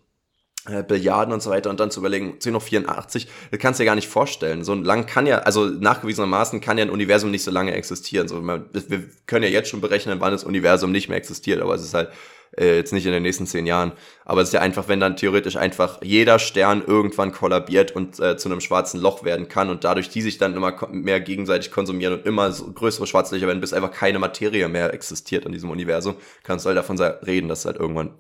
[0.64, 3.86] Billiarden und so weiter und dann zu überlegen, 10 hoch 84, das kannst du dir
[3.86, 4.64] gar nicht vorstellen.
[4.64, 8.28] So lang kann ja, also nachgewiesenermaßen kann ja ein Universum nicht so lange existieren.
[8.28, 11.82] So, wir können ja jetzt schon berechnen, wann das Universum nicht mehr existiert, aber es
[11.82, 12.08] ist halt
[12.56, 13.92] äh, jetzt nicht in den nächsten zehn Jahren.
[14.24, 18.36] Aber es ist ja einfach, wenn dann theoretisch einfach jeder Stern irgendwann kollabiert und äh,
[18.36, 22.14] zu einem schwarzen Loch werden kann und dadurch die sich dann immer mehr gegenseitig konsumieren
[22.14, 26.16] und immer so größere Schwarzlöcher werden, bis einfach keine Materie mehr existiert in diesem Universum,
[26.42, 28.14] kannst du halt davon reden, dass halt irgendwann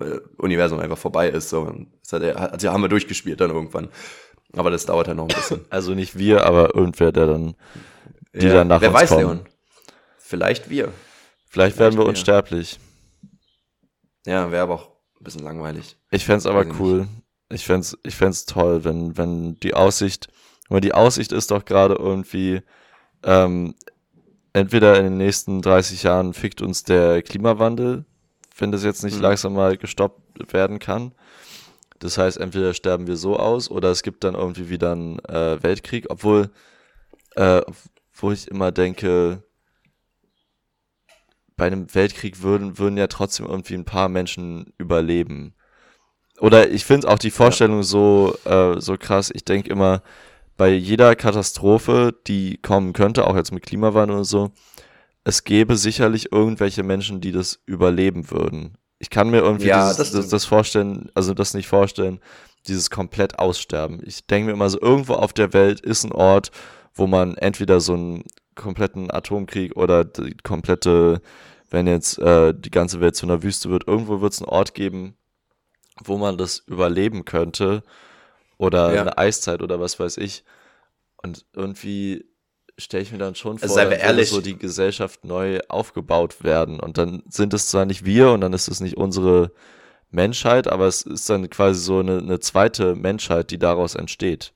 [0.00, 1.48] äh, Universum einfach vorbei ist.
[1.50, 1.72] So.
[2.02, 3.88] Das hat, er- also haben wir durchgespielt dann irgendwann.
[4.54, 5.64] Aber das dauert halt noch ein bisschen.
[5.70, 7.56] Also nicht wir, aber irgendwer, der dann,
[8.34, 9.20] die Ja, dann nach Wer uns weiß, kommen.
[9.20, 9.40] Leon.
[10.18, 10.92] Vielleicht wir.
[11.48, 12.08] Vielleicht werden wir wir.
[12.08, 12.78] unsterblich.
[14.26, 14.88] Ja, wäre aber auch
[15.20, 15.96] ein bisschen langweilig.
[16.10, 17.08] Ich fänd's aber Weiß ich cool.
[17.48, 20.28] Ich fänd's, ich fänd's toll, wenn, wenn die Aussicht,
[20.68, 22.60] weil die Aussicht ist doch gerade irgendwie,
[23.22, 23.74] ähm,
[24.52, 28.04] entweder in den nächsten 30 Jahren fickt uns der Klimawandel,
[28.58, 29.22] wenn das jetzt nicht Mhm.
[29.22, 31.12] langsam mal gestoppt werden kann.
[31.98, 35.62] Das heißt, entweder sterben wir so aus oder es gibt dann irgendwie wieder einen äh,
[35.62, 36.50] Weltkrieg, obwohl,
[37.36, 37.62] äh,
[38.14, 39.42] wo ich immer denke,
[41.56, 45.54] bei einem Weltkrieg würden, würden ja trotzdem irgendwie ein paar Menschen überleben.
[46.38, 49.30] Oder ich finde auch die Vorstellung so, äh, so krass.
[49.34, 50.02] Ich denke immer,
[50.58, 54.50] bei jeder Katastrophe, die kommen könnte, auch jetzt mit Klimawandel und so,
[55.26, 58.78] es gäbe sicherlich irgendwelche Menschen, die das überleben würden.
[59.00, 62.20] Ich kann mir irgendwie Ja, dieses, das das, das vorstellen, also das nicht vorstellen,
[62.68, 64.00] dieses komplett Aussterben.
[64.04, 66.52] Ich denke mir immer so, irgendwo auf der Welt ist ein Ort,
[66.94, 68.22] wo man entweder so einen
[68.54, 71.20] kompletten Atomkrieg oder die komplette,
[71.70, 74.74] wenn jetzt äh, die ganze Welt zu einer Wüste wird, irgendwo wird es einen Ort
[74.74, 75.16] geben,
[76.04, 77.82] wo man das überleben könnte
[78.58, 79.00] oder ja.
[79.00, 80.44] eine Eiszeit oder was weiß ich.
[81.16, 82.26] Und irgendwie
[82.78, 86.78] stelle ich mir dann schon vor, also dass so die Gesellschaft neu aufgebaut werden.
[86.80, 89.52] Und dann sind es zwar nicht wir und dann ist es nicht unsere
[90.10, 94.52] Menschheit, aber es ist dann quasi so eine, eine zweite Menschheit, die daraus entsteht.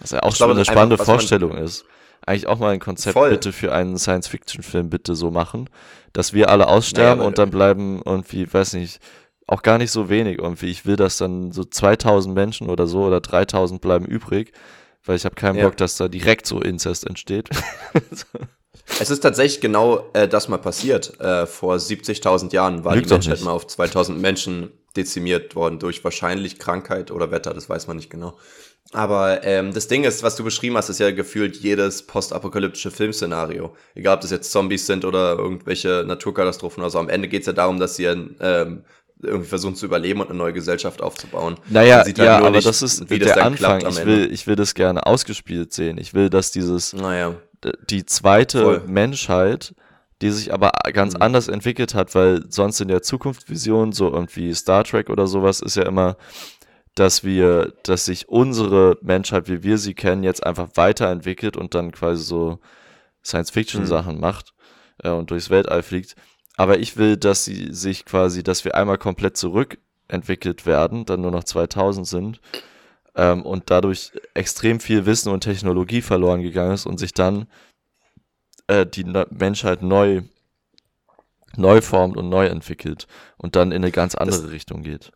[0.00, 1.84] Was ja auch ich schon glaube, eine spannende einfach, Vorstellung ist.
[2.26, 3.30] Eigentlich auch mal ein Konzept voll.
[3.30, 5.68] bitte für einen Science-Fiction-Film bitte so machen,
[6.12, 9.00] dass wir alle aussterben naja, und dann bleiben irgendwie, weiß nicht,
[9.46, 10.70] auch gar nicht so wenig irgendwie.
[10.70, 14.52] Ich will, dass dann so 2000 Menschen oder so oder 3000 bleiben übrig,
[15.04, 15.66] weil ich habe keinen ja.
[15.66, 17.48] Bock, dass da direkt so Inzest entsteht.
[18.98, 21.18] Es ist tatsächlich genau äh, das mal passiert.
[21.20, 26.02] Äh, vor 70.000 Jahren war Lügt die Menschheit mal auf 2000 Menschen dezimiert worden durch
[26.02, 28.36] wahrscheinlich Krankheit oder Wetter, das weiß man nicht genau.
[28.92, 33.76] Aber ähm, das Ding ist, was du beschrieben hast, ist ja gefühlt jedes postapokalyptische Filmszenario.
[33.94, 36.98] Egal, ob das jetzt Zombies sind oder irgendwelche Naturkatastrophen oder so.
[36.98, 38.84] Am Ende geht es ja darum, dass sie ähm,
[39.22, 41.56] irgendwie versuchen zu überleben und eine neue Gesellschaft aufzubauen.
[41.68, 43.86] Naja, halt ja, aber nicht, das ist wie das der Anfang.
[43.86, 45.98] Ich will, ich will das gerne ausgespielt sehen.
[45.98, 47.34] Ich will, dass dieses, naja.
[47.88, 48.82] die zweite Voll.
[48.86, 49.74] Menschheit,
[50.22, 51.22] die sich aber ganz mhm.
[51.22, 55.76] anders entwickelt hat, weil sonst in der Zukunftsvision, so irgendwie Star Trek oder sowas, ist
[55.76, 56.16] ja immer,
[56.94, 61.92] dass wir, dass sich unsere Menschheit, wie wir sie kennen, jetzt einfach weiterentwickelt und dann
[61.92, 62.58] quasi so
[63.24, 64.20] Science-Fiction-Sachen mhm.
[64.20, 64.54] macht
[65.02, 66.16] äh, und durchs Weltall fliegt.
[66.56, 71.30] Aber ich will, dass sie sich quasi, dass wir einmal komplett zurückentwickelt werden, dann nur
[71.30, 72.40] noch 2000 sind
[73.14, 77.46] ähm, und dadurch extrem viel Wissen und Technologie verloren gegangen ist und sich dann
[78.66, 80.22] äh, die Menschheit neu,
[81.56, 83.06] neu formt und neu entwickelt
[83.36, 85.12] und dann in eine ganz andere das, Richtung geht.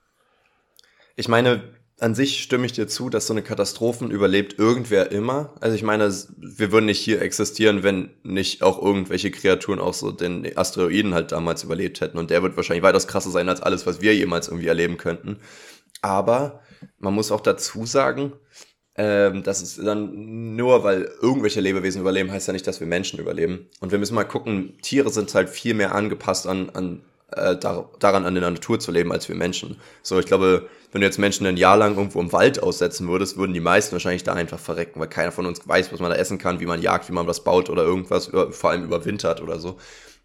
[1.17, 1.63] Ich meine,
[2.05, 5.55] an sich stimme ich dir zu, dass so eine Katastrophen überlebt irgendwer immer.
[5.63, 10.11] Also ich meine, wir würden nicht hier existieren, wenn nicht auch irgendwelche Kreaturen auch so
[10.11, 12.19] den Asteroiden halt damals überlebt hätten.
[12.19, 15.39] Und der wird wahrscheinlich weitaus krasser sein als alles, was wir jemals irgendwie erleben könnten.
[16.03, 16.61] Aber
[16.99, 18.35] man muss auch dazu sagen,
[18.97, 23.19] ähm, dass es dann nur, weil irgendwelche Lebewesen überleben, heißt ja nicht, dass wir Menschen
[23.19, 23.71] überleben.
[23.81, 27.01] Und wir müssen mal gucken, Tiere sind halt viel mehr angepasst an, an
[27.37, 29.81] äh, dar daran an der Natur zu leben als wir Menschen.
[30.03, 33.37] So, ich glaube, wenn du jetzt Menschen ein Jahr lang irgendwo im Wald aussetzen würdest,
[33.37, 36.17] würden die meisten wahrscheinlich da einfach verrecken, weil keiner von uns weiß, was man da
[36.17, 39.59] essen kann, wie man jagt, wie man was baut oder irgendwas, vor allem überwintert oder
[39.59, 39.77] so.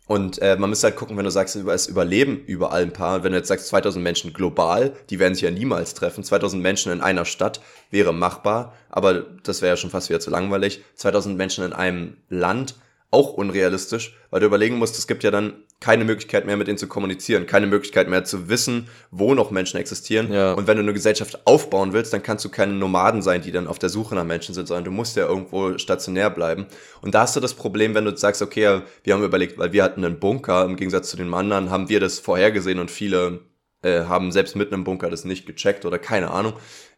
[0.09, 3.31] Und äh, man müsste halt gucken, wenn du sagst, es überleben überall ein paar, wenn
[3.31, 6.23] du jetzt sagst 2000 Menschen global, die werden sich ja niemals treffen.
[6.23, 7.61] 2000 Menschen in einer Stadt
[7.91, 10.83] wäre machbar, aber das wäre ja schon fast wieder zu langweilig.
[10.95, 12.73] 2000 Menschen in einem Land
[13.11, 16.77] auch unrealistisch, weil du überlegen musst, es gibt ja dann keine Möglichkeit mehr, mit denen
[16.77, 20.31] zu kommunizieren, keine Möglichkeit mehr zu wissen, wo noch Menschen existieren.
[20.31, 20.53] Ja.
[20.53, 23.67] Und wenn du eine Gesellschaft aufbauen willst, dann kannst du keine Nomaden sein, die dann
[23.67, 26.67] auf der Suche nach Menschen sind, sondern du musst ja irgendwo stationär bleiben.
[27.01, 29.83] Und da hast du das Problem, wenn du sagst, okay, wir haben überlegt, weil wir
[29.83, 33.39] hatten einen Bunker, im Gegensatz zu den anderen, haben wir das vorhergesehen und viele
[33.81, 36.53] äh, haben selbst mit einem Bunker das nicht gecheckt oder keine Ahnung.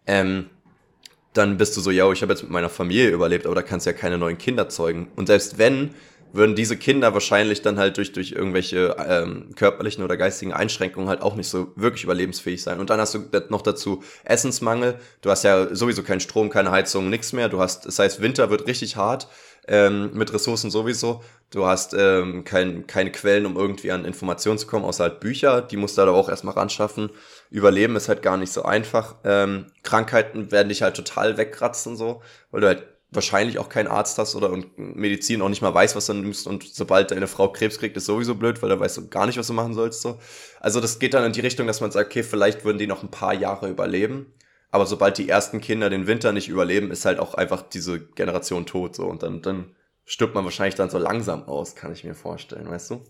[0.08, 0.50] Ähm,
[1.34, 3.86] dann bist du so, ja, ich habe jetzt mit meiner Familie überlebt, aber da kannst
[3.86, 5.12] du ja keine neuen Kinder zeugen.
[5.16, 5.92] Und selbst wenn,
[6.34, 11.22] würden diese Kinder wahrscheinlich dann halt durch, durch irgendwelche ähm, körperlichen oder geistigen Einschränkungen halt
[11.22, 12.80] auch nicht so wirklich überlebensfähig sein.
[12.80, 14.96] Und dann hast du noch dazu Essensmangel.
[15.22, 17.50] Du hast ja sowieso keinen Strom, keine Heizung, nichts mehr.
[17.50, 19.28] Du hast, das heißt, Winter wird richtig hart
[19.68, 21.24] ähm, mit Ressourcen sowieso.
[21.50, 25.62] Du hast ähm, kein, keine Quellen, um irgendwie an Informationen zu kommen, außer halt Bücher.
[25.62, 27.10] Die musst du da auch erstmal ran schaffen.
[27.50, 29.16] Überleben ist halt gar nicht so einfach.
[29.24, 32.22] Ähm, Krankheiten werden dich halt total wegkratzen, so,
[32.52, 35.96] weil du halt wahrscheinlich auch keinen Arzt hast oder und Medizin auch nicht mal weiß,
[35.98, 38.98] was du nimmst und sobald deine Frau Krebs kriegt, ist sowieso blöd, weil da weißt
[38.98, 40.02] du gar nicht, was du machen sollst.
[40.02, 40.18] So.
[40.62, 43.04] Also das geht dann in die Richtung, dass man sagt, okay, vielleicht würden die noch
[43.04, 44.28] ein paar Jahre überleben,
[44.72, 48.66] aber sobald die ersten Kinder den Winter nicht überleben, ist halt auch einfach diese Generation
[48.66, 49.76] tot so und dann, dann
[50.06, 53.02] stirbt man wahrscheinlich dann so langsam aus, kann ich mir vorstellen, weißt du?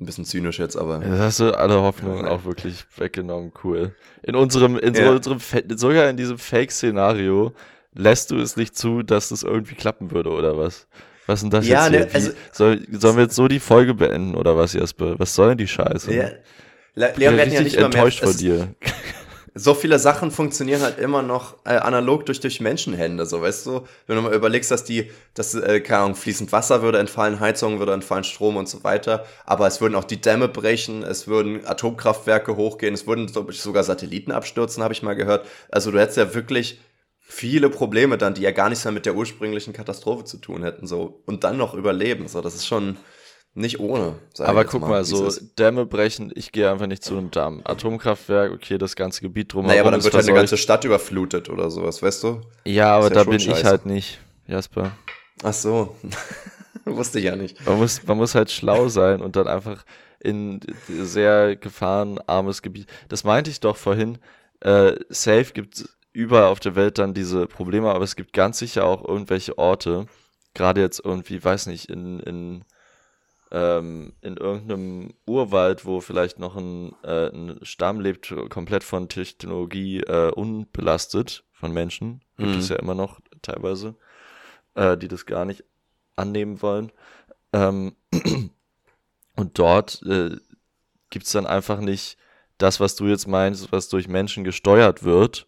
[0.00, 1.00] Ein bisschen zynisch jetzt, aber.
[1.00, 3.94] Jetzt hast du alle Hoffnungen auch wirklich weggenommen, cool.
[4.22, 5.06] In unserem, in ja.
[5.06, 5.38] so unserem,
[5.76, 7.52] sogar in diesem Fake-Szenario
[7.94, 10.88] lässt du es nicht zu, dass das irgendwie klappen würde, oder was?
[11.26, 12.08] Was denn das ja, jetzt?
[12.08, 15.18] Ne, also, soll, sollen wir jetzt so die Folge beenden, oder was, Jasper?
[15.18, 16.12] Was soll denn die Scheiße?
[16.12, 16.30] Ja.
[16.94, 18.74] Leon, wir hatten ja nicht enttäuscht mehr, von dir
[19.54, 23.82] so viele Sachen funktionieren halt immer noch äh, analog durch, durch Menschenhände, so weißt du,
[24.06, 27.78] wenn du mal überlegst, dass die, dass, äh, keine Ahnung, fließend Wasser würde entfallen, Heizungen
[27.78, 31.66] würde entfallen, Strom und so weiter, aber es würden auch die Dämme brechen, es würden
[31.66, 35.46] Atomkraftwerke hochgehen, es würden sogar Satelliten abstürzen, habe ich mal gehört.
[35.70, 36.80] Also du hättest ja wirklich
[37.20, 40.86] viele Probleme dann, die ja gar nichts mehr mit der ursprünglichen Katastrophe zu tun hätten,
[40.86, 41.22] so.
[41.26, 42.40] Und dann noch überleben, so.
[42.40, 42.96] Das ist schon
[43.54, 44.14] nicht ohne.
[44.38, 47.60] Aber guck mal, mal so Dämme brechen, ich gehe einfach nicht zu einem Damm.
[47.64, 49.68] Atomkraftwerk, okay, das ganze Gebiet drumherum.
[49.68, 52.40] Naja, aber dann wird halt eine ganze Stadt überflutet oder sowas, weißt du?
[52.64, 53.60] Ja, aber ja da bin scheiße.
[53.60, 54.92] ich halt nicht, Jasper.
[55.42, 55.96] Ach so.
[56.84, 57.64] Wusste ich ja nicht.
[57.66, 59.84] Man muss, man muss halt schlau sein und dann einfach
[60.18, 62.86] in sehr gefahrenarmes Gebiet.
[63.08, 64.18] Das meinte ich doch vorhin.
[64.60, 68.84] Äh, safe gibt überall auf der Welt dann diese Probleme, aber es gibt ganz sicher
[68.84, 70.06] auch irgendwelche Orte,
[70.54, 72.64] gerade jetzt irgendwie, weiß nicht, in, in
[73.52, 80.00] ähm, in irgendeinem Urwald, wo vielleicht noch ein, äh, ein Stamm lebt, komplett von Technologie
[80.00, 82.58] äh, unbelastet von Menschen, gibt mhm.
[82.58, 83.94] es ja immer noch teilweise,
[84.74, 85.64] äh, die das gar nicht
[86.16, 86.92] annehmen wollen.
[87.52, 87.94] Ähm,
[89.36, 90.36] und dort äh,
[91.10, 92.16] gibt es dann einfach nicht
[92.56, 95.46] das, was du jetzt meinst, was durch Menschen gesteuert wird.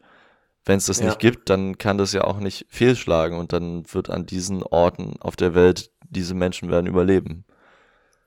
[0.66, 1.06] Wenn es das ja.
[1.06, 5.14] nicht gibt, dann kann das ja auch nicht fehlschlagen und dann wird an diesen Orten
[5.20, 7.46] auf der Welt diese Menschen werden überleben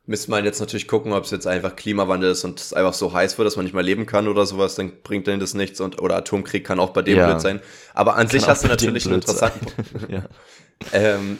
[0.08, 3.14] müsste man jetzt natürlich gucken, ob es jetzt einfach Klimawandel ist und es einfach so
[3.14, 5.80] heiß wird, dass man nicht mehr leben kann oder sowas, dann bringt denen das nichts
[5.82, 7.28] und oder Atomkrieg kann auch bei dem ja.
[7.28, 7.62] blöd sein.
[7.94, 9.68] Aber an kann sich hast du natürlich einen interessanten
[10.10, 10.24] ja.
[10.94, 11.38] ähm,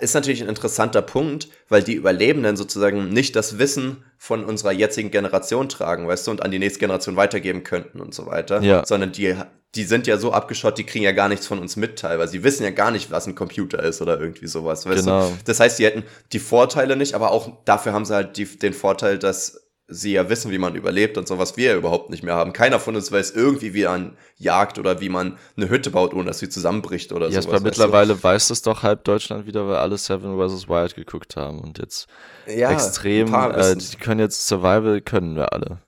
[0.00, 5.10] ist natürlich ein interessanter Punkt, weil die Überlebenden sozusagen nicht das Wissen von unserer jetzigen
[5.10, 8.84] Generation tragen, weißt du, und an die nächste Generation weitergeben könnten und so weiter, ja.
[8.86, 9.36] sondern die
[9.74, 12.32] die sind ja so abgeschottet, die kriegen ja gar nichts von uns mit teilweise.
[12.32, 14.84] Sie wissen ja gar nicht, was ein Computer ist oder irgendwie sowas.
[14.84, 15.28] Genau.
[15.28, 15.36] Du?
[15.44, 18.72] Das heißt, sie hätten die Vorteile nicht, aber auch dafür haben sie halt die, den
[18.72, 22.22] Vorteil, dass sie ja wissen, wie man überlebt und so, was wir ja überhaupt nicht
[22.22, 22.52] mehr haben.
[22.52, 26.26] Keiner von uns weiß irgendwie, wie man jagt oder wie man eine Hütte baut, ohne
[26.26, 27.62] dass sie zusammenbricht oder ja, sowas.
[27.62, 28.22] mittlerweile du?
[28.22, 30.68] weiß es doch halb Deutschland wieder, weil alle Seven vs.
[30.68, 32.06] Wild geguckt haben und jetzt
[32.46, 35.78] ja, extrem, äh, die können jetzt Survival, können wir alle.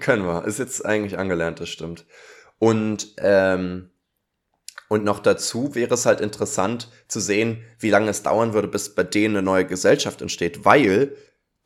[0.00, 0.44] Können wir.
[0.44, 2.04] Ist jetzt eigentlich angelernt, das stimmt.
[2.58, 3.90] Und, ähm,
[4.88, 8.94] und noch dazu wäre es halt interessant zu sehen, wie lange es dauern würde, bis
[8.94, 11.12] bei denen eine neue Gesellschaft entsteht, weil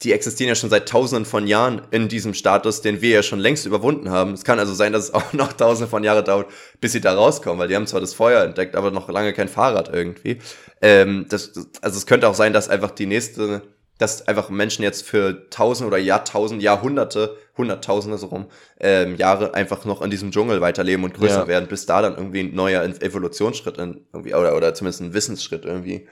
[0.02, 3.38] die existieren ja schon seit tausenden von Jahren in diesem Status, den wir ja schon
[3.38, 4.32] längst überwunden haben.
[4.32, 6.50] Es kann also sein, dass es auch noch tausende von Jahren dauert,
[6.80, 9.48] bis sie da rauskommen, weil die haben zwar das Feuer entdeckt, aber noch lange kein
[9.48, 10.38] Fahrrad irgendwie.
[10.80, 13.62] Ähm, das, also es könnte auch sein, dass einfach die nächste
[13.98, 18.46] dass einfach Menschen jetzt für tausend oder Jahrtausend, Jahrhunderte, Hunderttausende so rum,
[18.80, 21.48] ähm, Jahre einfach noch in diesem Dschungel weiterleben und größer ja.
[21.48, 25.64] werden, bis da dann irgendwie ein neuer Evolutionsschritt in, irgendwie, oder, oder zumindest ein Wissensschritt
[25.64, 26.08] irgendwie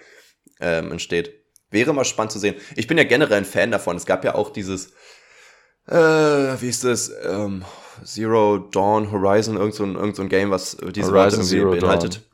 [0.60, 1.32] ähm, entsteht.
[1.70, 2.56] Wäre mal spannend zu sehen.
[2.76, 3.96] Ich bin ja generell ein Fan davon.
[3.96, 4.92] Es gab ja auch dieses,
[5.86, 7.64] äh, wie ist das, ähm,
[8.04, 12.16] Zero Dawn Horizon, irgend so ein, irgend so ein Game, was diese Horizon Zero beinhaltet.
[12.16, 12.24] Dawn.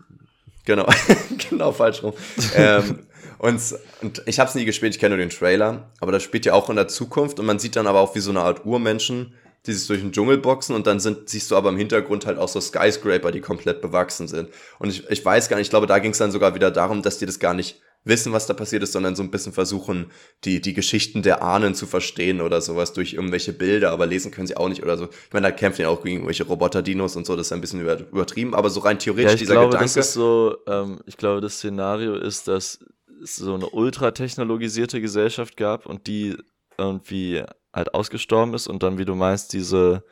[0.65, 0.87] Genau,
[1.51, 2.13] genau falsch rum.
[2.55, 3.07] ähm,
[3.47, 3.61] und,
[4.03, 6.55] und ich habe es nie gespielt, ich kenne nur den Trailer, aber das spielt ja
[6.55, 9.35] auch in der Zukunft und man sieht dann aber auch wie so eine Art Urmenschen,
[9.67, 12.39] die sich durch den Dschungel boxen und dann sind, siehst du aber im Hintergrund halt
[12.39, 14.51] auch so Skyscraper, die komplett bewachsen sind.
[14.79, 17.03] Und ich, ich weiß gar nicht, ich glaube, da ging es dann sogar wieder darum,
[17.03, 20.11] dass die das gar nicht wissen, was da passiert ist, sondern so ein bisschen versuchen,
[20.45, 24.47] die, die Geschichten der Ahnen zu verstehen oder sowas durch irgendwelche Bilder, aber lesen können
[24.47, 25.05] sie auch nicht oder so.
[25.07, 27.81] Ich meine, da kämpfen ja auch gegen irgendwelche Roboter-Dinos und so, das ist ein bisschen
[27.81, 29.85] übertrieben, aber so rein theoretisch ja, ich dieser glaube, Gedanke.
[29.85, 32.79] Das ist so, ähm, ich glaube, das Szenario ist, dass
[33.23, 36.37] es so eine ultra technologisierte Gesellschaft gab und die
[36.79, 40.05] irgendwie halt ausgestorben ist und dann, wie du meinst, diese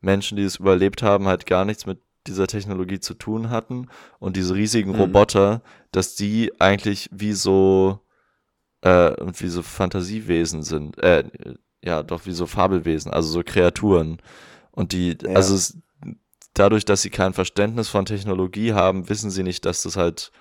[0.00, 4.36] Menschen, die es überlebt haben, halt gar nichts mit dieser Technologie zu tun hatten und
[4.36, 5.00] diese riesigen mhm.
[5.00, 8.00] Roboter, dass die eigentlich wie so
[8.82, 11.24] äh, wie so Fantasiewesen sind, äh,
[11.82, 14.18] ja, doch wie so Fabelwesen, also so Kreaturen
[14.70, 15.34] und die, ja.
[15.34, 15.78] also es,
[16.54, 20.32] dadurch, dass sie kein Verständnis von Technologie haben, wissen sie nicht, dass das halt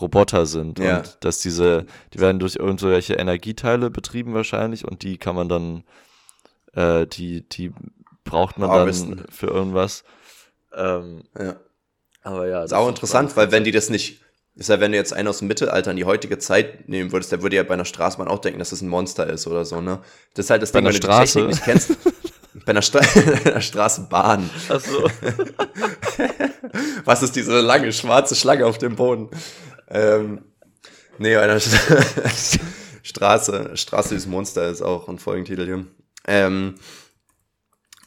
[0.00, 0.98] Roboter sind ja.
[0.98, 5.84] und dass diese, die werden durch irgendwelche Energieteile betrieben wahrscheinlich und die kann man dann,
[6.74, 7.72] äh, die, die
[8.24, 9.16] braucht man Harvesten.
[9.16, 10.04] dann für irgendwas.
[10.74, 11.56] Ähm, ja.
[12.22, 12.62] Aber ja.
[12.62, 14.20] Das ist auch interessant, weil wenn die das nicht,
[14.56, 17.30] ist ja, wenn du jetzt einen aus dem Mittelalter in die heutige Zeit nehmen würdest,
[17.30, 19.80] der würde ja bei einer Straßenbahn auch denken, dass das ein Monster ist oder so,
[19.80, 20.00] ne?
[20.34, 21.96] Das ist halt das bei Ding, wenn du die Technik nicht kennst.
[22.64, 23.00] bei einer, Stra
[23.44, 24.50] einer Straßenbahn.
[24.68, 25.08] Ach so.
[27.04, 29.30] Was ist diese lange schwarze Schlange auf dem Boden?
[29.88, 30.42] Ähm,
[31.18, 31.60] nee, einer
[33.02, 35.86] Straße, Straße des Monster ist auch ein Folgentitel hier.
[36.26, 36.74] Ähm,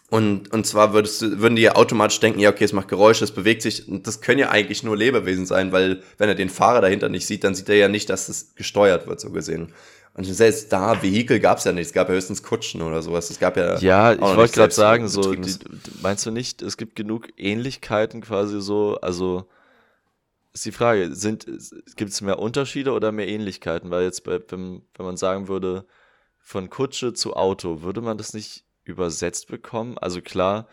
[0.09, 3.23] und, und zwar würdest du, würden die ja automatisch denken, ja, okay, es macht Geräusche,
[3.23, 3.87] es bewegt sich.
[3.87, 7.27] Und das können ja eigentlich nur Lebewesen sein, weil wenn er den Fahrer dahinter nicht
[7.27, 9.71] sieht, dann sieht er ja nicht, dass es gesteuert wird, so gesehen.
[10.15, 13.29] Und selbst da, Vehikel gab es ja nicht, es gab ja höchstens Kutschen oder sowas.
[13.29, 13.77] Es gab ja.
[13.77, 15.53] Ja, ich wollte gerade sagen, so, die,
[16.01, 19.45] meinst du nicht, es gibt genug Ähnlichkeiten quasi so, also
[20.59, 21.45] ist die Frage, sind,
[21.95, 23.89] gibt es mehr Unterschiede oder mehr Ähnlichkeiten?
[23.89, 25.85] Weil jetzt, bei, wenn, wenn man sagen würde,
[26.37, 29.97] von Kutsche zu Auto, würde man das nicht übersetzt bekommen?
[29.97, 30.67] Also klar,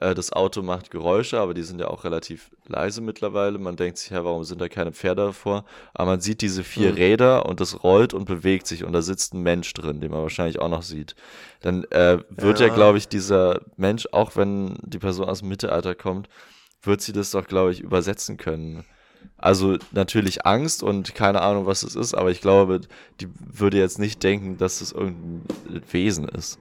[0.00, 3.58] Äh, das Auto macht Geräusche, aber die sind ja auch relativ leise mittlerweile.
[3.58, 5.64] Man denkt sich ja, warum sind da keine Pferde davor?
[5.94, 6.96] Aber man sieht diese vier mhm.
[6.96, 10.22] Räder und das rollt und bewegt sich und da sitzt ein Mensch drin, den man
[10.22, 11.14] wahrscheinlich auch noch sieht.
[11.60, 15.48] Dann äh, wird ja, ja glaube ich, dieser Mensch, auch wenn die Person aus dem
[15.48, 16.28] Mittelalter kommt,
[16.82, 18.84] wird sie das doch, glaube ich, übersetzen können.
[19.36, 22.80] Also natürlich Angst und keine Ahnung, was es ist, aber ich glaube,
[23.20, 25.42] die würde jetzt nicht denken, dass es irgendein
[25.92, 26.58] Wesen ist.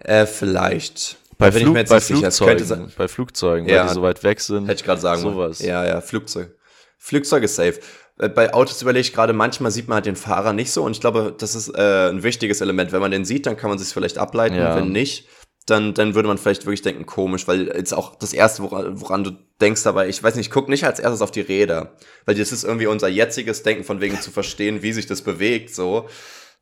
[0.00, 1.16] Äh, vielleicht.
[1.38, 4.64] Bei, Flug, bei Flugzeugen, bei Flugzeugen, ja, weil die so weit weg sind.
[4.64, 5.60] Hätte ich gerade sagen sowas.
[5.60, 6.54] Ja, ja, Flugzeug.
[6.98, 7.80] Flugzeug ist safe.
[8.18, 10.92] Äh, bei Autos überlege ich gerade, manchmal sieht man halt den Fahrer nicht so und
[10.92, 12.92] ich glaube, das ist äh, ein wichtiges Element.
[12.92, 14.56] Wenn man den sieht, dann kann man sich vielleicht ableiten.
[14.56, 14.76] Ja.
[14.76, 15.26] Wenn nicht,
[15.70, 19.24] dann, dann würde man vielleicht wirklich denken, komisch, weil jetzt auch das Erste, woran, woran
[19.24, 21.94] du denkst dabei, ich weiß nicht, ich guck nicht als erstes auf die Räder,
[22.26, 25.74] weil das ist irgendwie unser jetziges Denken von wegen zu verstehen, wie sich das bewegt,
[25.74, 26.08] so.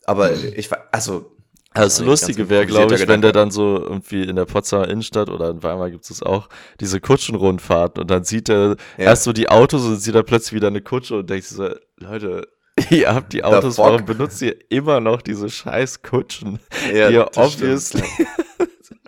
[0.04, 1.32] Aber ich, also,
[1.74, 5.50] das Lustige wäre, glaube ich, wenn der dann so irgendwie in der Potsdamer Innenstadt oder
[5.50, 6.48] in Weimar gibt es auch
[6.80, 9.04] diese Kutschenrundfahrten und dann sieht er ja.
[9.04, 11.68] erst so die Autos und sieht er plötzlich wieder eine Kutsche und denkt so,
[11.98, 12.48] Leute,
[12.90, 16.58] ihr habt die Autos, warum benutzt ihr immer noch diese scheiß Kutschen,
[16.92, 18.02] ja, die ihr obviously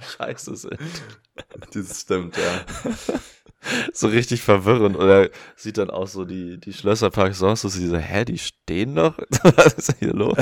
[0.03, 0.79] scheiße sind.
[1.73, 2.95] Das stimmt, ja.
[3.93, 4.97] so richtig verwirrend.
[4.97, 8.95] Oder sieht dann auch so die, die Schlösserparks sonst so, sie so, hä, die stehen
[8.95, 9.19] noch?
[9.43, 10.39] Was ist hier los?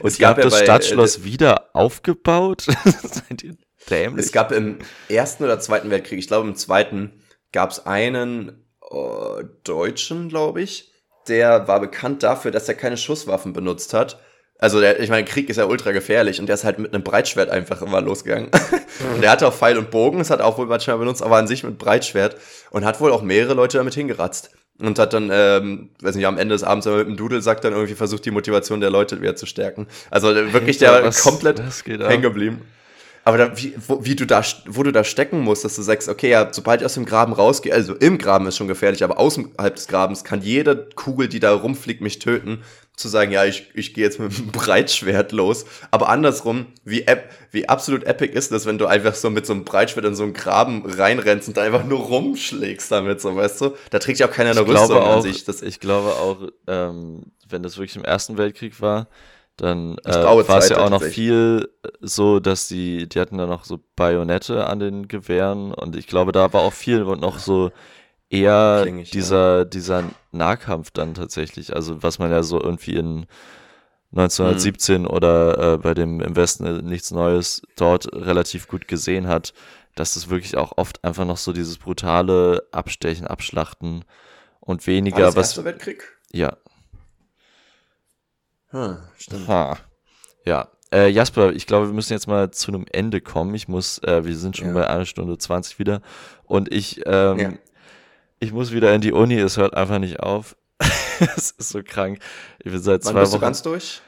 [0.00, 2.62] Und es ihr habt ja das bei, Stadtschloss äh, wieder aufgebaut?
[2.84, 3.56] Seid ihr
[3.90, 4.26] dämlich?
[4.26, 4.78] Es gab im
[5.08, 10.92] Ersten oder Zweiten Weltkrieg, ich glaube im Zweiten, gab es einen äh, Deutschen, glaube ich,
[11.28, 14.20] der war bekannt dafür, dass er keine Schusswaffen benutzt hat
[14.58, 17.02] also der, ich meine, Krieg ist ja ultra gefährlich und der ist halt mit einem
[17.02, 18.50] Breitschwert einfach immer losgegangen.
[19.14, 21.46] und der hatte auch Pfeil und Bogen, das hat auch wohl manchmal benutzt, aber an
[21.46, 22.36] sich mit Breitschwert
[22.70, 24.50] und hat wohl auch mehrere Leute damit hingeratzt.
[24.78, 27.94] Und hat dann, ähm, weiß nicht, am Ende des Abends mit dem Dudelsack dann irgendwie
[27.94, 29.86] versucht, die Motivation der Leute wieder zu stärken.
[30.10, 32.60] Also wirklich der was, komplett hängen geblieben.
[33.26, 36.08] Aber da, wie, wo, wie du da, wo du da stecken musst, dass du sagst,
[36.08, 39.18] okay, ja, sobald ich aus dem Graben rausgehe, also im Graben ist schon gefährlich, aber
[39.18, 42.62] außerhalb des Grabens kann jede Kugel, die da rumfliegt, mich töten.
[42.96, 45.66] Zu sagen, ja, ich, ich gehe jetzt mit einem Breitschwert los.
[45.90, 47.04] Aber andersrum, wie,
[47.50, 50.22] wie absolut epic ist das, wenn du einfach so mit so einem Breitschwert in so
[50.22, 53.76] einen Graben reinrennst und da einfach nur rumschlägst damit, so, weißt du?
[53.90, 55.44] Da trägt ja auch keiner eine ich Rüstung auch, an sich.
[55.44, 59.08] Das ich glaube auch, ähm, wenn das wirklich im Ersten Weltkrieg war,
[59.56, 63.46] dann äh, war es ja auch noch viel äh, so, dass die, die hatten da
[63.46, 67.38] noch so Bajonette an den Gewehren und ich glaube, da war auch viel und noch
[67.38, 67.70] so
[68.30, 69.64] eher Klingig, dieser, ja.
[69.64, 71.74] dieser Nahkampf dann tatsächlich.
[71.74, 73.26] Also was man ja so irgendwie in
[74.12, 75.08] 1917 mhm.
[75.08, 79.52] oder äh, bei dem im Westen nichts Neues dort relativ gut gesehen hat,
[79.94, 84.04] dass es wirklich auch oft einfach noch so dieses brutale Abstechen, Abschlachten
[84.60, 85.48] und weniger war das was.
[85.48, 86.04] Erste Weltkrieg?
[86.32, 86.56] Ja.
[88.70, 89.48] Hm, stimmt.
[89.48, 89.78] Ha.
[90.44, 90.68] Ja.
[90.92, 93.54] Äh, Jasper, ich glaube, wir müssen jetzt mal zu einem Ende kommen.
[93.54, 94.74] Ich muss, äh, wir sind schon ja.
[94.74, 96.00] bei einer Stunde 20 wieder.
[96.44, 97.52] Und ich, ähm, ja.
[98.38, 100.56] Ich muss wieder in die Uni, es hört einfach nicht auf.
[101.36, 102.18] es ist so krank.
[102.58, 103.40] Ich bin seit Wann zwei bist Wochen.
[103.40, 104.02] Du ganz durch?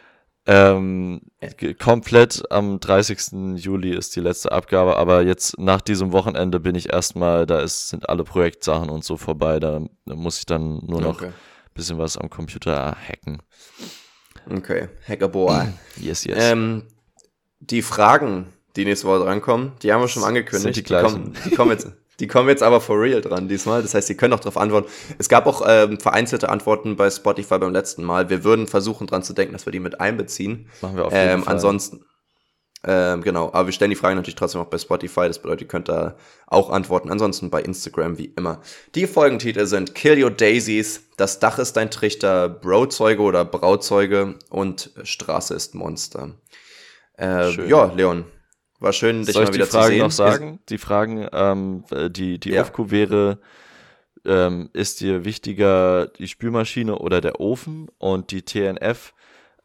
[0.51, 1.21] Ähm,
[1.79, 3.57] komplett am 30.
[3.57, 7.91] Juli ist die letzte Abgabe, aber jetzt nach diesem Wochenende bin ich erstmal, da ist,
[7.91, 11.33] sind alle Projektsachen und so vorbei, da, da muss ich dann nur noch okay.
[11.75, 13.43] bisschen was am Computer hacken.
[14.51, 15.69] Okay, Hackerboa.
[16.01, 16.39] Yes, yes.
[16.41, 16.85] Ähm,
[17.61, 18.47] die Fragen,
[18.77, 20.63] die nächste Woche drankommen, die haben wir schon angekündigt.
[20.63, 21.89] Sind die, die, kommen, die, kommen jetzt,
[22.21, 23.83] die kommen jetzt aber for real dran diesmal.
[23.83, 24.89] Das heißt, Sie können auch darauf antworten.
[25.19, 28.29] Es gab auch ähm, vereinzelte Antworten bei Spotify beim letzten Mal.
[28.29, 30.69] Wir würden versuchen dran zu denken, dass wir die mit einbeziehen.
[30.83, 31.55] Machen wir auf jeden ähm, Fall.
[31.55, 32.05] Ansonsten,
[32.85, 35.29] ähm, genau, aber wir stellen die Fragen natürlich trotzdem auch bei Spotify.
[35.29, 36.17] Das bedeutet, ihr könnt da
[36.47, 37.11] auch antworten.
[37.11, 38.63] Ansonsten bei Instagram wie immer.
[38.97, 44.91] Die Folgentitel sind Kill Your Daisies, Das Dach ist ein Trichter, Brozeuge oder Brauzeuge und
[45.05, 46.31] Straße ist Monster.
[47.19, 48.27] Äh, ja, Leon,
[48.79, 49.99] war schön, dich Soll mal wieder zu sehen.
[49.99, 50.61] noch sagen?
[50.69, 52.63] Die Fragen, ähm, die, die ja.
[52.63, 53.39] Aufku wäre,
[54.25, 57.89] ähm, ist dir wichtiger die Spülmaschine oder der Ofen?
[57.99, 59.13] Und die TNF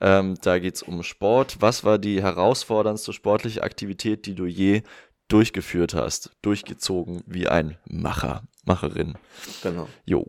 [0.03, 1.57] ähm, da geht es um Sport.
[1.61, 4.83] Was war die herausforderndste sportliche Aktivität, die du je
[5.29, 6.31] durchgeführt hast?
[6.41, 9.17] Durchgezogen wie ein Macher, Macherin.
[9.63, 9.87] Genau.
[10.03, 10.27] Jo.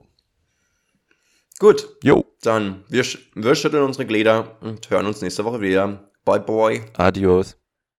[1.58, 1.88] Gut.
[2.04, 2.24] Jo.
[2.42, 3.04] Dann wir,
[3.34, 6.08] wir schütteln unsere Glieder und hören uns nächste Woche wieder.
[6.24, 6.84] Bye, bye.
[6.96, 7.56] Adios.